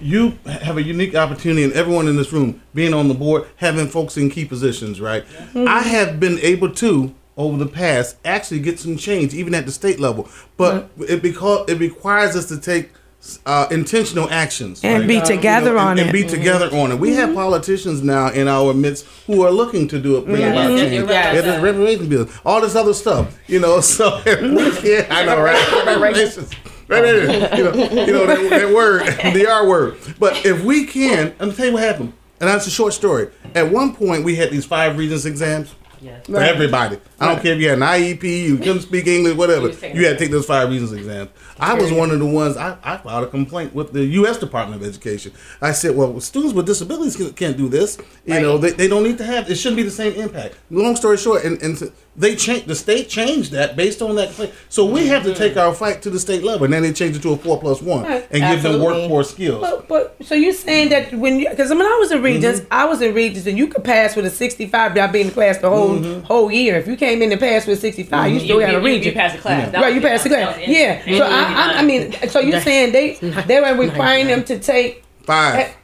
you 0.00 0.36
have 0.44 0.76
a 0.76 0.82
unique 0.82 1.14
opportunity, 1.14 1.64
and 1.64 1.72
everyone 1.72 2.06
in 2.06 2.16
this 2.16 2.32
room 2.32 2.60
being 2.74 2.92
on 2.92 3.08
the 3.08 3.14
board, 3.14 3.46
having 3.56 3.88
folks 3.88 4.16
in 4.16 4.28
key 4.28 4.44
positions, 4.44 5.00
right? 5.00 5.24
Mm-hmm. 5.24 5.66
I 5.66 5.80
have 5.80 6.20
been 6.20 6.38
able 6.40 6.70
to 6.74 7.14
over 7.36 7.56
the 7.56 7.66
past 7.66 8.16
actually 8.24 8.60
get 8.60 8.78
some 8.78 8.96
change, 8.96 9.32
even 9.32 9.54
at 9.54 9.64
the 9.64 9.72
state 9.72 9.98
level, 9.98 10.28
but 10.56 10.74
mm-hmm. 10.74 11.04
it 11.14 11.22
because 11.22 11.70
it 11.70 11.78
requires 11.78 12.36
us 12.36 12.46
to 12.48 12.60
take 12.60 12.90
uh, 13.46 13.66
intentional 13.70 14.28
actions 14.30 14.80
And 14.82 15.00
right? 15.00 15.08
be 15.08 15.20
together 15.20 15.70
and, 15.70 15.78
on 15.78 15.90
and 15.92 16.00
it. 16.00 16.02
And 16.06 16.12
be 16.12 16.24
together 16.24 16.68
on 16.74 16.92
it. 16.92 16.98
We 16.98 17.14
have 17.14 17.34
politicians 17.34 18.02
now 18.02 18.30
in 18.30 18.48
our 18.48 18.74
midst 18.74 19.06
who 19.26 19.42
are 19.42 19.50
looking 19.50 19.86
to 19.88 19.98
do 20.00 20.16
it, 20.18 20.24
bring 20.26 20.42
about 20.42 20.70
Mhm. 20.70 20.78
change. 20.78 20.92
You're 20.92 21.02
right. 21.06 21.34
Yeah, 21.34 21.40
the 21.42 21.60
reparation 21.62 22.08
bill, 22.08 22.28
all 22.44 22.60
this 22.60 22.74
other 22.74 22.94
stuff, 22.94 23.36
you 23.46 23.60
know. 23.60 23.80
So 23.92 24.20
yeah, 24.26 25.06
I 25.10 25.24
know, 25.24 25.40
right? 25.40 25.86
Reparations. 25.86 26.50
Right, 26.88 27.02
right, 27.02 27.26
right. 27.28 27.58
You 27.58 27.64
know, 27.64 27.72
you 28.06 28.12
know 28.12 28.26
that, 28.26 28.50
that 28.50 28.74
word, 28.74 29.06
the 29.34 29.46
R 29.48 29.66
word. 29.68 29.96
But 30.18 30.44
if 30.44 30.62
we 30.64 30.84
can, 30.86 31.32
and 31.38 31.50
I'll 31.50 31.52
tell 31.56 31.66
you 31.66 31.72
what 31.74 31.82
happened. 31.82 32.12
And 32.40 32.48
that's 32.50 32.66
a 32.66 32.70
short 32.70 32.92
story. 32.92 33.28
At 33.54 33.70
one 33.70 33.94
point, 33.94 34.24
we 34.24 34.34
had 34.34 34.50
these 34.50 34.64
five 34.64 34.98
Regents 34.98 35.24
exams 35.26 35.74
Yes. 36.02 36.26
for 36.26 36.38
everybody. 36.40 36.98
I 37.20 37.28
don't 37.32 37.42
care 37.42 37.54
if 37.54 37.60
you 37.60 37.68
had 37.68 37.78
an 37.78 37.84
IEP, 37.84 38.22
you 38.24 38.56
couldn't 38.58 38.80
speak 38.80 39.06
English, 39.06 39.36
whatever. 39.36 39.68
You 39.68 40.06
had 40.06 40.14
to 40.14 40.16
take 40.18 40.30
those 40.30 40.46
five 40.46 40.68
Regents 40.68 40.92
exams. 40.92 41.30
I 41.60 41.74
was 41.74 41.92
one 41.92 42.10
of 42.10 42.18
the 42.18 42.26
ones. 42.26 42.56
I, 42.56 42.76
I 42.82 42.96
filed 42.96 43.24
a 43.24 43.26
complaint 43.28 43.72
with 43.74 43.92
the 43.92 44.04
U.S. 44.04 44.36
Department 44.38 44.82
of 44.82 44.88
Education. 44.88 45.32
I 45.60 45.70
said, 45.72 45.94
"Well, 45.94 46.18
students 46.20 46.54
with 46.54 46.66
disabilities 46.66 47.14
can- 47.16 47.32
can't 47.34 47.56
do 47.56 47.68
this. 47.68 47.98
You 48.24 48.40
know, 48.40 48.58
they, 48.58 48.70
they 48.72 48.88
don't 48.88 49.04
need 49.04 49.18
to 49.18 49.24
have. 49.24 49.48
It 49.48 49.54
shouldn't 49.56 49.76
be 49.76 49.84
the 49.84 49.90
same 49.90 50.14
impact." 50.14 50.56
Long 50.70 50.96
story 50.96 51.18
short, 51.18 51.44
and, 51.44 51.62
and 51.62 51.92
they 52.16 52.34
changed. 52.34 52.66
The 52.66 52.74
state 52.74 53.08
changed 53.08 53.52
that 53.52 53.76
based 53.76 54.02
on 54.02 54.16
that 54.16 54.28
complaint. 54.28 54.54
So 54.70 54.84
we 54.86 55.06
have 55.08 55.22
to 55.22 55.34
take 55.34 55.56
our 55.56 55.72
fight 55.72 56.02
to 56.02 56.10
the 56.10 56.18
state 56.18 56.42
level, 56.42 56.64
and 56.64 56.72
then 56.74 56.82
they 56.82 56.92
changed 56.92 57.18
it 57.20 57.22
to 57.22 57.32
a 57.32 57.36
four 57.36 57.60
plus 57.60 57.80
one 57.80 58.04
and 58.06 58.22
give 58.30 58.40
them 58.62 58.72
Absolutely. 58.74 58.86
workforce 59.02 59.30
skills. 59.30 59.60
But, 59.60 59.86
but 59.88 60.16
so 60.26 60.34
you're 60.34 60.52
saying 60.54 60.88
that 60.88 61.12
when 61.14 61.38
you 61.38 61.48
because 61.48 61.68
when 61.70 61.82
I 61.82 61.96
was 62.00 62.10
in 62.10 62.22
Regents, 62.22 62.60
Mm-hmm. 62.60 62.72
I 62.72 62.84
was 62.86 63.00
in 63.02 63.14
Regents 63.14 63.46
and 63.46 63.56
you 63.56 63.68
could 63.68 63.84
pass 63.84 64.16
with 64.16 64.26
a 64.26 64.30
65 64.30 64.92
without 64.92 65.12
being 65.12 65.26
in 65.26 65.32
class 65.32 65.58
the 65.58 65.68
whole 65.70 65.91
Mm-hmm. 66.00 66.20
whole 66.26 66.50
year. 66.50 66.76
If 66.76 66.86
you 66.86 66.96
came 66.96 67.22
in 67.22 67.30
and 67.32 67.40
passed 67.40 67.66
with 67.66 67.78
a 67.78 67.80
65, 67.80 68.32
you 68.32 68.40
still 68.40 68.60
You, 68.60 68.66
had 68.66 68.70
a 68.70 68.72
you, 68.72 68.78
you, 68.78 68.84
Regent. 68.84 69.16
passed 69.16 69.36
the 69.36 69.40
class. 69.42 69.72
That 69.72 69.80
Right, 69.82 69.94
you 69.94 70.00
passed 70.00 70.24
the 70.24 70.30
class. 70.30 70.56
was 70.56 70.66
in- 70.66 70.72
Yeah. 70.74 71.18
So 71.18 71.24
I, 71.24 71.40
I, 71.42 71.78
I 71.78 71.82
mean, 71.84 72.12
so 72.28 72.40
you're 72.40 72.60
saying 72.60 72.92
they 72.92 73.14
they 73.46 73.60
were 73.60 73.74
requiring 73.76 74.26
them 74.28 74.44
to 74.44 74.58
take 74.58 75.04
Five. 75.24 75.74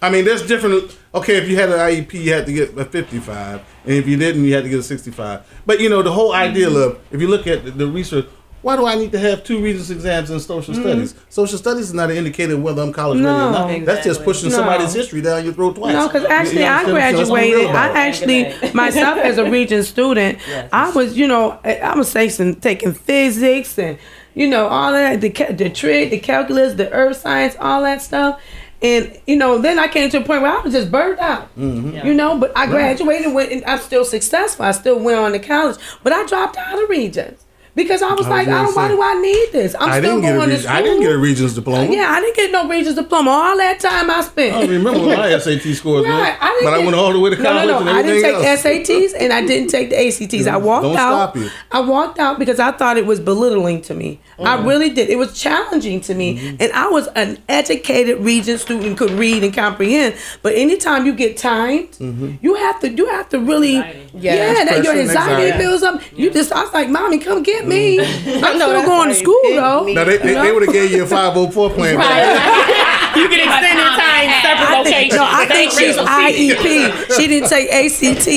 I 0.00 0.10
mean, 0.10 0.24
there's 0.24 0.46
different. 0.46 0.96
Okay, 1.14 1.36
if 1.36 1.48
you 1.48 1.56
had 1.56 1.70
an 1.70 1.78
IEP, 1.78 2.12
you 2.14 2.32
had 2.32 2.46
to 2.46 2.52
get 2.52 2.76
a 2.78 2.84
55, 2.84 3.60
and 3.84 3.94
if 3.94 4.06
you 4.06 4.16
didn't, 4.16 4.44
you 4.44 4.54
had 4.54 4.62
to 4.62 4.68
get 4.70 4.78
a 4.78 4.82
65. 4.82 5.40
But 5.66 5.80
you 5.80 5.88
know, 5.88 6.02
the 6.02 6.12
whole 6.12 6.32
idea 6.32 6.68
of 6.70 7.00
if 7.10 7.20
you 7.20 7.26
look 7.28 7.46
at 7.48 7.64
the, 7.64 7.70
the 7.72 7.86
research, 7.86 8.26
Why 8.62 8.76
do 8.76 8.86
I 8.86 8.96
need 8.96 9.12
to 9.12 9.18
have 9.18 9.44
two 9.44 9.60
Regents 9.62 9.90
exams 9.90 10.30
in 10.30 10.40
social 10.40 10.74
studies? 10.74 11.14
Social 11.28 11.58
studies 11.58 11.84
is 11.88 11.94
not 11.94 12.10
an 12.10 12.16
indicator 12.16 12.54
of 12.54 12.62
whether 12.62 12.82
I'm 12.82 12.92
college 12.92 13.20
ready 13.20 13.28
or 13.28 13.38
Mm. 13.38 13.52
No. 13.52 13.76
not. 13.78 13.86
That's 13.86 14.04
just 14.04 14.24
pushing 14.24 14.50
No. 14.50 14.56
somebody's 14.56 14.92
history 14.92 15.20
down 15.20 15.44
your 15.44 15.52
throat 15.54 15.76
twice. 15.76 15.92
No, 15.92 16.08
because 16.08 16.22
You- 16.22 16.28
you 16.28 16.34
actually 16.34 16.64
I 16.64 16.76
understand? 16.78 17.16
So 17.28 17.32
let's 17.34 17.44
be 17.46 17.54
real 17.54 17.70
graduated. 17.70 17.76
I 17.76 18.06
actually 18.06 18.72
myself 18.74 19.18
as 19.18 19.38
a 19.38 19.44
Regent 19.50 19.84
student, 19.86 20.38
Yes. 20.48 20.68
I 20.72 20.90
was, 20.90 21.16
you 21.16 21.28
know, 21.28 21.58
I- 21.64 21.76
I 21.76 21.96
was 21.96 22.12
taking 22.12 22.56
taking 22.56 22.92
physics 22.94 23.78
and 23.78 23.96
you 24.34 24.48
know 24.48 24.66
all 24.66 24.92
that 24.92 25.20
the 25.20 25.30
the 25.56 25.70
trig, 25.70 26.10
the 26.10 26.18
calculus, 26.18 26.74
the 26.74 26.90
earth 26.92 27.18
science, 27.20 27.54
all 27.60 27.82
that 27.82 28.02
stuff. 28.02 28.40
And 28.82 29.18
you 29.26 29.36
know, 29.36 29.58
then 29.58 29.78
I 29.78 29.88
came 29.88 30.08
to 30.10 30.18
a 30.18 30.20
point 30.20 30.42
where 30.42 30.52
I 30.52 30.60
was 30.60 30.72
just 30.72 30.90
burned 30.90 31.18
out. 31.20 31.48
Mm-hmm. 31.58 32.06
You 32.06 32.14
know, 32.14 32.36
but 32.38 32.52
I 32.56 32.66
graduated, 32.66 33.32
went, 33.34 33.50
and 33.52 33.64
I'm 33.66 33.78
still 33.80 34.04
successful. 34.04 34.64
I 34.64 34.70
still 34.72 34.98
went 35.00 35.18
on 35.18 35.32
to 35.32 35.38
college, 35.40 35.76
but 36.04 36.12
I 36.12 36.24
dropped 36.26 36.56
out 36.56 36.80
of 36.82 36.88
Regents 36.88 37.44
because 37.78 38.02
I 38.02 38.12
was 38.12 38.26
I 38.26 38.28
was 38.28 38.28
like, 38.28 38.48
I 38.48 38.62
don't, 38.64 38.76
why 38.76 38.88
do 38.88 39.00
I 39.02 39.14
need 39.22 39.48
this? 39.52 39.74
I'm 39.78 39.88
I 39.88 39.98
still 40.00 40.20
didn't 40.20 40.22
going 40.22 40.34
to 40.34 40.40
Regents, 40.40 40.64
school. 40.64 40.76
I 40.76 40.82
didn't 40.82 41.00
get 41.00 41.12
a 41.12 41.18
Regents 41.18 41.54
diploma. 41.54 41.90
Yeah, 41.94 42.10
I 42.10 42.20
didn't 42.20 42.36
get 42.36 42.52
no 42.52 42.68
Regents 42.68 42.98
diploma. 43.00 43.30
All 43.30 43.56
that 43.56 43.80
time 43.80 44.10
I 44.10 44.20
spent. 44.20 44.54
I 44.56 44.60
don't 44.60 44.70
remember 44.70 45.06
my 45.16 45.38
SAT 45.44 45.62
scores 45.74 46.04
were, 46.06 46.12
Right, 46.12 46.36
I 46.38 46.48
didn't 46.50 46.64
but 46.64 46.74
I 46.74 46.78
went 46.84 46.94
all 46.94 47.12
the 47.12 47.20
way 47.20 47.30
to 47.30 47.36
college 47.36 47.66
no, 47.68 47.72
no, 47.72 47.76
and 47.78 47.86
no. 47.86 47.92
I 47.94 48.02
didn't 48.02 48.22
take 48.22 48.34
else. 48.46 48.62
SATs 48.62 49.14
and 49.18 49.32
I 49.32 49.46
didn't 49.46 49.68
take 49.70 49.88
the 49.90 49.96
ACTs. 50.06 50.46
I 50.46 50.56
walked 50.58 50.82
Don't 50.84 50.96
out. 50.96 51.30
stop 51.32 51.36
you. 51.36 51.48
I 51.72 51.80
walked 51.80 52.18
out 52.18 52.38
because 52.38 52.58
I 52.60 52.72
thought 52.72 52.96
it 52.98 53.06
was 53.06 53.20
belittling 53.20 53.80
to 53.82 53.94
me. 53.94 54.20
I 54.38 54.62
really 54.64 54.90
did. 54.90 55.08
It 55.08 55.16
was 55.16 55.38
challenging 55.40 56.00
to 56.02 56.14
me, 56.14 56.28
Mm-hmm. 56.38 56.56
and 56.62 56.72
I 56.72 56.88
was 56.88 57.06
an 57.16 57.38
educated 57.48 58.18
Regent 58.20 58.60
student, 58.60 58.96
could 58.98 59.10
read 59.12 59.42
and 59.42 59.52
comprehend. 59.54 60.14
But 60.42 60.54
anytime 60.54 61.06
you 61.06 61.14
get 61.14 61.36
timed, 61.36 61.90
Mm-hmm. 61.92 62.34
you 62.44 62.54
have 62.54 62.80
to. 62.80 62.88
You 62.90 63.06
have 63.06 63.28
to 63.30 63.38
really. 63.40 63.76
Anxiety. 63.76 64.10
Yeah, 64.14 64.34
Yeah, 64.34 64.64
that 64.64 64.84
your 64.84 64.94
anxiety 64.94 65.42
anxiety. 65.44 65.58
builds 65.58 65.82
up. 65.82 66.00
You 66.18 66.30
just. 66.30 66.52
I 66.52 66.62
was 66.64 66.72
like, 66.72 66.88
"Mommy, 66.88 67.18
come 67.18 67.42
get 67.42 67.66
me." 67.66 67.67
I'm 67.70 68.58
know, 68.58 68.68
still 68.68 68.84
going 68.86 69.08
to 69.08 69.14
school 69.14 69.40
though. 69.44 69.84
me. 69.84 69.94
Now 69.94 70.04
they, 70.04 70.18
they, 70.18 70.34
they 70.34 70.52
would 70.52 70.62
have 70.62 70.72
gave 70.72 70.90
you 70.90 71.02
a 71.04 71.06
504 71.18 71.70
plan. 71.70 71.96
back 71.96 72.68
you 73.16 73.28
can 73.28 73.40
extend 73.40 73.78
your 73.78 73.88
time 73.88 74.42
separate 74.42 74.68
I 74.68 74.78
locations. 74.78 75.14
no, 75.14 75.24
I 75.26 75.46
think 75.46 75.72
she's 75.72 75.96
IEP. 75.96 76.94
She 77.18 77.26
didn't 77.26 77.48
take 77.48 77.68
ACT. 77.70 78.28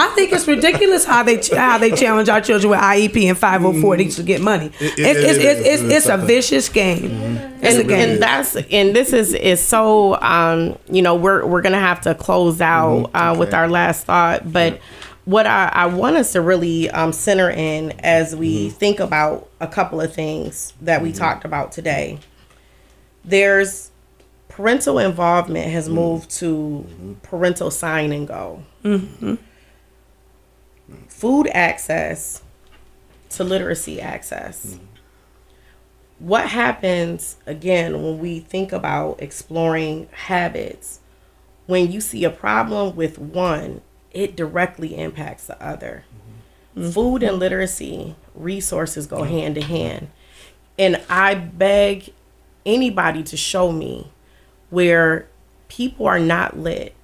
I 0.00 0.08
think 0.14 0.32
it's 0.32 0.46
ridiculous 0.46 1.04
how 1.04 1.22
they 1.22 1.36
how 1.54 1.78
they 1.78 1.90
challenge 1.90 2.28
our 2.28 2.40
children 2.40 2.70
with 2.70 2.80
IEP 2.80 3.28
and 3.28 3.36
504 3.36 3.96
to 3.96 4.22
get 4.22 4.40
money. 4.40 4.70
Mm. 4.70 4.80
It- 4.80 4.98
It's 4.98 4.98
it- 4.98 5.24
it's 5.24 5.38
it 5.38 5.44
it's, 5.44 5.60
it's, 5.66 5.82
It 5.82 5.92
is 5.92 6.08
a 6.08 6.16
vicious 6.16 6.68
game. 6.68 7.10
It's 7.62 7.76
a 7.76 7.80
and, 7.80 7.88
game. 7.88 8.10
and 8.10 8.22
that's 8.22 8.56
and 8.56 8.96
this 8.96 9.12
is 9.12 9.34
is 9.34 9.60
so 9.60 10.18
um 10.22 10.78
you 10.90 11.02
know 11.02 11.14
we're 11.14 11.44
we're 11.44 11.60
gonna 11.62 11.78
have 11.78 12.00
to 12.02 12.14
close 12.14 12.60
out 12.62 13.10
uh, 13.12 13.36
with 13.38 13.52
our 13.52 13.68
last 13.68 14.06
thought 14.06 14.50
but 14.50 14.80
what 15.30 15.46
I, 15.46 15.70
I 15.72 15.86
want 15.86 16.16
us 16.16 16.32
to 16.32 16.40
really 16.40 16.90
um, 16.90 17.12
center 17.12 17.48
in 17.48 17.92
as 18.00 18.34
we 18.34 18.66
mm-hmm. 18.66 18.76
think 18.76 18.98
about 18.98 19.48
a 19.60 19.68
couple 19.68 20.00
of 20.00 20.12
things 20.12 20.72
that 20.80 21.02
we 21.02 21.10
mm-hmm. 21.10 21.18
talked 21.18 21.44
about 21.44 21.70
today. 21.70 22.18
There's 23.24 23.92
parental 24.48 24.98
involvement 24.98 25.70
has 25.70 25.88
mm. 25.88 25.92
moved 25.92 26.30
to 26.30 26.84
mm-hmm. 26.88 27.12
parental 27.22 27.70
sign 27.70 28.12
and 28.12 28.26
go. 28.26 28.64
Food 31.06 31.46
access 31.52 32.42
to 33.28 33.44
literacy 33.44 34.00
access. 34.00 34.78
What 36.18 36.48
happens 36.48 37.36
again 37.46 38.02
when 38.02 38.18
we 38.18 38.40
think 38.40 38.72
about 38.72 39.22
exploring 39.22 40.08
habits? 40.10 40.98
When 41.66 41.92
you 41.92 42.00
see 42.00 42.24
a 42.24 42.30
problem 42.30 42.96
with 42.96 43.16
one 43.16 43.82
it 44.12 44.36
directly 44.36 44.96
impacts 44.96 45.46
the 45.46 45.60
other. 45.62 46.04
Mm-hmm. 46.74 46.80
Mm-hmm. 46.82 46.90
Food 46.92 47.22
and 47.22 47.38
literacy 47.38 48.14
resources 48.34 49.06
go 49.06 49.24
hand 49.24 49.56
in 49.56 49.64
hand. 49.64 50.08
And 50.78 51.00
i 51.10 51.34
beg 51.34 52.12
anybody 52.64 53.22
to 53.24 53.36
show 53.36 53.72
me 53.72 54.10
where 54.70 55.26
people 55.68 56.06
are 56.06 56.20
not 56.20 56.58
lit 56.58 56.94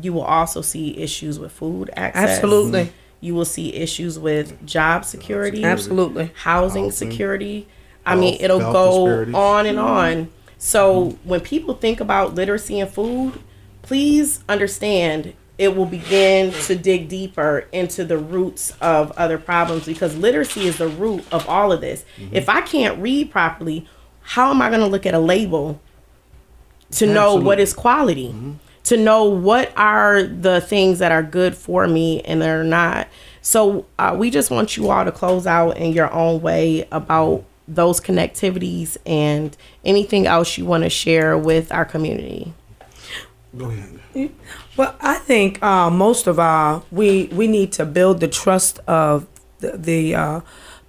you 0.00 0.12
will 0.12 0.22
also 0.22 0.60
see 0.60 0.96
issues 0.98 1.38
with 1.38 1.52
food 1.52 1.90
access. 1.96 2.30
Absolutely. 2.36 2.84
Mm-hmm. 2.84 2.94
you 3.20 3.34
will 3.34 3.44
see 3.44 3.74
issues 3.74 4.18
with 4.18 4.64
job 4.66 5.04
security 5.04 5.64
Absolutely. 5.64 6.30
housing, 6.34 6.84
Housing, 6.84 6.90
security. 6.90 7.66
I 8.06 8.16
mean, 8.16 8.38
it'll 8.40 8.60
go 8.60 9.06
disparities. 9.06 9.34
on 9.34 9.66
and 9.66 9.78
on. 9.78 10.30
So 10.58 11.18
when 11.24 11.40
people 11.40 11.74
think 11.74 12.00
about 12.00 12.34
literacy 12.34 12.80
and 12.80 12.90
food, 12.90 13.40
please 13.82 14.42
understand 14.48 15.34
it 15.60 15.76
will 15.76 15.84
begin 15.84 16.52
to 16.52 16.74
dig 16.74 17.10
deeper 17.10 17.68
into 17.70 18.02
the 18.02 18.16
roots 18.16 18.72
of 18.80 19.12
other 19.12 19.36
problems 19.36 19.84
because 19.84 20.16
literacy 20.16 20.66
is 20.66 20.78
the 20.78 20.88
root 20.88 21.22
of 21.30 21.46
all 21.46 21.70
of 21.70 21.82
this. 21.82 22.02
If 22.32 22.48
I 22.48 22.62
can't 22.62 22.98
read 22.98 23.30
properly, 23.30 23.86
how 24.22 24.50
am 24.50 24.62
I 24.62 24.70
going 24.70 24.80
to 24.80 24.86
look 24.86 25.04
at 25.04 25.12
a 25.12 25.18
label 25.18 25.78
to 26.92 27.06
know 27.06 27.34
what 27.34 27.60
is 27.60 27.72
Absolutely. 27.72 27.72
is 27.72 27.74
quality? 27.74 28.34
To 28.84 28.96
know 28.96 29.24
what 29.24 29.70
are 29.76 30.22
the 30.22 30.62
things 30.62 30.98
that 31.00 31.12
are 31.12 31.22
good 31.22 31.54
for 31.54 31.86
me 31.86 32.22
and 32.22 32.40
they're 32.40 32.64
not. 32.64 33.06
So 33.42 33.84
uh, 33.98 34.16
we 34.18 34.30
just 34.30 34.50
want 34.50 34.78
you 34.78 34.88
all 34.88 35.04
to 35.04 35.12
close 35.12 35.46
out 35.46 35.76
in 35.76 35.92
your 35.92 36.10
own 36.10 36.40
way 36.40 36.88
about 36.90 37.44
those 37.68 38.00
connectivities 38.00 38.96
and 39.04 39.54
anything 39.84 40.26
else 40.26 40.56
you 40.56 40.64
want 40.64 40.84
to 40.84 40.90
share 40.90 41.36
with 41.36 41.70
our 41.70 41.84
community. 41.84 42.54
Go 43.54 43.66
ahead. 43.66 44.32
Well, 44.80 44.96
I 44.98 45.16
think 45.16 45.62
uh, 45.62 45.90
most 45.90 46.26
of 46.26 46.38
all, 46.38 46.86
we 46.90 47.26
we 47.32 47.48
need 47.48 47.70
to 47.72 47.84
build 47.84 48.20
the 48.20 48.28
trust 48.28 48.78
of 48.86 49.26
the, 49.58 49.76
the 49.76 50.14
uh, 50.14 50.40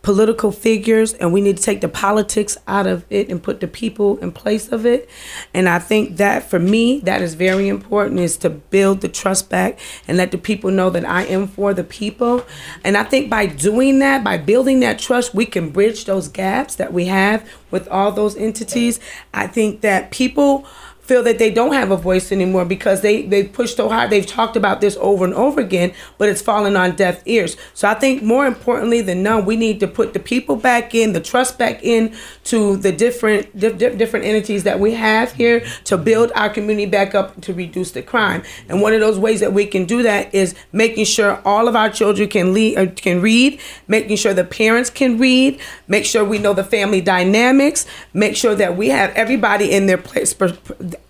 political 0.02 0.54
figures, 0.54 1.12
and 1.16 1.34
we 1.34 1.42
need 1.42 1.58
to 1.58 1.64
take 1.64 1.82
the 1.82 1.90
politics 1.90 2.58
out 2.70 2.88
of 2.88 3.04
it 3.10 3.28
and 3.28 3.44
put 3.44 3.60
the 3.60 3.68
people 3.68 4.18
in 4.20 4.32
place 4.32 4.72
of 4.72 4.86
it. 4.86 5.10
And 5.54 5.68
I 5.68 5.80
think 5.80 6.16
that 6.16 6.50
for 6.50 6.58
me, 6.58 7.02
that 7.02 7.22
is 7.22 7.34
very 7.34 7.68
important: 7.68 8.22
is 8.22 8.38
to 8.38 8.50
build 8.50 9.02
the 9.02 9.10
trust 9.10 9.50
back 9.50 9.78
and 10.08 10.16
let 10.16 10.32
the 10.32 10.38
people 10.38 10.72
know 10.72 10.90
that 10.90 11.04
I 11.04 11.24
am 11.24 11.46
for 11.46 11.74
the 11.74 11.84
people. 11.84 12.46
And 12.86 12.96
I 12.96 13.04
think 13.04 13.30
by 13.30 13.46
doing 13.46 14.00
that, 14.00 14.24
by 14.24 14.38
building 14.38 14.80
that 14.80 15.00
trust, 15.00 15.36
we 15.36 15.46
can 15.46 15.70
bridge 15.70 16.06
those 16.06 16.30
gaps 16.30 16.76
that 16.76 16.94
we 16.94 17.08
have 17.08 17.46
with 17.72 17.90
all 17.90 18.14
those 18.14 18.38
entities. 18.38 19.02
I 19.34 19.48
think 19.48 19.82
that 19.82 20.12
people 20.12 20.66
feel 21.12 21.24
that 21.24 21.40
they 21.40 21.52
don't 21.52 21.74
have 21.74 21.92
a 21.92 21.98
voice 21.98 22.32
anymore 22.32 22.64
because 22.64 23.02
they 23.02 23.24
they 23.24 23.44
pushed 23.44 23.76
so 23.76 23.90
hard. 23.90 24.10
They've 24.10 24.26
talked 24.26 24.56
about 24.56 24.80
this 24.80 24.96
over 25.02 25.26
and 25.26 25.34
over 25.34 25.60
again, 25.60 25.92
but 26.18 26.30
it's 26.30 26.42
fallen 26.42 26.78
on 26.78 26.96
deaf 26.96 27.22
ears. 27.26 27.58
So 27.74 27.90
I 27.90 27.96
think 27.96 28.24
more 28.24 28.46
importantly 28.46 29.02
than 29.02 29.22
none, 29.22 29.44
we 29.44 29.58
need 29.58 29.82
to 29.82 29.90
put 29.90 30.14
the 30.14 30.22
people 30.22 30.56
back 30.56 30.96
in, 30.96 31.12
the 31.12 31.20
trust 31.20 31.60
back 31.60 31.84
in 31.84 32.16
to 32.46 32.78
the 32.78 32.94
different 32.94 33.60
di- 33.60 33.74
di- 33.74 33.96
different 33.98 34.24
entities 34.26 34.64
that 34.64 34.80
we 34.80 34.94
have 34.94 35.34
here 35.34 35.66
to 35.84 35.98
build 35.98 36.32
our 36.34 36.50
community 36.50 36.86
back 36.86 37.14
up 37.14 37.42
to 37.42 37.54
reduce 37.54 37.92
the 37.92 38.02
crime. 38.02 38.42
And 38.70 38.82
one 38.82 38.94
of 38.94 39.02
those 39.02 39.20
ways 39.20 39.42
that 39.42 39.52
we 39.52 39.66
can 39.66 39.84
do 39.84 40.04
that 40.04 40.34
is 40.34 40.56
making 40.72 41.04
sure 41.04 41.42
all 41.44 41.68
of 41.68 41.76
our 41.76 41.90
children 41.90 42.30
can 42.30 42.54
lead, 42.54 42.78
uh, 42.78 42.86
can 42.96 43.20
read, 43.20 43.60
making 43.90 44.16
sure 44.16 44.34
the 44.34 44.46
parents 44.46 44.90
can 44.90 45.18
read, 45.18 45.60
make 45.90 46.06
sure 46.06 46.24
we 46.24 46.38
know 46.38 46.54
the 46.54 46.64
family 46.64 47.02
dynamics, 47.02 47.86
make 48.14 48.38
sure 48.38 48.56
that 48.56 48.78
we 48.78 48.88
have 48.88 49.12
everybody 49.12 49.70
in 49.74 49.88
their 49.88 49.98
place 49.98 50.34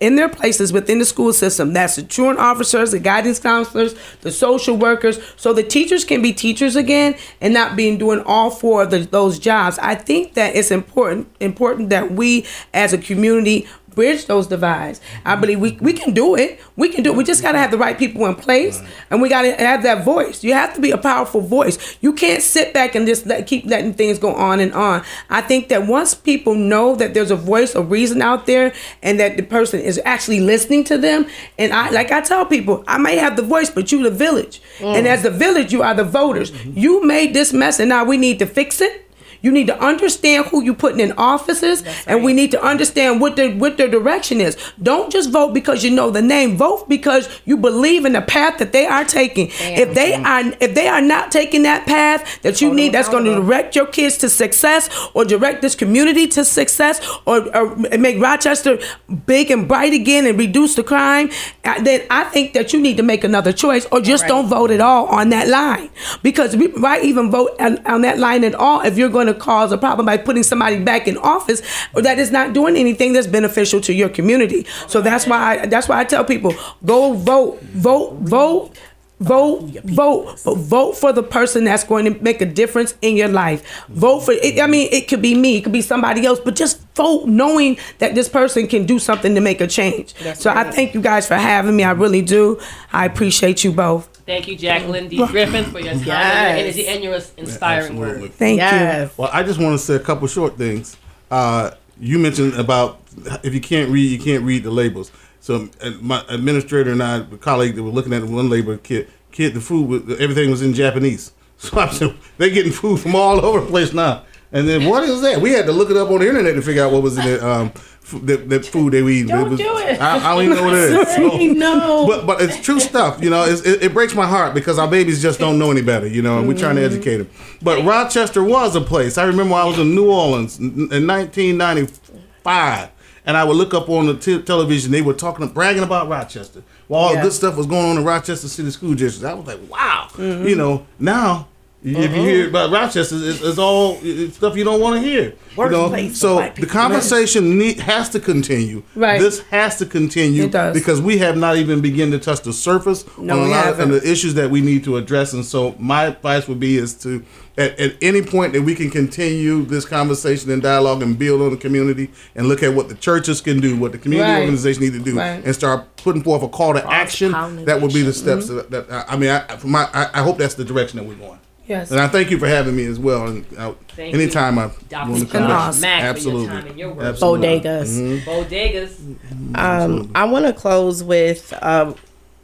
in 0.00 0.16
their 0.16 0.28
places 0.28 0.72
within 0.72 0.98
the 0.98 1.04
school 1.04 1.32
system. 1.32 1.72
That's 1.72 1.96
the 1.96 2.02
truant 2.02 2.38
officers, 2.38 2.90
the 2.90 2.98
guidance 2.98 3.38
counselors, 3.38 3.94
the 4.22 4.32
social 4.32 4.76
workers, 4.76 5.18
so 5.36 5.52
the 5.52 5.62
teachers 5.62 6.04
can 6.04 6.22
be 6.22 6.32
teachers 6.32 6.76
again 6.76 7.14
and 7.40 7.54
not 7.54 7.76
being 7.76 7.98
doing 7.98 8.20
all 8.26 8.50
four 8.50 8.82
of 8.82 8.90
the, 8.90 9.00
those 9.00 9.38
jobs. 9.38 9.78
I 9.78 9.94
think 9.94 10.34
that 10.34 10.56
it's 10.56 10.70
important 10.70 11.28
important 11.40 11.90
that 11.90 12.12
we 12.12 12.46
as 12.74 12.92
a 12.92 12.98
community 12.98 13.66
bridge 13.94 14.26
those 14.26 14.46
divides. 14.46 15.00
I 15.24 15.32
mm-hmm. 15.32 15.40
believe 15.40 15.60
we, 15.60 15.72
we 15.80 15.92
can 15.92 16.12
do 16.12 16.36
it. 16.36 16.60
We 16.76 16.88
can 16.88 17.02
do 17.02 17.12
it. 17.12 17.16
We 17.16 17.24
just 17.24 17.42
got 17.42 17.52
to 17.52 17.58
have 17.58 17.70
the 17.70 17.78
right 17.78 17.98
people 17.98 18.26
in 18.26 18.34
place 18.34 18.82
and 19.10 19.22
we 19.22 19.28
got 19.28 19.42
to 19.42 19.52
have 19.52 19.82
that 19.82 20.04
voice. 20.04 20.44
You 20.44 20.54
have 20.54 20.74
to 20.74 20.80
be 20.80 20.90
a 20.90 20.98
powerful 20.98 21.40
voice. 21.40 21.96
You 22.00 22.12
can't 22.12 22.42
sit 22.42 22.74
back 22.74 22.94
and 22.94 23.06
just 23.06 23.26
let, 23.26 23.46
keep 23.46 23.64
letting 23.66 23.94
things 23.94 24.18
go 24.18 24.34
on 24.34 24.60
and 24.60 24.72
on. 24.72 25.02
I 25.30 25.40
think 25.40 25.68
that 25.68 25.86
once 25.86 26.14
people 26.14 26.54
know 26.54 26.94
that 26.96 27.14
there's 27.14 27.30
a 27.30 27.36
voice 27.36 27.74
of 27.74 27.90
reason 27.90 28.22
out 28.22 28.46
there 28.46 28.72
and 29.02 29.18
that 29.20 29.36
the 29.36 29.42
person 29.42 29.80
is 29.80 30.00
actually 30.04 30.40
listening 30.40 30.84
to 30.84 30.98
them, 30.98 31.26
and 31.58 31.72
I 31.72 31.90
like 31.90 32.10
I 32.10 32.20
tell 32.20 32.46
people, 32.46 32.84
I 32.86 32.98
may 32.98 33.16
have 33.16 33.36
the 33.36 33.42
voice, 33.42 33.70
but 33.70 33.90
you 33.92 34.02
the 34.02 34.10
village. 34.10 34.60
And 34.80 35.06
mm. 35.06 35.10
as 35.10 35.22
the 35.22 35.30
village, 35.30 35.72
you 35.72 35.82
are 35.82 35.94
the 35.94 36.04
voters. 36.04 36.50
Mm-hmm. 36.50 36.78
You 36.78 37.04
made 37.06 37.34
this 37.34 37.52
mess 37.52 37.78
and 37.80 37.88
now 37.88 38.04
we 38.04 38.16
need 38.16 38.38
to 38.40 38.46
fix 38.46 38.80
it. 38.80 39.08
You 39.42 39.50
need 39.52 39.66
to 39.66 39.78
understand 39.78 40.46
who 40.46 40.62
you're 40.62 40.74
putting 40.74 41.00
in 41.00 41.12
offices, 41.18 41.82
and 42.06 42.22
we 42.24 42.32
need 42.32 42.50
to 42.52 42.62
understand 42.62 43.20
what 43.20 43.36
their 43.36 43.50
what 43.52 43.76
their 43.76 43.88
direction 43.88 44.40
is. 44.40 44.56
Don't 44.82 45.10
just 45.12 45.30
vote 45.30 45.52
because 45.52 45.82
you 45.84 45.90
know 45.90 46.10
the 46.10 46.22
name. 46.22 46.56
Vote 46.56 46.88
because 46.88 47.28
you 47.44 47.56
believe 47.56 48.04
in 48.04 48.12
the 48.12 48.22
path 48.22 48.58
that 48.58 48.72
they 48.72 48.86
are 48.86 49.04
taking. 49.04 49.48
If 49.60 49.94
they 49.94 50.14
are 50.14 50.42
if 50.60 50.74
they 50.74 50.88
are 50.88 51.00
not 51.02 51.30
taking 51.32 51.62
that 51.64 51.86
path 51.86 52.40
that 52.42 52.60
you 52.60 52.72
need, 52.72 52.92
that's 52.92 53.08
going 53.08 53.24
to 53.24 53.34
direct 53.34 53.74
your 53.74 53.86
kids 53.86 54.16
to 54.18 54.28
success, 54.28 54.88
or 55.14 55.24
direct 55.24 55.60
this 55.62 55.74
community 55.74 56.26
to 56.28 56.44
success, 56.44 57.00
or, 57.26 57.54
or 57.56 57.76
make 57.98 58.20
Rochester 58.22 58.78
big 59.26 59.50
and 59.50 59.66
bright 59.66 59.92
again 59.92 60.26
and 60.26 60.38
reduce 60.38 60.74
the 60.76 60.84
crime. 60.84 61.30
uh, 61.64 61.82
Then 61.82 62.02
I 62.10 62.24
think 62.24 62.52
that 62.54 62.72
you 62.72 62.80
need 62.80 62.96
to 62.98 63.02
make 63.02 63.24
another 63.24 63.52
choice, 63.52 63.86
or 63.90 64.00
just 64.00 64.26
don't 64.26 64.48
vote 64.48 64.70
at 64.70 64.80
all 64.80 65.06
on 65.06 65.30
that 65.30 65.48
line. 65.48 65.90
Because 66.22 66.56
we, 66.56 66.68
why 66.68 67.00
even 67.00 67.30
vote 67.30 67.50
on, 67.60 67.84
on 67.86 68.02
that 68.02 68.18
line 68.18 68.44
at 68.44 68.54
all 68.54 68.80
if 68.82 68.96
you're 68.96 69.08
going 69.08 69.26
to 69.26 69.31
to 69.32 69.38
cause 69.38 69.72
a 69.72 69.78
problem 69.78 70.06
by 70.06 70.16
putting 70.16 70.42
somebody 70.42 70.82
back 70.82 71.08
in 71.08 71.16
office 71.18 71.62
or 71.94 72.02
that 72.02 72.18
is 72.18 72.30
not 72.30 72.52
doing 72.52 72.76
anything 72.76 73.12
that's 73.12 73.26
beneficial 73.26 73.80
to 73.82 73.92
your 73.92 74.08
community. 74.08 74.66
So 74.88 75.00
that's 75.00 75.26
why 75.26 75.60
I, 75.60 75.66
that's 75.66 75.88
why 75.88 76.00
I 76.00 76.04
tell 76.04 76.24
people 76.24 76.54
go 76.84 77.12
vote, 77.14 77.60
vote, 77.62 78.14
vote. 78.20 78.78
Vote, 79.20 79.70
vote, 79.84 80.40
but 80.44 80.54
vote 80.56 80.96
for 80.96 81.12
the 81.12 81.22
person 81.22 81.62
that's 81.62 81.84
going 81.84 82.12
to 82.12 82.22
make 82.24 82.40
a 82.40 82.44
difference 82.44 82.96
in 83.02 83.16
your 83.16 83.28
life. 83.28 83.86
Vote 83.86 84.24
for 84.24 84.32
it. 84.32 84.58
I 84.60 84.66
mean, 84.66 84.88
it 84.90 85.06
could 85.06 85.22
be 85.22 85.36
me, 85.36 85.58
it 85.58 85.60
could 85.62 85.72
be 85.72 85.80
somebody 85.80 86.26
else, 86.26 86.40
but 86.40 86.56
just 86.56 86.80
vote 86.96 87.26
knowing 87.26 87.78
that 87.98 88.16
this 88.16 88.28
person 88.28 88.66
can 88.66 88.84
do 88.84 88.98
something 88.98 89.36
to 89.36 89.40
make 89.40 89.60
a 89.60 89.68
change. 89.68 90.12
so 90.34 90.50
I 90.50 90.68
thank 90.72 90.92
you 90.92 91.00
guys 91.00 91.28
for 91.28 91.36
having 91.36 91.76
me. 91.76 91.84
I 91.84 91.92
really 91.92 92.22
do. 92.22 92.58
I 92.92 93.06
appreciate 93.06 93.62
you 93.62 93.70
both. 93.70 94.11
Thank 94.32 94.48
you, 94.48 94.56
Jacqueline 94.56 95.08
D. 95.08 95.18
Griffin, 95.26 95.66
for 95.66 95.78
your 95.78 95.92
time 95.92 96.00
and 96.00 96.06
your 96.06 96.66
energy 96.66 96.88
and 96.88 97.04
your 97.04 97.14
inspiring 97.36 97.98
Absolutely. 97.98 98.22
words. 98.22 98.34
Thank 98.36 98.56
Yes. 98.60 99.18
Well, 99.18 99.28
I 99.30 99.42
just 99.42 99.60
want 99.60 99.78
to 99.78 99.84
say 99.84 99.96
a 99.96 99.98
couple 99.98 100.26
short 100.26 100.56
things. 100.56 100.96
Uh, 101.30 101.72
you 102.00 102.18
mentioned 102.18 102.54
about 102.54 103.02
if 103.42 103.52
you 103.52 103.60
can't 103.60 103.90
read, 103.90 104.10
you 104.10 104.18
can't 104.18 104.42
read 104.42 104.62
the 104.62 104.70
labels. 104.70 105.12
So 105.40 105.68
uh, 105.82 105.90
my 106.00 106.24
administrator 106.30 106.92
and 106.92 107.02
I, 107.02 107.18
a 107.18 107.24
colleague 107.36 107.74
that 107.74 107.82
were 107.82 107.90
looking 107.90 108.14
at 108.14 108.24
one 108.24 108.48
label, 108.48 108.78
kid, 108.78 109.10
kid, 109.32 109.52
the 109.52 109.60
food, 109.60 109.86
was, 109.86 110.18
everything 110.18 110.50
was 110.50 110.62
in 110.62 110.72
Japanese. 110.72 111.32
So 111.62 111.78
I 111.78 111.90
said, 111.90 112.16
they're 112.38 112.50
getting 112.50 112.72
food 112.72 112.98
from 112.98 113.14
all 113.14 113.44
over 113.44 113.60
the 113.60 113.66
place 113.66 113.92
now. 113.92 114.24
And 114.50 114.68
then 114.68 114.88
what 114.88 115.04
is 115.04 115.20
that? 115.20 115.40
We 115.40 115.52
had 115.52 115.64
to 115.66 115.72
look 115.72 115.90
it 115.90 115.96
up 115.96 116.10
on 116.10 116.18
the 116.18 116.28
internet 116.28 116.56
to 116.56 116.62
figure 116.62 116.82
out 116.84 116.90
what 116.90 117.04
was 117.04 117.16
in 117.18 117.26
it. 117.26 117.40
um, 117.40 117.70
the, 118.10 118.36
the 118.36 118.62
food 118.62 118.92
they 118.92 119.02
were 119.02 119.10
eating. 119.10 119.28
Don't 119.28 119.50
was, 119.50 119.58
do 119.58 119.76
it. 119.78 120.00
I, 120.00 120.16
I 120.16 120.34
don't 120.34 120.44
even 120.44 120.56
know 120.56 120.64
what 120.64 120.74
it 120.74 120.90
is. 120.90 121.08
So- 121.12 121.36
no. 121.38 122.06
but 122.06 122.26
but 122.26 122.42
it's 122.42 122.60
true 122.60 122.80
stuff. 122.80 123.22
You 123.22 123.30
know, 123.30 123.44
it's, 123.44 123.62
it, 123.62 123.82
it 123.84 123.94
breaks 123.94 124.14
my 124.14 124.26
heart 124.26 124.54
because 124.54 124.78
our 124.78 124.88
babies 124.88 125.22
just 125.22 125.38
don't 125.38 125.58
know 125.58 125.70
any 125.70 125.82
better. 125.82 126.06
You 126.06 126.22
know, 126.22 126.38
and 126.38 126.48
we're 126.48 126.58
trying 126.58 126.76
to 126.76 126.82
educate 126.82 127.18
them. 127.18 127.30
But 127.62 127.84
Rochester 127.84 128.42
was 128.42 128.74
a 128.76 128.80
place. 128.80 129.18
I 129.18 129.24
remember 129.24 129.54
I 129.54 129.64
was 129.64 129.78
in 129.78 129.94
New 129.94 130.10
Orleans 130.10 130.58
in 130.58 130.92
in 130.92 131.06
1995, 131.06 132.90
and 133.24 133.36
I 133.36 133.44
would 133.44 133.56
look 133.56 133.74
up 133.74 133.88
on 133.88 134.06
the 134.06 134.14
t- 134.16 134.42
television. 134.42 134.90
They 134.90 135.02
were 135.02 135.14
talking, 135.14 135.46
bragging 135.48 135.82
about 135.82 136.08
Rochester. 136.08 136.62
While 136.88 137.00
all 137.02 137.10
Yeah. 137.14 137.20
the 137.20 137.28
good 137.28 137.32
stuff 137.32 137.56
was 137.56 137.66
going 137.66 137.90
on 137.90 137.98
in 137.98 138.04
Rochester 138.04 138.48
City 138.48 138.70
School 138.70 138.94
District. 138.94 139.30
I 139.30 139.34
was 139.34 139.46
like, 139.46 139.60
wow. 139.70 140.08
You 140.18 140.24
mm-hmm. 140.24 140.58
know, 140.58 140.86
now. 140.98 141.48
If 141.84 141.96
you 142.14 142.22
hear 142.22 142.48
about 142.48 142.70
Rochester, 142.70 143.16
it's, 143.18 143.40
it's 143.42 143.58
all 143.58 143.98
it's 144.02 144.36
stuff 144.36 144.56
you 144.56 144.62
don't 144.62 144.80
want 144.80 145.02
to 145.02 145.08
hear. 145.08 145.34
Worst 145.56 145.72
you 145.72 145.78
know? 145.82 145.88
place 145.88 146.16
So 146.16 146.36
white 146.36 146.54
the 146.54 146.66
conversation 146.66 147.58
need, 147.58 147.80
has 147.80 148.08
to 148.10 148.20
continue. 148.20 148.84
Right. 148.94 149.20
This 149.20 149.40
has 149.50 149.78
to 149.78 149.86
continue 149.86 150.44
It 150.44 150.52
does. 150.52 150.74
because 150.74 151.00
we 151.00 151.18
have 151.18 151.36
not 151.36 151.56
even 151.56 151.80
begun 151.80 152.12
to 152.12 152.18
touch 152.20 152.42
the 152.42 152.52
surface 152.52 153.04
No, 153.18 153.34
on 153.40 153.48
a 153.48 153.50
lot 153.50 153.66
of 153.66 153.78
haven't. 153.78 153.90
the 154.00 154.10
issues 154.10 154.34
that 154.34 154.50
we 154.50 154.60
need 154.60 154.84
to 154.84 154.96
address. 154.96 155.32
And 155.32 155.44
so 155.44 155.74
my 155.78 156.04
advice 156.04 156.46
would 156.46 156.60
be 156.60 156.76
is 156.78 156.94
to 157.02 157.24
at, 157.58 157.78
at 157.80 157.96
any 158.00 158.22
point 158.22 158.52
that 158.54 158.62
we 158.62 158.74
can 158.76 158.88
continue 158.88 159.64
this 159.64 159.84
conversation 159.84 160.50
and 160.52 160.62
dialogue 160.62 161.02
and 161.02 161.18
build 161.18 161.42
on 161.42 161.50
the 161.50 161.56
community 161.56 162.10
and 162.36 162.46
look 162.46 162.62
at 162.62 162.72
what 162.74 162.88
the 162.88 162.94
churches 162.94 163.40
can 163.40 163.58
do, 163.60 163.76
what 163.76 163.90
the 163.92 163.98
community 163.98 164.30
Right. 164.30 164.40
organization 164.42 164.84
need 164.84 164.92
to 164.92 165.00
do, 165.00 165.18
Right. 165.18 165.44
and 165.44 165.52
start 165.54 165.96
putting 165.96 166.22
forth 166.22 166.42
a 166.44 166.48
call 166.48 166.74
to 166.74 166.90
action. 166.90 167.32
That 167.64 167.82
would 167.82 167.92
be 167.92 168.02
the 168.02 168.12
steps 168.12 168.46
Mm-hmm. 168.46 168.70
that, 168.70 168.88
that 168.88 169.06
I 169.12 169.16
mean. 169.16 169.30
I, 169.30 169.58
my, 169.64 169.88
I, 169.92 170.08
I 170.14 170.22
hope 170.22 170.38
that's 170.38 170.54
the 170.54 170.64
direction 170.64 170.98
that 170.98 171.04
we're 171.04 171.14
going. 171.16 171.38
Yes. 171.72 171.90
And 171.90 172.00
I 172.00 172.06
thank 172.08 172.30
you 172.30 172.38
for 172.38 172.46
having 172.46 172.76
me 172.76 172.84
as 172.84 172.98
well. 172.98 173.26
And 173.28 173.46
uh, 173.56 173.72
Thank 173.88 174.14
anytime 174.14 174.58
I 174.58 174.64
you, 174.66 175.10
want 175.10 175.20
to 175.20 175.26
come 175.26 175.50
Awesome. 175.50 175.80
back, 175.80 176.02
Mack, 176.02 176.16
for 176.18 176.28
your 176.28 176.38
absolutely, 176.40 176.46
time 176.48 176.66
and 176.66 176.78
your 176.78 177.02
absolutely. 177.02 177.48
Bodegas. 177.48 178.20
Bodegas. 178.24 179.56
Um, 179.58 180.10
I 180.14 180.24
want 180.24 180.44
to 180.44 180.52
close 180.52 181.02
with 181.02 181.54
um, 181.62 181.94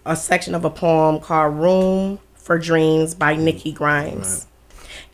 a 0.06 0.16
section 0.16 0.54
of 0.54 0.64
a 0.64 0.70
poem 0.70 1.20
called 1.20 1.56
Room 1.56 2.18
for 2.36 2.58
Dreams 2.58 3.14
by 3.14 3.36
Nikki 3.36 3.70
Grimes. 3.70 4.46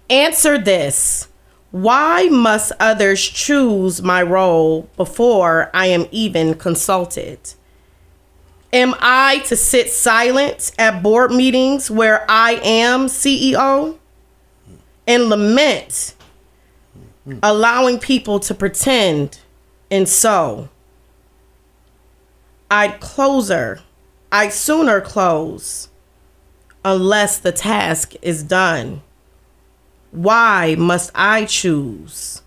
Answer 0.08 0.58
this 0.58 1.26
Why 1.72 2.28
must 2.28 2.70
others 2.78 3.20
choose 3.20 4.00
my 4.00 4.22
role 4.22 4.88
before 4.96 5.70
I 5.74 5.86
am 5.86 6.06
even 6.12 6.54
consulted? 6.54 7.40
Am 8.72 8.94
I 9.00 9.38
to 9.46 9.56
sit 9.56 9.88
silent 9.90 10.72
at 10.78 11.02
board 11.02 11.30
meetings 11.32 11.90
where 11.90 12.24
I 12.28 12.60
am 12.62 13.06
CEO 13.06 13.98
and 15.06 15.24
lament 15.24 16.14
allowing 17.42 17.98
people 17.98 18.38
to 18.40 18.54
pretend 18.54 19.38
and 19.90 20.08
so? 20.08 20.68
I'd 22.70 23.00
closer, 23.00 23.80
I'd 24.32 24.52
sooner 24.52 25.00
close 25.00 25.88
unless 26.84 27.38
the 27.38 27.52
task 27.52 28.14
is 28.22 28.42
done. 28.42 29.02
Why 30.10 30.74
must 30.78 31.10
I 31.14 31.44
choose 31.44 32.42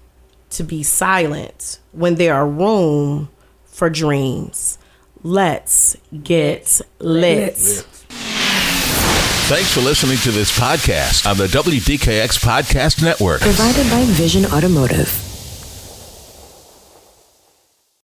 to 0.51 0.63
be 0.63 0.83
silent 0.83 1.79
when 1.91 2.15
there 2.15 2.33
are 2.33 2.47
room 2.47 3.29
for 3.65 3.89
dreams? 3.89 4.77
Let's 5.23 5.97
get 6.23 6.81
lit. 6.99 7.85
Thanks 9.47 9.73
for 9.73 9.79
listening 9.79 10.17
to 10.17 10.31
this 10.31 10.59
podcast 10.59 11.25
on 11.25 11.37
the 11.37 11.47
WDKX 11.47 12.37
Podcast 12.37 13.01
Network. 13.01 13.39
Provided 13.39 13.89
by 13.89 14.03
Vision 14.07 14.45
Automotive. 14.47 15.26